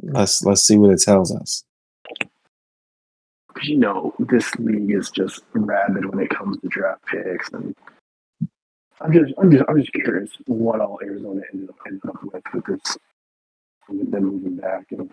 Let's 0.03 0.42
let's 0.42 0.62
see 0.62 0.79
what 0.79 0.90
it 0.90 1.03
tells 1.03 1.35
us. 1.35 1.64
Because 3.48 3.68
you 3.68 3.77
know 3.77 4.14
this 4.18 4.55
league 4.57 4.90
is 4.90 5.11
just 5.11 5.42
rabid 5.53 6.07
when 6.07 6.24
it 6.24 6.31
comes 6.31 6.59
to 6.61 6.68
draft 6.68 7.05
picks, 7.07 7.53
and 7.53 7.77
I'm 9.01 9.13
just 9.13 9.35
I'm 9.39 9.51
just 9.51 9.65
I'm 9.69 9.81
just 9.81 9.93
curious 9.93 10.31
what 10.47 10.81
all 10.81 10.99
Arizona 11.03 11.43
ended 11.53 11.71
up 11.71 11.77
ended 11.87 12.03
up 12.09 12.23
with 12.23 12.43
because 12.53 12.99
with 13.89 14.11
them 14.11 14.25
moving 14.25 14.57
back, 14.57 14.87
and 14.91 15.11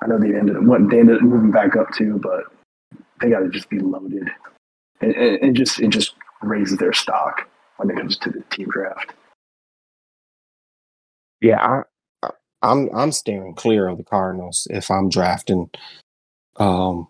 I 0.00 0.06
know 0.06 0.18
they 0.18 0.34
ended 0.34 0.56
up 0.56 0.62
what 0.64 0.88
they 0.90 1.00
ended 1.00 1.16
up 1.16 1.22
moving 1.22 1.50
back 1.50 1.76
up 1.76 1.90
to, 1.98 2.18
but 2.18 2.44
they 3.20 3.30
got 3.30 3.40
to 3.40 3.48
just 3.48 3.70
be 3.70 3.78
loaded, 3.78 4.30
and, 5.00 5.14
and, 5.14 5.42
and 5.42 5.56
just 5.56 5.80
it 5.80 5.90
just 5.90 6.14
raises 6.42 6.78
their 6.78 6.92
stock 6.92 7.48
when 7.76 7.90
it 7.90 7.96
comes 7.96 8.16
to 8.18 8.30
the 8.30 8.40
team 8.50 8.68
draft. 8.70 9.12
Yeah, 11.40 11.84
I, 12.22 12.30
I'm 12.62 12.88
I'm 12.94 13.12
steering 13.12 13.54
clear 13.54 13.88
of 13.88 13.98
the 13.98 14.04
Cardinals 14.04 14.66
if 14.70 14.90
I'm 14.90 15.10
drafting. 15.10 15.70
Um, 16.56 17.08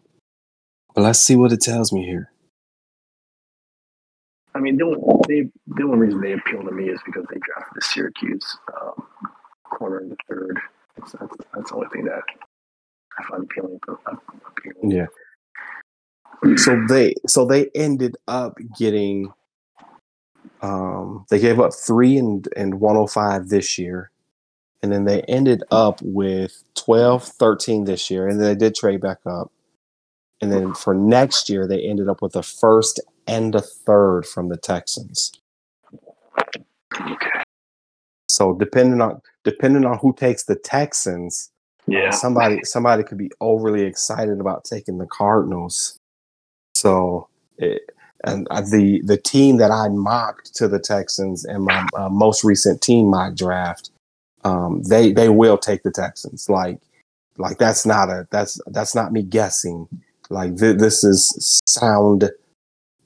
but 0.95 1.03
let's 1.03 1.21
see 1.21 1.37
what 1.37 1.53
it 1.53 1.61
tells 1.61 1.93
me 1.93 2.05
here. 2.05 2.32
I 4.55 4.59
mean, 4.61 4.77
the 4.77 4.85
only, 4.85 4.99
they, 5.29 5.51
the 5.67 5.85
only 5.85 5.99
reason 5.99 6.21
they 6.21 6.33
appeal 6.33 6.62
to 6.62 6.73
me 6.73 6.88
is 6.88 7.01
because 7.07 7.25
they 7.31 7.38
drafted 7.41 7.75
the 7.75 7.81
Syracuse 7.83 8.59
um, 8.81 9.07
corner 9.65 10.01
in 10.01 10.11
the 10.11 10.17
third. 10.29 10.59
That's, 10.97 11.12
that's, 11.12 11.37
that's 11.55 11.71
the 11.71 11.77
only 11.77 11.88
thing 11.93 12.05
that 12.05 12.23
I 13.19 13.29
find 13.29 13.45
appealing. 13.45 13.81
appealing. 13.87 14.91
Yeah. 14.91 15.07
So 16.57 16.85
they 16.88 17.15
so 17.27 17.45
they 17.45 17.71
ended 17.75 18.17
up 18.27 18.59
getting 18.77 19.33
um, 20.61 21.27
they 21.29 21.38
gave 21.38 21.61
up 21.61 21.75
three 21.75 22.17
and, 22.17 22.49
and 22.57 22.81
105 22.81 23.49
this 23.49 23.79
year. 23.79 24.11
And 24.83 24.91
then 24.91 25.05
they 25.05 25.23
ended 25.23 25.62
up 25.71 26.01
with 26.03 26.62
12, 26.75 27.25
13 27.25 27.85
this 27.85 28.11
year. 28.11 28.27
And 28.27 28.41
then 28.41 28.49
they 28.49 28.55
did 28.55 28.75
trade 28.75 29.01
back 29.01 29.19
up. 29.27 29.53
And 30.41 30.51
then 30.51 30.75
for 30.75 30.95
next 30.95 31.49
year, 31.49 31.69
they 31.69 31.81
ended 31.83 32.09
up 32.09 32.21
with 32.21 32.35
a 32.35 32.43
first 32.43 33.01
and 33.27 33.55
a 33.55 33.61
third 33.61 34.27
from 34.27 34.49
the 34.49 34.57
Texans. 34.57 35.33
Okay. 36.95 37.31
So 38.29 38.55
depending 38.55 39.01
on 39.01 39.21
depending 39.45 39.85
on 39.85 39.99
who 39.99 40.15
takes 40.15 40.45
the 40.45 40.57
Texans, 40.57 41.51
Yeah. 41.87 42.11
somebody 42.11 42.61
somebody 42.65 43.03
could 43.03 43.19
be 43.19 43.31
overly 43.41 43.83
excited 43.83 44.41
about 44.41 44.65
taking 44.65 44.99
the 44.99 45.07
Cardinals. 45.07 45.97
So 46.75 47.29
it, 47.59 47.83
and 48.25 48.47
uh, 48.51 48.61
the 48.61 49.03
the 49.05 49.17
team 49.17 49.57
that 49.59 49.71
I 49.71 49.89
mocked 49.89 50.55
to 50.57 50.69
the 50.69 50.79
Texans 50.79 51.45
in 51.45 51.63
my 51.63 51.87
uh, 51.97 52.09
most 52.09 52.45
recent 52.45 52.81
team 52.81 53.07
mock 53.11 53.35
draft, 53.35 53.91
um, 54.45 54.83
they 54.85 55.13
they 55.13 55.29
will 55.29 55.59
take 55.59 55.83
the 55.83 55.91
Texans. 55.91 56.49
Like 56.49 56.79
like 57.39 57.59
that's 57.59 57.85
not 57.85 58.09
a 58.11 58.27
that's 58.31 58.61
that's 58.69 58.95
not 58.95 59.13
me 59.13 59.23
guessing. 59.23 59.89
Like 60.31 60.57
th- 60.57 60.79
this 60.79 61.05
is 61.05 61.61
sound 61.67 62.31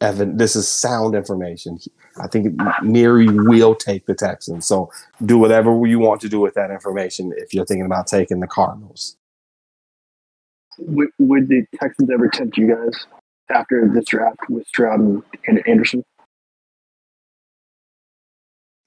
evan 0.01 0.37
This 0.37 0.57
is 0.57 0.69
sound 0.69 1.15
information. 1.15 1.79
I 2.21 2.29
think 2.29 2.55
Neary 2.83 3.29
will 3.49 3.75
take 3.75 4.07
the 4.07 4.15
Texans. 4.15 4.67
So 4.67 4.91
do 5.25 5.39
whatever 5.39 5.71
you 5.87 5.99
want 5.99 6.21
to 6.23 6.29
do 6.29 6.41
with 6.41 6.55
that 6.55 6.71
information 6.71 7.33
if 7.37 7.53
you're 7.53 7.67
thinking 7.67 7.87
about 7.87 8.07
taking 8.07 8.41
the 8.41 8.47
Cardinals. 8.47 9.17
Would, 10.79 11.09
would 11.19 11.49
the 11.49 11.65
Texans 11.79 12.11
ever 12.11 12.29
tempt 12.29 12.57
you 12.59 12.69
guys 12.69 13.07
after 13.51 13.89
this 13.93 14.05
draft 14.07 14.39
with 14.49 14.67
Stroud 14.67 15.01
and, 15.01 15.23
and 15.47 15.67
Anderson? 15.67 16.05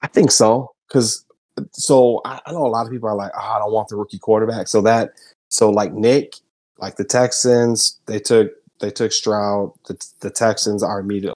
I 0.02 0.06
think 0.06 0.30
so. 0.30 0.72
Because 0.88 1.24
so 1.72 2.20
I, 2.24 2.40
I 2.46 2.52
know 2.52 2.66
a 2.66 2.68
lot 2.68 2.86
of 2.86 2.92
people 2.92 3.08
are 3.08 3.16
like, 3.16 3.32
oh, 3.34 3.40
I 3.40 3.58
don't 3.58 3.72
want 3.72 3.88
the 3.88 3.96
rookie 3.96 4.18
quarterback. 4.18 4.68
So 4.68 4.80
that 4.82 5.12
so 5.48 5.70
like 5.70 5.92
Nick, 5.92 6.34
like 6.78 6.96
the 6.96 7.04
Texans, 7.04 8.00
they 8.06 8.18
took 8.18 8.52
they 8.80 8.90
took 8.90 9.12
Stroud. 9.12 9.72
The, 9.86 9.96
the 10.20 10.30
Texans 10.30 10.82
are 10.82 11.00
immediately 11.00 11.34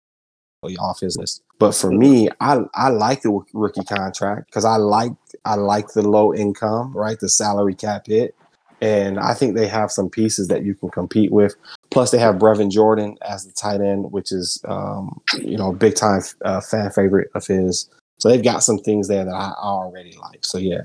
off 0.78 1.00
his 1.00 1.16
list. 1.16 1.42
But 1.58 1.72
for 1.72 1.90
me, 1.90 2.28
I 2.40 2.60
I 2.74 2.88
like 2.88 3.22
the 3.22 3.40
rookie 3.52 3.84
contract 3.84 4.46
because 4.46 4.64
I 4.64 4.76
like 4.76 5.12
I 5.44 5.54
like 5.54 5.88
the 5.92 6.02
low 6.02 6.34
income, 6.34 6.92
right? 6.96 7.18
The 7.18 7.28
salary 7.28 7.74
cap 7.74 8.06
hit, 8.06 8.34
and 8.80 9.18
I 9.20 9.34
think 9.34 9.54
they 9.54 9.68
have 9.68 9.92
some 9.92 10.10
pieces 10.10 10.48
that 10.48 10.64
you 10.64 10.74
can 10.74 10.90
compete 10.90 11.30
with. 11.30 11.54
Plus, 11.90 12.10
they 12.10 12.18
have 12.18 12.36
Brevin 12.36 12.72
Jordan 12.72 13.16
as 13.22 13.46
the 13.46 13.52
tight 13.52 13.80
end, 13.80 14.10
which 14.10 14.32
is 14.32 14.60
um, 14.64 15.20
you 15.38 15.56
know 15.56 15.72
big 15.72 15.94
time 15.94 16.22
uh, 16.44 16.60
fan 16.60 16.90
favorite 16.90 17.30
of 17.34 17.46
his. 17.46 17.88
So 18.18 18.28
they've 18.28 18.42
got 18.42 18.62
some 18.62 18.78
things 18.78 19.08
there 19.08 19.24
that 19.24 19.34
I 19.34 19.52
already 19.58 20.16
like. 20.16 20.44
So 20.44 20.58
yeah. 20.58 20.82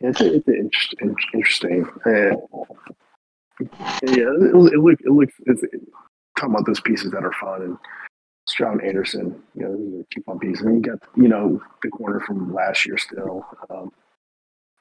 It's, 0.00 0.20
it's 0.20 0.48
interesting. 0.48 1.16
interesting. 1.32 1.86
Uh, 2.04 2.94
yeah, 4.02 4.30
it, 4.40 4.72
it 4.72 4.78
looks 4.78 5.02
it 5.04 5.10
looks 5.10 5.34
it's, 5.46 5.62
talking 6.36 6.54
about 6.54 6.66
those 6.66 6.80
pieces 6.80 7.10
that 7.12 7.24
are 7.24 7.32
fun 7.40 7.62
and 7.62 7.78
Stroud 8.46 8.82
Anderson, 8.84 9.40
you 9.54 9.62
know, 9.62 10.04
two 10.12 10.22
fun 10.22 10.38
pieces. 10.38 10.64
And 10.64 10.84
you 10.84 10.90
got 10.90 10.98
you 11.16 11.28
know 11.28 11.60
the 11.82 11.88
corner 11.88 12.20
from 12.20 12.52
last 12.52 12.86
year 12.86 12.98
still. 12.98 13.46
Um, 13.70 13.92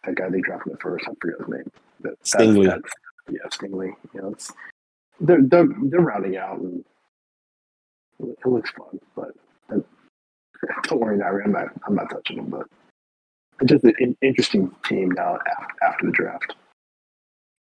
that 0.03 0.15
guy 0.15 0.29
they 0.29 0.41
drafted 0.41 0.73
at 0.73 0.81
first, 0.81 1.05
I 1.07 1.11
forget 1.21 1.39
his 1.39 1.49
name. 1.49 1.71
That, 2.01 2.23
Stingley. 2.23 2.65
That's, 2.67 2.81
that's, 2.81 3.61
yeah, 3.61 3.67
Stingley. 3.67 3.93
You 4.13 4.21
know, 4.21 4.29
it's 4.29 4.51
they're 5.19 5.41
they're 5.43 5.67
they're 5.83 5.99
rounding 5.99 6.37
out 6.37 6.59
and 6.59 6.83
it 8.19 8.45
looks 8.45 8.71
fun, 8.71 8.99
but 9.15 9.31
don't 10.83 10.99
worry, 10.99 11.21
I'm 11.21 11.51
not 11.51 11.67
I'm 11.85 11.95
not 11.95 12.09
touching 12.09 12.37
them, 12.37 12.49
but 12.49 12.67
it's 13.61 13.71
just 13.71 13.83
an 13.83 14.17
interesting 14.21 14.71
team 14.83 15.11
now 15.11 15.37
after 15.83 16.07
the 16.07 16.11
draft. 16.11 16.55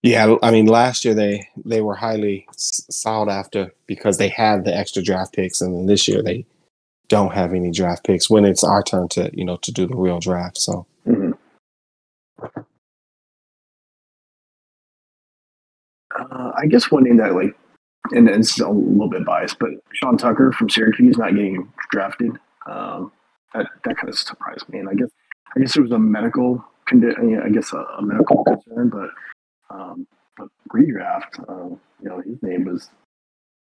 Yeah, 0.01 0.35
I 0.41 0.51
mean, 0.51 0.65
last 0.67 1.03
year 1.03 1.13
they 1.13 1.47
they 1.65 1.81
were 1.81 1.95
highly 1.95 2.47
sought 2.55 3.27
after 3.27 3.73
because 3.85 4.17
they 4.17 4.29
had 4.29 4.63
the 4.63 4.75
extra 4.75 5.01
draft 5.01 5.33
picks, 5.33 5.59
and 5.59 5.75
then 5.75 5.85
this 5.87 6.07
year 6.07 6.23
they 6.23 6.45
don't 7.09 7.33
have 7.33 7.53
any 7.53 7.71
draft 7.71 8.05
picks. 8.05 8.29
When 8.29 8.45
it's 8.45 8.63
our 8.63 8.81
turn 8.81 9.09
to 9.09 9.29
you 9.33 9.43
know 9.43 9.57
to 9.57 9.71
do 9.71 9.87
the 9.87 9.95
real 9.95 10.19
draft, 10.19 10.57
so. 10.57 10.85
Mm-hmm. 11.05 11.31
Uh, 16.17 16.51
I 16.57 16.65
guess 16.67 16.91
one 16.91 17.03
name 17.03 17.17
that 17.17 17.33
like, 17.33 17.55
and 18.11 18.29
it's 18.29 18.59
a 18.59 18.69
little 18.69 19.09
bit 19.09 19.25
biased, 19.25 19.59
but 19.59 19.71
Sean 19.93 20.17
Tucker 20.17 20.51
from 20.53 20.69
Syracuse 20.69 21.17
not 21.17 21.35
getting 21.35 21.71
drafted. 21.91 22.31
Um, 22.65 23.11
that 23.53 23.67
that 23.83 23.97
kind 23.97 24.09
of 24.09 24.17
surprised 24.17 24.69
me, 24.69 24.79
and 24.79 24.89
I 24.89 24.93
guess 24.93 25.09
I 25.55 25.59
guess 25.59 25.75
it 25.75 25.81
was 25.81 25.91
a 25.91 25.99
medical 25.99 26.63
condition. 26.85 27.41
I 27.43 27.49
guess 27.49 27.73
a, 27.73 27.77
a, 27.77 28.01
medical 28.01 28.43
concern, 28.43 28.89
but 28.89 29.09
um, 29.69 30.07
but 30.37 30.47
redraft, 30.73 31.39
uh, 31.47 31.75
you 32.01 32.09
know, 32.09 32.21
his 32.21 32.41
name 32.41 32.65
was 32.65 32.89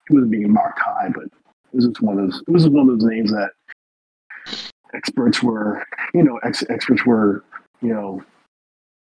he 0.07 0.13
wasn't 0.13 0.31
being 0.31 0.51
marked 0.51 0.79
high, 0.79 1.09
but 1.13 1.25
it 1.25 1.31
was 1.73 1.85
just 1.87 2.01
one 2.01 2.19
of 2.19 2.31
those. 2.31 2.43
It 2.47 2.51
was 2.51 2.67
one 2.67 2.89
of 2.89 2.99
those 2.99 3.09
names 3.09 3.31
that 3.31 3.51
experts 4.93 5.41
were, 5.41 5.85
you 6.13 6.23
know, 6.23 6.39
ex- 6.43 6.65
experts 6.69 7.05
were, 7.05 7.43
you 7.81 7.93
know, 7.93 8.23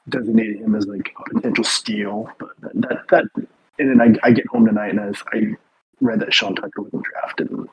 designated 0.08 0.56
him 0.56 0.74
as 0.74 0.86
like 0.86 1.14
a 1.18 1.34
potential 1.34 1.64
steal. 1.64 2.30
But 2.38 2.50
that 2.60 2.74
that, 2.74 2.98
that 3.10 3.46
and 3.78 4.00
then 4.00 4.00
I, 4.00 4.28
I 4.28 4.30
get 4.32 4.46
home 4.46 4.66
tonight 4.66 4.90
and 4.90 5.00
I, 5.00 5.36
I 5.36 5.54
read 6.00 6.20
that 6.20 6.32
Sean 6.32 6.54
Tucker 6.54 6.82
wasn't 6.82 7.04
drafted. 7.04 7.50
And 7.50 7.68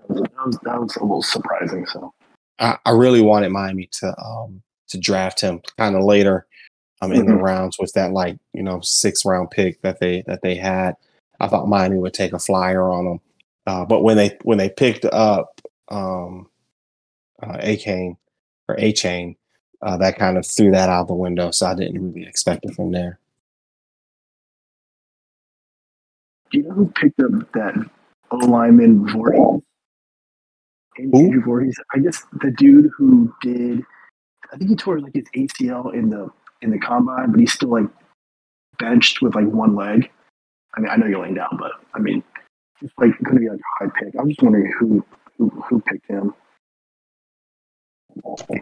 that 0.00 0.08
was, 0.08 0.20
that 0.20 0.46
was, 0.46 0.58
that 0.62 0.80
was 0.80 0.96
a 0.96 1.02
little 1.02 1.22
surprising. 1.22 1.86
So 1.86 2.12
I, 2.58 2.78
I 2.84 2.90
really 2.90 3.22
wanted 3.22 3.50
Miami 3.50 3.88
to 3.92 4.14
um 4.20 4.62
to 4.88 4.98
draft 4.98 5.40
him 5.40 5.60
kind 5.76 5.94
of 5.94 6.02
later 6.02 6.46
um 7.00 7.12
in 7.12 7.20
mm-hmm. 7.20 7.30
the 7.30 7.36
rounds 7.36 7.76
with 7.78 7.92
that 7.92 8.12
like 8.12 8.38
you 8.52 8.62
know 8.62 8.80
six 8.80 9.24
round 9.24 9.50
pick 9.50 9.80
that 9.82 10.00
they 10.00 10.22
that 10.26 10.42
they 10.42 10.54
had. 10.54 10.94
I 11.40 11.48
thought 11.48 11.68
Miami 11.68 11.98
would 11.98 12.14
take 12.14 12.32
a 12.32 12.38
flyer 12.38 12.90
on 12.90 13.04
them, 13.04 13.20
uh, 13.66 13.84
but 13.84 14.02
when 14.02 14.16
they 14.16 14.36
when 14.42 14.58
they 14.58 14.68
picked 14.68 15.04
up 15.04 15.60
um 15.88 16.48
uh, 17.42 17.58
Achane 17.58 18.16
or 18.68 18.76
Achane, 18.76 19.36
uh, 19.82 19.96
that 19.98 20.18
kind 20.18 20.36
of 20.36 20.46
threw 20.46 20.70
that 20.72 20.88
out 20.88 21.06
the 21.06 21.14
window. 21.14 21.50
So 21.50 21.66
I 21.66 21.74
didn't 21.74 22.12
really 22.12 22.26
expect 22.26 22.64
it 22.64 22.74
from 22.74 22.92
there. 22.92 23.18
Do 26.50 26.58
you 26.58 26.64
know 26.64 26.74
who 26.74 26.86
picked 26.88 27.20
up 27.20 27.30
that 27.52 27.74
O 28.30 28.36
lineman 28.36 29.06
Vorhees? 29.06 29.62
Andrew 30.98 31.42
Vorhees. 31.42 31.74
I 31.94 31.98
guess 31.98 32.24
the 32.40 32.50
dude 32.50 32.90
who 32.96 33.32
did. 33.42 33.82
I 34.52 34.56
think 34.56 34.70
he 34.70 34.76
tore 34.76 35.00
like 35.00 35.14
his 35.14 35.28
ACL 35.36 35.94
in 35.94 36.08
the 36.10 36.30
in 36.62 36.70
the 36.70 36.78
combine, 36.78 37.30
but 37.30 37.40
he's 37.40 37.52
still 37.52 37.70
like 37.70 37.88
benched 38.78 39.22
with 39.22 39.34
like 39.34 39.46
one 39.46 39.74
leg. 39.74 40.10
I 40.74 40.80
mean, 40.80 40.90
I 40.90 40.96
know 40.96 41.06
you're 41.06 41.22
laying 41.22 41.34
down, 41.34 41.56
but 41.58 41.72
I 41.94 41.98
mean, 41.98 42.22
it's 42.80 42.92
like 42.98 43.10
going 43.22 43.36
to 43.36 43.40
be 43.40 43.48
like 43.48 43.60
a 43.60 43.84
high 43.84 43.90
pick. 43.98 44.14
I'm 44.18 44.28
just 44.28 44.42
wondering 44.42 44.72
who 44.78 45.04
who, 45.36 45.48
who 45.68 45.80
picked 45.82 46.08
him. 46.08 46.34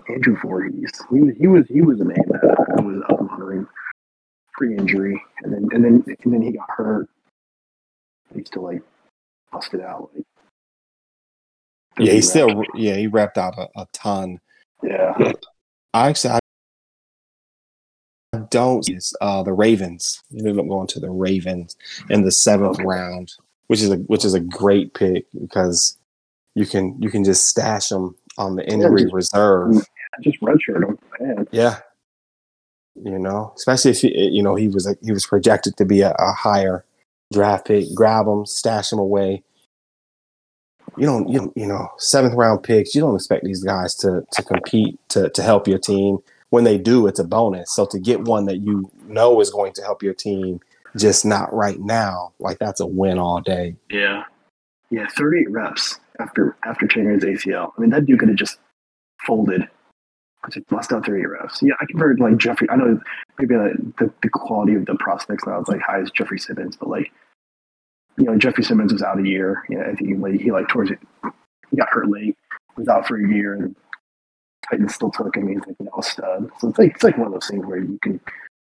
Andrew 0.09 0.36
Vorhees. 0.36 0.90
He 1.11 1.20
was 1.20 1.34
he 1.38 1.47
was 1.47 1.66
he 1.68 1.82
was 1.82 2.01
a 2.01 2.05
name 2.05 2.24
that 2.28 2.76
I 2.78 2.82
was 2.82 3.03
up 3.09 3.20
wondering 3.20 3.66
pre-injury, 4.53 5.22
and 5.42 5.53
then 5.53 5.68
and 5.72 5.84
then 5.84 6.16
and 6.24 6.32
then 6.32 6.42
he 6.42 6.53
got 6.53 6.68
hurt. 6.68 7.09
He 8.34 8.44
still 8.44 8.64
like 8.64 8.82
busted 9.53 9.80
out. 9.80 10.11
Like, 10.14 10.24
yeah, 11.99 12.12
he 12.12 12.20
still 12.20 12.62
yeah 12.74 12.97
he 12.97 13.07
wrapped 13.07 13.38
out 13.38 13.59
a, 13.59 13.68
a 13.80 13.86
ton. 13.92 14.38
Yeah, 14.82 15.32
I 15.94 16.09
actually 16.09 16.34
I 16.34 16.38
don't 18.37 18.89
uh 19.20 19.43
the 19.43 19.53
Ravens. 19.53 20.22
You 20.30 20.41
ended 20.41 20.59
up 20.59 20.68
going 20.68 20.87
to 20.89 21.01
the 21.01 21.11
Ravens 21.11 21.76
in 22.11 22.22
the 22.22 22.32
seventh 22.32 22.78
round, 22.80 23.32
which 23.68 23.82
is 23.82 23.91
a 23.91 23.97
which 23.97 24.24
is 24.24 24.34
a 24.34 24.41
great 24.41 24.95
pick 24.95 25.26
because 25.41 25.97
you 26.55 26.66
can 26.66 27.01
you 27.01 27.11
can 27.11 27.24
just 27.24 27.49
stash 27.49 27.89
them 27.89 28.16
on 28.39 28.57
the 28.57 28.66
injury 28.66 29.03
yeah, 29.03 29.07
just, 29.07 29.14
reserve. 29.14 29.87
Just 30.22 30.41
redshirt 30.41 30.99
man. 31.20 31.47
Yeah, 31.51 31.78
you 33.03 33.18
know, 33.18 33.53
especially 33.57 33.91
if 33.91 34.01
he, 34.01 34.30
you 34.32 34.43
know 34.43 34.55
he 34.55 34.68
was 34.68 34.87
a, 34.87 34.97
he 35.03 35.12
was 35.12 35.26
projected 35.26 35.76
to 35.76 35.84
be 35.84 36.01
a, 36.01 36.12
a 36.12 36.32
higher 36.32 36.84
draft 37.32 37.66
pick. 37.66 37.87
Grab 37.95 38.26
him, 38.26 38.47
stash 38.47 38.93
him 38.93 38.99
away. 38.99 39.43
You 40.97 41.05
don't, 41.05 41.28
you, 41.28 41.53
you 41.57 41.66
know, 41.66 41.89
seventh 41.99 42.34
round 42.34 42.62
picks. 42.62 42.95
You 42.95 43.03
don't 43.03 43.14
expect 43.14 43.45
these 43.45 43.62
guys 43.62 43.95
to 43.97 44.24
to 44.32 44.43
compete 44.43 44.99
to 45.11 45.28
to 45.30 45.43
help 45.43 45.68
your 45.68 45.78
team. 45.78 46.18
When 46.51 46.64
they 46.64 46.78
do, 46.78 47.07
it's 47.07 47.18
a 47.18 47.24
bonus. 47.24 47.74
So 47.74 47.86
to 47.86 47.99
get 47.99 48.22
one 48.22 48.47
that 48.47 48.59
you 48.59 48.90
know 49.07 49.40
is 49.40 49.51
going 49.51 49.72
to 49.74 49.82
help 49.82 50.03
your 50.03 50.14
team, 50.14 50.61
just 50.97 51.24
not 51.24 51.53
right 51.53 51.80
now, 51.80 52.32
like 52.38 52.59
that's 52.59 52.80
a 52.80 52.86
win 52.86 53.18
all 53.18 53.40
day. 53.40 53.76
Yeah, 53.90 54.24
yeah, 54.90 55.07
thirty 55.09 55.40
eight 55.40 55.51
reps 55.51 55.99
after 56.20 56.57
after 56.64 56.86
his 56.86 57.24
ACL. 57.24 57.72
I 57.76 57.80
mean, 57.80 57.90
that 57.90 58.07
dude 58.07 58.20
could 58.20 58.28
have 58.28 58.38
just 58.38 58.59
folded. 59.26 59.68
Just 60.51 60.68
bust 60.68 60.92
out 60.92 61.05
38 61.05 61.26
reps. 61.26 61.61
Yeah, 61.61 61.74
I 61.80 61.86
compared 61.86 62.20
like 62.20 62.36
Jeffrey. 62.36 62.70
I 62.70 62.76
know 62.76 63.01
maybe 63.36 63.57
the, 63.57 63.92
the, 63.99 64.12
the 64.22 64.28
quality 64.28 64.74
of 64.74 64.86
the 64.86 64.94
prospects 64.94 65.44
now 65.44 65.61
is 65.61 65.66
like 65.66 65.80
high 65.80 66.01
as 66.01 66.11
Jeffrey 66.12 66.38
Simmons, 66.38 66.76
but 66.76 66.88
like 66.88 67.11
you 68.16 68.24
know, 68.24 68.36
Jeffrey 68.38 68.64
Simmons 68.64 68.92
was 68.92 69.03
out 69.03 69.18
a 69.18 69.26
year. 69.26 69.64
You 69.68 69.78
know, 69.78 69.84
I 69.84 69.94
think 69.94 70.09
he, 70.09 70.44
he 70.44 70.53
like 70.53 70.68
towards 70.68 70.90
it, 70.90 70.99
he 71.70 71.76
got 71.76 71.88
hurt 71.90 72.09
late, 72.09 72.36
was 72.76 72.88
out 72.88 73.07
for 73.07 73.16
a 73.16 73.28
year, 73.28 73.55
and 73.55 73.74
Titans 74.70 74.94
still 74.94 75.10
took 75.10 75.36
him. 75.36 75.48
He's 75.48 75.58
like 75.58 75.76
you 75.78 75.86
know 75.86 75.92
a 75.98 76.02
stud. 76.02 76.50
So 76.58 76.68
it's 76.68 76.78
like 76.78 76.94
it's 76.94 77.04
like 77.04 77.18
one 77.18 77.28
of 77.28 77.32
those 77.32 77.48
things 77.48 77.64
where 77.64 77.78
you 77.78 77.98
can 78.02 78.20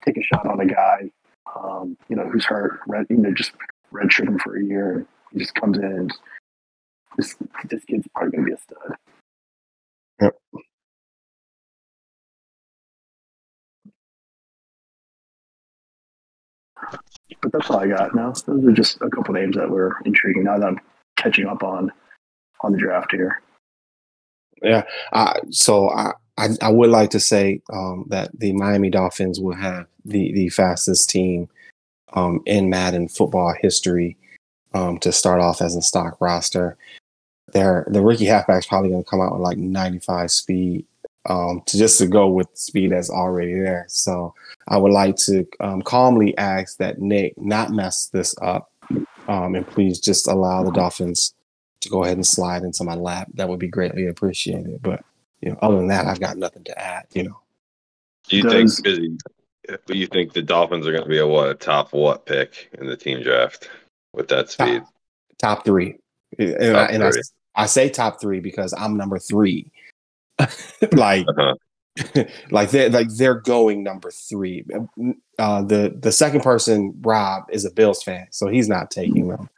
take 0.06 0.18
a 0.18 0.24
shot 0.24 0.48
on 0.48 0.60
a 0.60 0.66
guy, 0.66 1.12
um, 1.56 1.98
you 2.10 2.16
know, 2.16 2.28
who's 2.28 2.46
hurt, 2.46 2.80
red, 2.88 3.06
you 3.10 3.18
know, 3.18 3.32
just 3.32 3.52
redshirt 3.92 4.28
him 4.28 4.40
for 4.40 4.58
a 4.58 4.64
year. 4.64 5.06
He 5.32 5.40
just 5.40 5.56
comes 5.56 5.78
in 5.78 5.84
and 5.84 6.14
this 7.18 7.36
this 7.70 7.84
kid's 7.86 8.08
probably 8.14 8.32
going 8.32 8.46
to 8.46 8.52
be 8.52 8.54
a 8.54 8.60
stud. 8.60 8.98
Yep. 10.22 10.36
But 17.42 17.52
that's 17.52 17.70
all 17.70 17.80
I 17.80 17.88
got 17.88 18.16
now. 18.16 18.32
Those 18.32 18.66
are 18.66 18.72
just 18.72 18.98
a 19.02 19.10
couple 19.10 19.34
names 19.34 19.56
that 19.56 19.70
were 19.70 19.98
intriguing. 20.06 20.44
Now 20.44 20.58
that 20.58 20.68
I'm 20.68 20.80
catching 21.18 21.48
up 21.48 21.64
on 21.64 21.92
on 22.62 22.72
the 22.72 22.78
draft 22.78 23.12
here. 23.12 23.42
Yeah. 24.62 24.84
Uh, 25.14 25.34
so 25.50 25.90
I, 25.90 26.14
I, 26.38 26.50
I 26.62 26.70
would 26.70 26.90
like 26.90 27.10
to 27.12 27.20
say 27.20 27.62
um, 27.72 28.06
that 28.10 28.38
the 28.40 28.54
Miami 28.54 28.90
Dolphins 28.90 29.40
will 29.40 29.56
have 29.56 29.88
the 30.06 30.32
the 30.34 30.50
fastest 30.50 31.10
team 31.10 31.50
um, 32.14 32.42
in 32.46 32.70
Madden 32.70 33.08
football 33.08 33.54
history 33.60 34.18
um, 34.74 35.00
to 35.00 35.12
start 35.12 35.42
off 35.42 35.62
as 35.62 35.76
a 35.76 35.82
stock 35.82 36.20
roster 36.22 36.78
their 37.54 37.86
the 37.90 38.02
rookie 38.02 38.26
halfback's 38.26 38.66
probably 38.66 38.90
going 38.90 39.04
to 39.04 39.10
come 39.10 39.22
out 39.22 39.34
with 39.34 39.42
like 39.42 39.58
95 39.58 40.32
speed 40.32 40.86
um, 41.28 41.62
to 41.66 41.78
just 41.78 41.98
to 42.00 42.08
go 42.08 42.28
with 42.30 42.48
speed 42.54 42.92
that's 42.92 43.10
already 43.10 43.54
there. 43.54 43.86
So 43.90 44.34
I 44.68 44.78
would 44.78 44.92
like 44.92 45.18
to 45.18 45.46
um, 45.60 45.82
calmly 45.82 46.38
ask 46.38 46.78
that 46.78 47.00
Nick 47.00 47.38
not 47.38 47.72
mess 47.72 48.08
this 48.08 48.36
up, 48.42 48.72
um, 49.28 49.56
and 49.56 49.68
please 49.68 50.00
just 50.00 50.28
allow 50.28 50.64
the 50.64 50.72
Dolphins 50.72 51.34
to 51.82 51.90
go 51.90 52.04
ahead 52.04 52.18
and 52.18 52.26
slide 52.26 52.64
into 52.64 52.84
my 52.84 52.96
lap. 52.96 53.30
That 53.36 53.50
would 53.50 53.60
be 53.60 53.68
greatly 53.68 54.08
appreciated. 54.08 54.82
But 54.82 55.04
you 55.42 55.52
know, 55.52 55.58
other 55.62 55.78
than 55.78 55.88
that, 55.88 56.06
I've 56.06 56.20
got 56.20 56.38
nothing 56.38 56.64
to 56.66 56.80
add. 56.80 57.06
You 57.14 57.24
know. 57.24 57.40
Do 58.28 58.38
you 58.38 58.44
Does, 58.44 58.80
think? 58.80 59.20
Do 59.86 59.98
you 59.98 60.08
think 60.08 60.34
the 60.34 60.42
Dolphins 60.42 60.88
are 60.88 60.92
going 60.92 61.04
to 61.04 61.10
be 61.10 61.20
a 61.20 61.28
what 61.28 61.50
a 61.50 61.54
top 61.54 61.94
what 61.94 62.26
pick 62.26 62.70
in 62.80 62.88
the 62.88 62.96
team 62.96 63.22
draft 63.22 63.70
with 64.14 64.28
that 64.30 64.50
speed? 64.50 64.82
Top, 65.40 65.58
top 65.58 65.66
three. 65.66 65.98
And, 66.40 66.58
top 66.58 66.90
I, 66.90 66.94
and 66.94 67.04
I, 67.04 67.12
I 67.56 67.66
say 67.66 67.90
top 67.90 68.22
three 68.22 68.40
because 68.40 68.74
I'm 68.78 68.96
number 68.96 69.20
three. 69.20 69.72
like, 70.94 71.26
uh-huh. 71.28 71.56
like 72.52 72.70
they're 72.70 72.90
like 72.90 73.10
they're 73.10 73.42
going 73.42 73.84
number 73.84 74.12
three. 74.12 74.64
Uh, 75.40 75.62
the 75.64 75.98
the 76.00 76.12
second 76.12 76.42
person, 76.42 76.94
Rob, 77.02 77.46
is 77.50 77.66
a 77.66 77.72
Bills 77.72 78.04
fan, 78.04 78.28
so 78.32 78.48
he's 78.48 78.70
not 78.70 78.92
taking 78.92 79.28
them. 79.28 79.50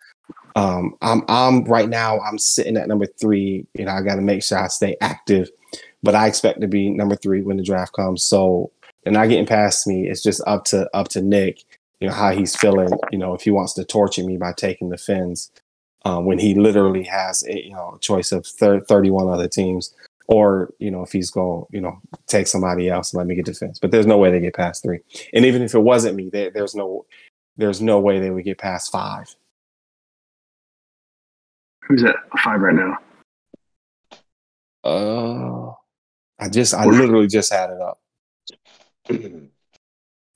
Um, 0.56 0.96
I'm 1.02 1.24
I'm 1.28 1.64
right 1.66 1.90
now. 1.90 2.20
I'm 2.20 2.38
sitting 2.38 2.78
at 2.78 2.88
number 2.88 3.06
three. 3.06 3.66
You 3.76 3.86
know, 3.86 3.92
I 3.92 4.02
got 4.02 4.16
to 4.16 4.22
make 4.22 4.44
sure 4.44 4.60
I 4.60 4.68
stay 4.68 4.98
active, 5.02 5.50
but 6.04 6.16
I 6.16 6.28
expect 6.28 6.62
to 6.62 6.68
be 6.68 6.90
number 6.90 7.16
three 7.16 7.42
when 7.42 7.58
the 7.58 7.64
draft 7.64 7.94
comes. 7.94 8.24
So 8.24 8.72
they're 9.04 9.14
not 9.14 9.30
getting 9.30 9.46
past 9.46 9.88
me. 9.88 10.08
It's 10.08 10.24
just 10.24 10.42
up 10.48 10.66
to 10.66 10.90
up 10.96 11.10
to 11.10 11.22
Nick. 11.22 11.64
You 12.00 12.08
know 12.10 12.14
how 12.14 12.32
he's 12.32 12.56
feeling. 12.56 12.90
You 13.12 13.20
know 13.20 13.34
if 13.34 13.42
he 13.42 13.52
wants 13.52 13.74
to 13.74 13.86
torture 13.86 14.24
me 14.24 14.38
by 14.38 14.54
taking 14.54 14.90
the 14.90 14.98
fins 14.98 15.52
um, 16.06 16.26
when 16.26 16.40
he 16.40 16.56
literally 16.56 17.04
has 17.04 17.46
a 17.48 17.66
you 17.66 17.72
know 17.72 17.98
choice 18.02 18.32
of 18.32 18.46
thir- 18.46 18.82
31 18.82 19.30
other 19.30 19.48
teams 19.48 19.94
or 20.28 20.74
you 20.80 20.92
know 20.92 21.04
if 21.04 21.12
he's 21.12 21.30
going 21.30 21.66
you 21.72 21.82
know 21.82 22.00
take 22.28 22.48
somebody 22.48 22.90
else 22.90 23.14
and 23.14 23.18
let 23.18 23.28
me 23.28 23.36
get 23.36 23.46
defense 23.46 23.80
but 23.80 23.92
there's 23.92 24.06
no 24.06 24.18
way 24.18 24.32
they 24.32 24.40
get 24.40 24.54
past 24.56 24.84
three 24.84 25.00
and 25.34 25.46
even 25.46 25.62
if 25.62 25.74
it 25.74 25.80
wasn't 25.80 26.16
me 26.16 26.30
they, 26.30 26.50
there's 26.50 26.76
no 26.76 27.06
there's 27.58 27.82
no 27.82 28.00
way 28.00 28.20
they 28.20 28.32
would 28.32 28.46
get 28.46 28.58
past 28.58 28.92
five 28.92 29.36
who's 31.90 32.04
at 32.04 32.16
five 32.40 32.62
right 32.62 32.76
now 32.76 32.98
uh 34.86 35.72
i 36.40 36.48
just 36.50 36.74
i 36.74 36.86
literally 36.86 37.28
just 37.28 37.52
had 37.52 37.70
it 37.72 37.82
up 37.82 38.00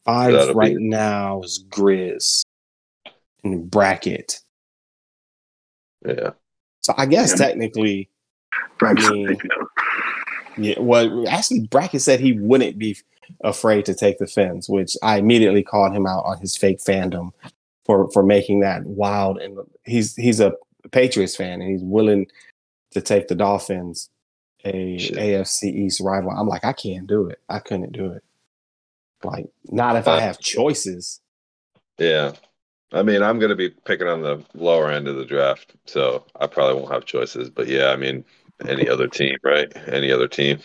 five 0.06 0.56
right 0.56 0.76
be- 0.76 0.84
now 0.84 1.42
is 1.42 1.64
grizz 1.70 2.44
in 3.44 3.68
Brackett 3.68 4.44
yeah. 6.06 6.32
So 6.82 6.94
I 6.98 7.06
guess 7.06 7.32
yeah. 7.32 7.48
technically, 7.48 8.10
I 8.82 8.94
mean, 8.94 9.38
yeah. 10.58 10.80
Well, 10.80 11.28
actually, 11.28 11.68
Brackett 11.68 12.02
said 12.02 12.20
he 12.20 12.34
wouldn't 12.34 12.78
be 12.78 12.98
afraid 13.44 13.86
to 13.86 13.94
take 13.94 14.20
the 14.20 14.28
fence, 14.28 14.68
which 14.68 14.96
I 15.02 15.18
immediately 15.18 15.64
called 15.64 15.94
him 15.94 16.06
out 16.06 16.26
on 16.26 16.40
his 16.40 16.58
fake 16.58 16.80
fandom 16.80 17.32
for 17.86 18.12
for 18.12 18.24
making 18.24 18.60
that 18.62 18.84
wild. 18.86 19.38
And 19.40 19.58
he's 19.86 20.16
he's 20.16 20.40
a 20.40 20.54
Patriots 20.92 21.36
fan, 21.36 21.62
and 21.62 21.72
he's 21.72 21.84
willing 21.84 22.28
to 22.92 23.02
take 23.02 23.28
the 23.28 23.36
Dolphins 23.36 24.10
a 24.66 24.98
Shit. 24.98 25.18
AFC 25.18 25.64
East 25.66 26.00
rival. 26.02 26.32
I'm 26.32 26.48
like, 26.48 26.64
I 26.64 26.74
can't 26.74 27.08
do 27.08 27.28
it. 27.28 27.40
I 27.50 27.60
couldn't 27.60 27.92
do 27.92 28.12
it. 28.12 28.24
Like, 29.24 29.48
not 29.66 29.96
if 29.96 30.08
I 30.08 30.18
Uh, 30.18 30.20
have 30.22 30.40
choices. 30.40 31.22
Yeah. 31.98 32.34
I 32.92 33.02
mean, 33.04 33.24
I'm 33.24 33.40
going 33.40 33.50
to 33.50 33.56
be 33.56 33.70
picking 33.70 34.08
on 34.08 34.22
the 34.22 34.44
lower 34.54 34.90
end 34.92 35.08
of 35.08 35.16
the 35.16 35.26
draft, 35.26 35.74
so 35.86 36.26
I 36.40 36.48
probably 36.48 36.80
won't 36.80 36.94
have 36.94 37.06
choices. 37.06 37.50
But 37.50 37.68
yeah, 37.68 37.88
I 37.88 37.96
mean, 37.96 38.24
any 38.68 38.88
other 38.88 39.08
team, 39.08 39.36
right? 39.44 39.72
Any 39.88 40.12
other 40.12 40.28
team. 40.28 40.60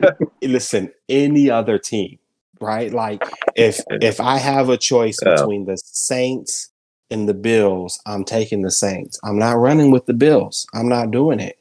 Listen, 0.42 0.92
any 1.08 1.48
other 1.50 1.78
team, 1.78 2.18
right? 2.60 2.92
Like, 2.92 3.22
if 3.56 3.80
if 3.88 4.20
I 4.20 4.36
have 4.36 4.68
a 4.68 4.76
choice 4.76 5.18
Yeah. 5.24 5.36
between 5.36 5.64
the 5.64 5.76
Saints 5.78 6.69
and 7.10 7.28
the 7.28 7.34
Bills, 7.34 8.00
I'm 8.06 8.24
taking 8.24 8.62
the 8.62 8.70
Saints. 8.70 9.18
I'm 9.24 9.38
not 9.38 9.58
running 9.58 9.90
with 9.90 10.06
the 10.06 10.14
Bills. 10.14 10.66
I'm 10.74 10.88
not 10.88 11.10
doing 11.10 11.40
it. 11.40 11.58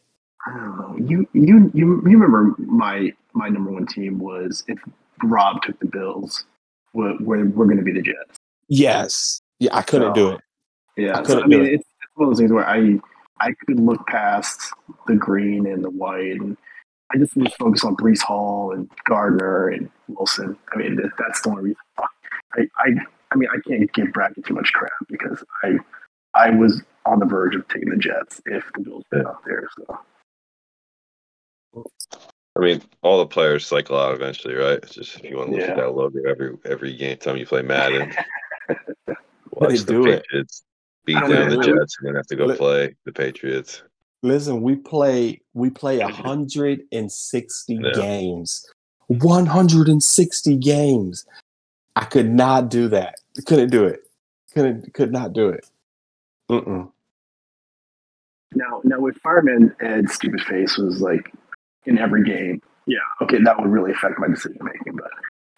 You 0.98 1.28
you 1.34 1.72
you 1.74 2.02
you 2.06 2.18
remember 2.18 2.56
my 2.58 3.12
my 3.34 3.50
number 3.50 3.72
one 3.72 3.86
team 3.86 4.20
was 4.20 4.64
if 4.68 4.80
Rob 5.24 5.62
took 5.62 5.80
the 5.80 5.88
Bills, 5.88 6.46
we're 6.94 7.16
we're, 7.20 7.46
we're 7.46 7.66
going 7.66 7.78
to 7.78 7.84
be 7.84 7.92
the 7.92 8.02
Jets. 8.02 8.38
Yes. 8.68 9.42
Yeah, 9.60 9.76
I 9.76 9.82
couldn't 9.82 10.14
do 10.14 10.32
it. 10.32 10.42
Yeah, 10.96 11.20
I 11.20 11.24
so, 11.24 11.42
I 11.42 11.46
mean 11.46 11.62
it. 11.62 11.74
it's, 11.74 11.84
it's 11.84 12.12
one 12.16 12.28
of 12.28 12.32
those 12.32 12.40
things 12.40 12.52
where 12.52 12.68
I 12.68 13.00
I 13.42 13.54
could 13.66 13.80
look 13.80 14.06
past 14.08 14.74
the 15.08 15.16
green 15.16 15.66
and 15.66 15.84
the 15.84 15.90
white, 15.90 16.40
and 16.40 16.58
I 17.14 17.18
just 17.18 17.36
was 17.36 17.54
focused 17.56 17.86
on 17.86 17.96
Breece 17.96 18.22
Hall 18.22 18.72
and 18.72 18.90
Gardner 19.06 19.70
and 19.70 19.90
Wilson. 20.08 20.58
I 20.74 20.78
mean 20.78 20.98
that's 21.18 21.42
the 21.42 21.50
only 21.50 21.64
reason. 21.64 21.78
I, 22.56 22.68
I 22.80 22.90
I 23.32 23.36
mean 23.36 23.50
I 23.54 23.60
can't 23.68 23.92
give 23.94 24.12
Brackett 24.14 24.46
too 24.46 24.54
much 24.54 24.72
crap 24.74 24.92
because 25.08 25.44
I 25.64 25.78
I 26.36 26.50
was 26.52 26.82
on 27.06 27.20
the 27.20 27.26
verge 27.26 27.56
of 27.56 27.68
taking 27.68 27.90
the 27.90 27.98
Jets 27.98 28.42
if 28.46 28.64
the 28.76 28.82
Bills 28.82 29.04
were 29.12 29.28
out 29.28 29.44
there. 29.46 29.68
So 29.78 30.00
I 32.56 32.60
mean, 32.62 32.82
all 33.04 33.20
the 33.20 33.28
players 33.28 33.66
cycle 33.66 33.98
out 33.98 34.14
eventually, 34.14 34.56
right? 34.56 34.80
It's 34.84 34.94
just 34.96 35.18
if 35.18 35.24
you 35.30 35.38
want 35.38 35.50
to 35.50 35.56
look 35.56 35.62
Yeah. 35.62 35.72
at 35.72 35.78
that 35.78 35.96
logo 35.96 36.20
every 36.28 36.58
every 36.66 36.96
game 36.96 37.18
time 37.18 37.38
you 37.38 37.46
play 37.46 37.62
Madden, 37.62 38.12
They 39.08 39.16
watch 39.54 39.80
the 39.82 39.86
do 39.94 40.08
it. 40.08 40.24
Patriots 40.24 40.64
beat 41.06 41.18
I 41.18 41.28
down 41.28 41.50
the 41.50 41.58
mean, 41.58 41.78
Jets, 41.78 41.98
and 42.00 42.08
then 42.08 42.16
have 42.16 42.28
to 42.28 42.36
go 42.36 42.46
Li- 42.46 42.58
play 42.58 42.96
the 43.06 43.12
Patriots. 43.14 43.84
Listen, 44.24 44.62
we 44.62 44.76
play 44.76 45.40
we 45.54 45.70
play 45.70 46.00
160 46.04 47.74
Yeah. 47.74 47.92
games. 47.94 48.66
160 49.08 50.58
games. 50.58 51.26
I 51.96 52.06
could 52.06 52.30
not 52.30 52.70
do 52.70 52.88
that. 52.90 53.16
Couldn't 53.46 53.72
do 53.72 53.86
it. 53.86 54.02
Couldn't 54.54 54.94
could 54.94 55.12
not 55.12 55.34
do 55.34 55.50
it. 55.50 55.66
Mm-mm. 56.50 56.92
now 58.56 58.82
now 58.84 59.06
if 59.08 59.16
Fireman 59.18 59.76
Ed 59.82 60.10
Stupid 60.10 60.42
Face 60.42 60.78
was 60.78 61.02
like 61.02 61.34
in 61.86 61.98
every 61.98 62.24
game, 62.24 62.62
yeah, 62.88 63.00
okay, 63.22 63.40
that 63.44 63.60
would 63.60 63.70
really 63.70 63.92
affect 63.92 64.20
my 64.20 64.28
decision 64.28 64.60
making. 64.62 64.96
But 64.96 65.12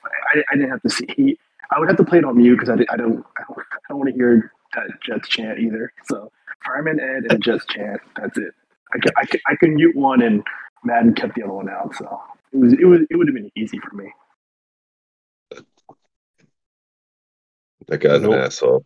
I, 0.06 0.44
I 0.52 0.56
didn't 0.56 0.72
have 0.72 0.82
to 0.84 0.90
see. 0.90 1.06
He, 1.16 1.40
I 1.72 1.80
would 1.80 1.90
have 1.90 1.98
to 1.98 2.04
play 2.06 2.20
it 2.20 2.26
on 2.26 2.38
mute 2.38 2.58
because 2.60 2.70
I, 2.70 2.76
I 2.94 2.98
don't 2.98 3.26
I 3.38 3.44
don't, 3.48 3.66
don't 3.90 4.00
want 4.00 4.10
to 4.10 4.16
hear 4.16 4.52
that 4.76 4.88
Jets 5.02 5.30
chant 5.30 5.60
either. 5.60 5.94
So 6.06 6.32
Fireman 6.66 7.00
Ed 7.00 7.32
and 7.32 7.44
Jets 7.44 7.66
chant. 7.68 8.02
That's 8.18 8.38
it. 8.38 8.54
I 8.94 9.00
could, 9.00 9.14
I 9.18 9.26
could, 9.26 9.42
I 9.48 9.56
could 9.56 9.72
mute 9.72 9.96
one 9.96 10.22
and 10.22 10.44
Madden 10.84 11.14
kept 11.14 11.36
the 11.36 11.44
other 11.44 11.54
one 11.54 11.70
out. 11.70 11.96
So 11.96 12.22
it 12.54 12.58
was 12.58 12.74
it 12.74 12.86
was 12.86 13.02
it 13.10 13.16
would 13.16 13.28
have 13.28 13.36
been 13.36 13.52
easy 13.56 13.80
for 13.80 13.96
me. 13.96 14.12
That 17.88 18.00
guy's 18.00 18.22
Nope. 18.22 18.34
an 18.34 18.40
asshole. 18.40 18.86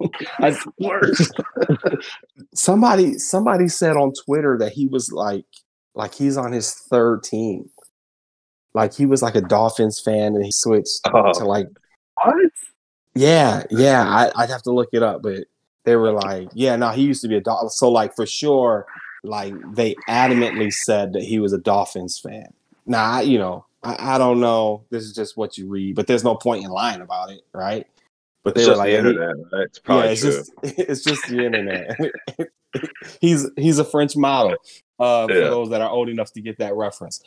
I- 0.38 0.56
Worse. 0.78 1.30
somebody 2.54 3.18
somebody 3.18 3.68
said 3.68 3.96
on 3.96 4.12
Twitter 4.24 4.56
that 4.58 4.72
he 4.72 4.86
was 4.86 5.10
like 5.12 5.44
like 5.94 6.14
he's 6.14 6.36
on 6.36 6.52
his 6.52 6.72
third 6.90 7.22
team. 7.22 7.70
Like 8.74 8.92
he 8.94 9.06
was 9.06 9.22
like 9.22 9.34
a 9.34 9.40
Dolphins 9.40 10.00
fan 10.00 10.34
and 10.34 10.44
he 10.44 10.52
switched 10.52 11.00
Oh. 11.06 11.32
to 11.32 11.44
like 11.44 11.68
what? 12.22 12.36
Yeah, 13.14 13.62
yeah, 13.70 14.02
I, 14.06 14.30
I'd 14.42 14.50
have 14.50 14.60
to 14.64 14.72
look 14.72 14.90
it 14.92 15.02
up, 15.02 15.22
but 15.22 15.44
they 15.84 15.96
were 15.96 16.12
like, 16.12 16.48
yeah, 16.52 16.76
no, 16.76 16.90
he 16.90 17.02
used 17.02 17.22
to 17.22 17.28
be 17.28 17.36
a 17.36 17.40
Dolphin. 17.40 17.70
So, 17.70 17.90
like, 17.90 18.14
for 18.14 18.26
sure, 18.26 18.84
like, 19.24 19.54
they 19.74 19.94
adamantly 20.06 20.70
said 20.70 21.14
that 21.14 21.22
he 21.22 21.38
was 21.38 21.54
a 21.54 21.58
Dolphins 21.58 22.18
fan. 22.18 22.52
Now, 22.84 23.04
I, 23.12 23.20
you 23.22 23.38
know, 23.38 23.64
I, 23.86 24.14
I 24.14 24.18
don't 24.18 24.40
know. 24.40 24.84
This 24.90 25.04
is 25.04 25.14
just 25.14 25.36
what 25.36 25.56
you 25.56 25.68
read, 25.68 25.94
but 25.94 26.06
there's 26.06 26.24
no 26.24 26.34
point 26.34 26.64
in 26.64 26.70
lying 26.70 27.00
about 27.00 27.30
it, 27.30 27.42
right? 27.52 27.86
But 28.42 28.54
they 28.54 28.62
It's 28.62 28.68
were 28.68 28.76
like, 28.76 28.90
the 28.90 28.98
internet, 28.98 29.36
right? 29.52 29.62
It's 29.62 29.78
probably 29.78 30.06
yeah, 30.06 30.12
it's 30.12 30.20
true. 30.20 30.30
just 30.32 30.52
it's 30.62 31.04
just 31.04 31.28
the 31.28 31.44
internet. 31.44 31.98
he's 33.20 33.48
he's 33.56 33.78
a 33.78 33.84
French 33.84 34.16
model. 34.16 34.56
Uh, 34.98 35.26
for 35.26 35.34
those 35.34 35.68
that 35.70 35.82
are 35.82 35.90
old 35.90 36.08
enough 36.08 36.32
to 36.32 36.40
get 36.40 36.56
that 36.58 36.74
reference. 36.74 37.22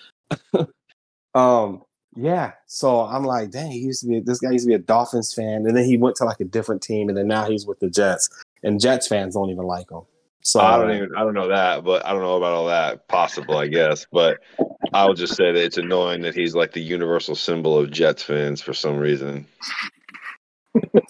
um, 1.36 1.84
yeah. 2.16 2.54
So 2.66 3.02
I'm 3.02 3.24
like, 3.24 3.52
dang, 3.52 3.72
he 3.72 3.80
used 3.80 4.02
to 4.02 4.08
be 4.08 4.20
this 4.20 4.40
guy 4.40 4.52
used 4.52 4.66
to 4.66 4.70
be 4.70 4.74
a 4.74 4.80
Dolphins 4.80 5.34
fan, 5.34 5.68
and 5.68 5.78
then 5.78 5.86
he 5.86 5.96
went 5.98 6.16
to 6.18 6.26
like 6.26 6.40
a 6.40 6.46
different 6.46 6.82
team, 6.82 7.10
and 7.10 7.18
then 7.18 7.28
now 7.28 7.48
he's 7.48 7.68
with 7.68 7.80
the 7.80 7.90
Jets, 7.90 8.30
and 8.64 8.80
Jets 8.80 9.08
fans 9.08 9.36
don't 9.36 9.50
even 9.50 9.66
like 9.66 9.92
him. 9.92 10.02
So 10.50 10.62
I 10.62 10.78
don't 10.80 10.92
even 10.92 11.10
I 11.16 11.20
don't 11.20 11.36
know 11.36 11.50
that, 11.50 11.84
but 11.84 12.04
I 12.08 12.12
don't 12.12 12.24
know 12.24 12.38
about 12.38 12.54
all 12.54 12.66
that. 12.68 13.08
Possible, 13.08 13.58
I 13.58 13.68
guess. 13.68 14.08
But 14.12 14.40
I 14.94 15.06
would 15.06 15.18
just 15.18 15.36
say 15.36 15.52
that 15.52 15.64
it's 15.64 15.78
annoying 15.78 16.24
that 16.24 16.34
he's 16.34 16.56
like 16.56 16.72
the 16.72 16.82
universal 16.82 17.36
symbol 17.36 17.78
of 17.78 17.92
Jets 17.92 18.24
fans 18.24 18.60
for 18.60 18.74
some 18.74 18.98
reason. 18.98 19.46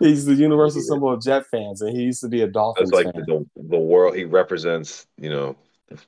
he's 0.00 0.24
the 0.24 0.34
universal 0.34 0.80
symbol 0.80 1.12
of 1.12 1.22
Jet 1.22 1.44
fans, 1.50 1.82
and 1.82 1.94
he 1.94 2.04
used 2.04 2.22
to 2.22 2.28
be 2.28 2.40
a 2.40 2.46
Dolphins 2.46 2.90
That's 2.90 3.04
like 3.04 3.14
fan. 3.14 3.24
the 3.26 3.44
the 3.68 3.78
world 3.78 4.16
he 4.16 4.24
represents, 4.24 5.06
you 5.18 5.28
know, 5.28 5.56
the 5.88 5.98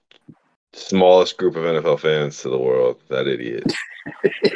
smallest 0.72 1.36
group 1.36 1.56
of 1.56 1.64
NFL 1.64 2.00
fans 2.00 2.40
to 2.40 2.48
the 2.48 2.56
world. 2.56 3.02
That 3.08 3.26
idiot. 3.26 3.70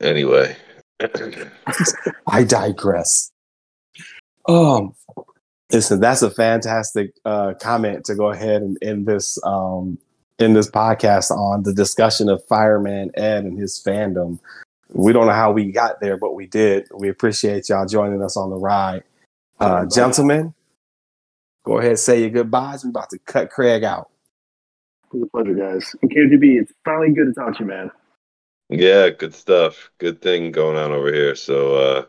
anyway. 0.00 0.56
I 2.26 2.44
digress. 2.44 3.30
Um, 4.48 4.94
listen, 5.70 6.00
that's 6.00 6.22
a 6.22 6.30
fantastic 6.30 7.14
uh, 7.24 7.54
comment 7.60 8.04
to 8.06 8.14
go 8.14 8.30
ahead 8.30 8.62
and 8.62 8.76
end 8.82 9.06
this 9.06 9.38
um, 9.44 9.98
in 10.38 10.54
this 10.54 10.70
podcast 10.70 11.30
on 11.30 11.62
the 11.62 11.72
discussion 11.72 12.28
of 12.28 12.44
Fireman 12.46 13.10
Ed 13.14 13.44
and 13.44 13.58
his 13.58 13.82
fandom. 13.82 14.38
We 14.92 15.12
don't 15.12 15.26
know 15.26 15.32
how 15.32 15.52
we 15.52 15.70
got 15.70 16.00
there, 16.00 16.16
but 16.16 16.34
we 16.34 16.46
did. 16.46 16.88
We 16.94 17.08
appreciate 17.08 17.68
y'all 17.68 17.86
joining 17.86 18.22
us 18.22 18.36
on 18.36 18.50
the 18.50 18.56
ride, 18.56 19.04
uh, 19.60 19.86
gentlemen. 19.86 20.54
Go 21.64 21.78
ahead, 21.78 21.98
say 21.98 22.20
your 22.20 22.30
goodbyes. 22.30 22.84
We're 22.84 22.90
about 22.90 23.10
to 23.10 23.18
cut 23.18 23.50
Craig 23.50 23.84
out. 23.84 24.10
It 25.12 25.18
was 25.18 25.22
a 25.24 25.30
pleasure, 25.30 25.54
guys. 25.54 25.94
And 26.02 26.10
KGB, 26.10 26.62
it's 26.62 26.72
finally 26.84 27.12
good 27.12 27.26
to 27.26 27.32
talk 27.32 27.56
to 27.58 27.64
you, 27.64 27.68
man. 27.68 27.90
Yeah, 28.70 29.10
good 29.10 29.34
stuff. 29.34 29.90
Good 29.98 30.22
thing 30.22 30.52
going 30.52 30.76
on 30.76 30.92
over 30.92 31.12
here. 31.12 31.34
So 31.34 31.74
uh 31.74 32.04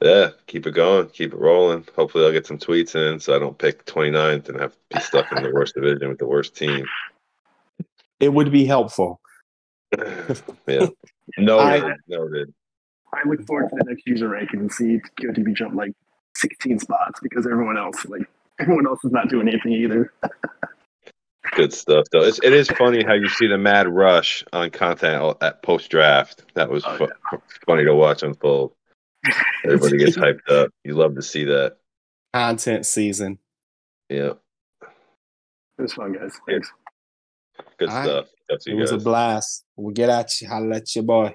yeah, 0.00 0.30
keep 0.46 0.66
it 0.66 0.72
going, 0.72 1.08
keep 1.08 1.32
it 1.32 1.38
rolling. 1.38 1.86
Hopefully 1.94 2.24
I'll 2.24 2.32
get 2.32 2.46
some 2.46 2.58
tweets 2.58 2.94
in 2.94 3.20
so 3.20 3.36
I 3.36 3.38
don't 3.38 3.56
pick 3.56 3.84
29th 3.84 4.48
and 4.48 4.60
have 4.60 4.72
to 4.72 4.96
be 4.96 5.00
stuck 5.00 5.30
in 5.32 5.42
the 5.42 5.52
worst 5.52 5.74
division 5.74 6.08
with 6.08 6.18
the 6.18 6.26
worst 6.26 6.56
team. 6.56 6.84
It 8.18 8.32
would 8.32 8.50
be 8.50 8.64
helpful. 8.64 9.20
yeah. 9.98 10.88
Noted. 11.38 11.84
I- 11.84 11.96
noted. 12.08 12.52
I 13.14 13.28
look 13.28 13.46
forward 13.46 13.68
to 13.68 13.76
the 13.76 13.84
next 13.84 14.06
user 14.06 14.28
ranking 14.28 14.60
and 14.60 14.72
see 14.72 14.98
KGB 15.20 15.54
jump 15.54 15.74
like 15.74 15.92
16 16.36 16.78
spots 16.78 17.20
because 17.22 17.46
everyone 17.46 17.76
else, 17.76 18.06
like, 18.06 18.22
everyone 18.58 18.86
else 18.86 19.04
is 19.04 19.12
not 19.12 19.28
doing 19.28 19.48
anything 19.48 19.72
either. 19.72 20.12
Good 21.54 21.72
stuff 21.72 22.06
though. 22.12 22.22
It's, 22.22 22.40
it 22.42 22.52
is 22.52 22.68
funny 22.70 23.04
how 23.04 23.12
you 23.12 23.28
see 23.28 23.46
the 23.46 23.58
mad 23.58 23.86
rush 23.88 24.42
on 24.52 24.70
content 24.70 25.36
at 25.42 25.62
post 25.62 25.90
draft. 25.90 26.44
That 26.54 26.70
was 26.70 26.82
Oh, 26.86 26.96
fu- 26.96 27.38
funny 27.66 27.84
to 27.84 27.94
watch 27.94 28.22
unfold. 28.22 28.72
Everybody 29.64 29.98
gets 29.98 30.16
hyped 30.16 30.48
up. 30.50 30.70
You 30.84 30.94
love 30.94 31.14
to 31.16 31.22
see 31.22 31.44
that. 31.44 31.76
Content 32.32 32.86
season. 32.86 33.38
Yeah. 34.08 34.32
It 35.78 35.82
was 35.82 35.92
fun, 35.92 36.12
guys. 36.12 36.32
Thanks. 36.48 36.70
Good 37.78 37.88
All 37.90 37.96
right. 37.96 38.04
stuff. 38.04 38.26
That's 38.48 38.66
It 38.66 38.70
you 38.70 38.76
was 38.78 38.92
a 38.92 38.98
blast. 38.98 39.64
We'll 39.76 39.92
get 39.92 40.08
at 40.08 40.40
you. 40.40 40.48
Holla 40.48 40.76
at 40.76 40.94
your 40.96 41.04
boy. 41.04 41.34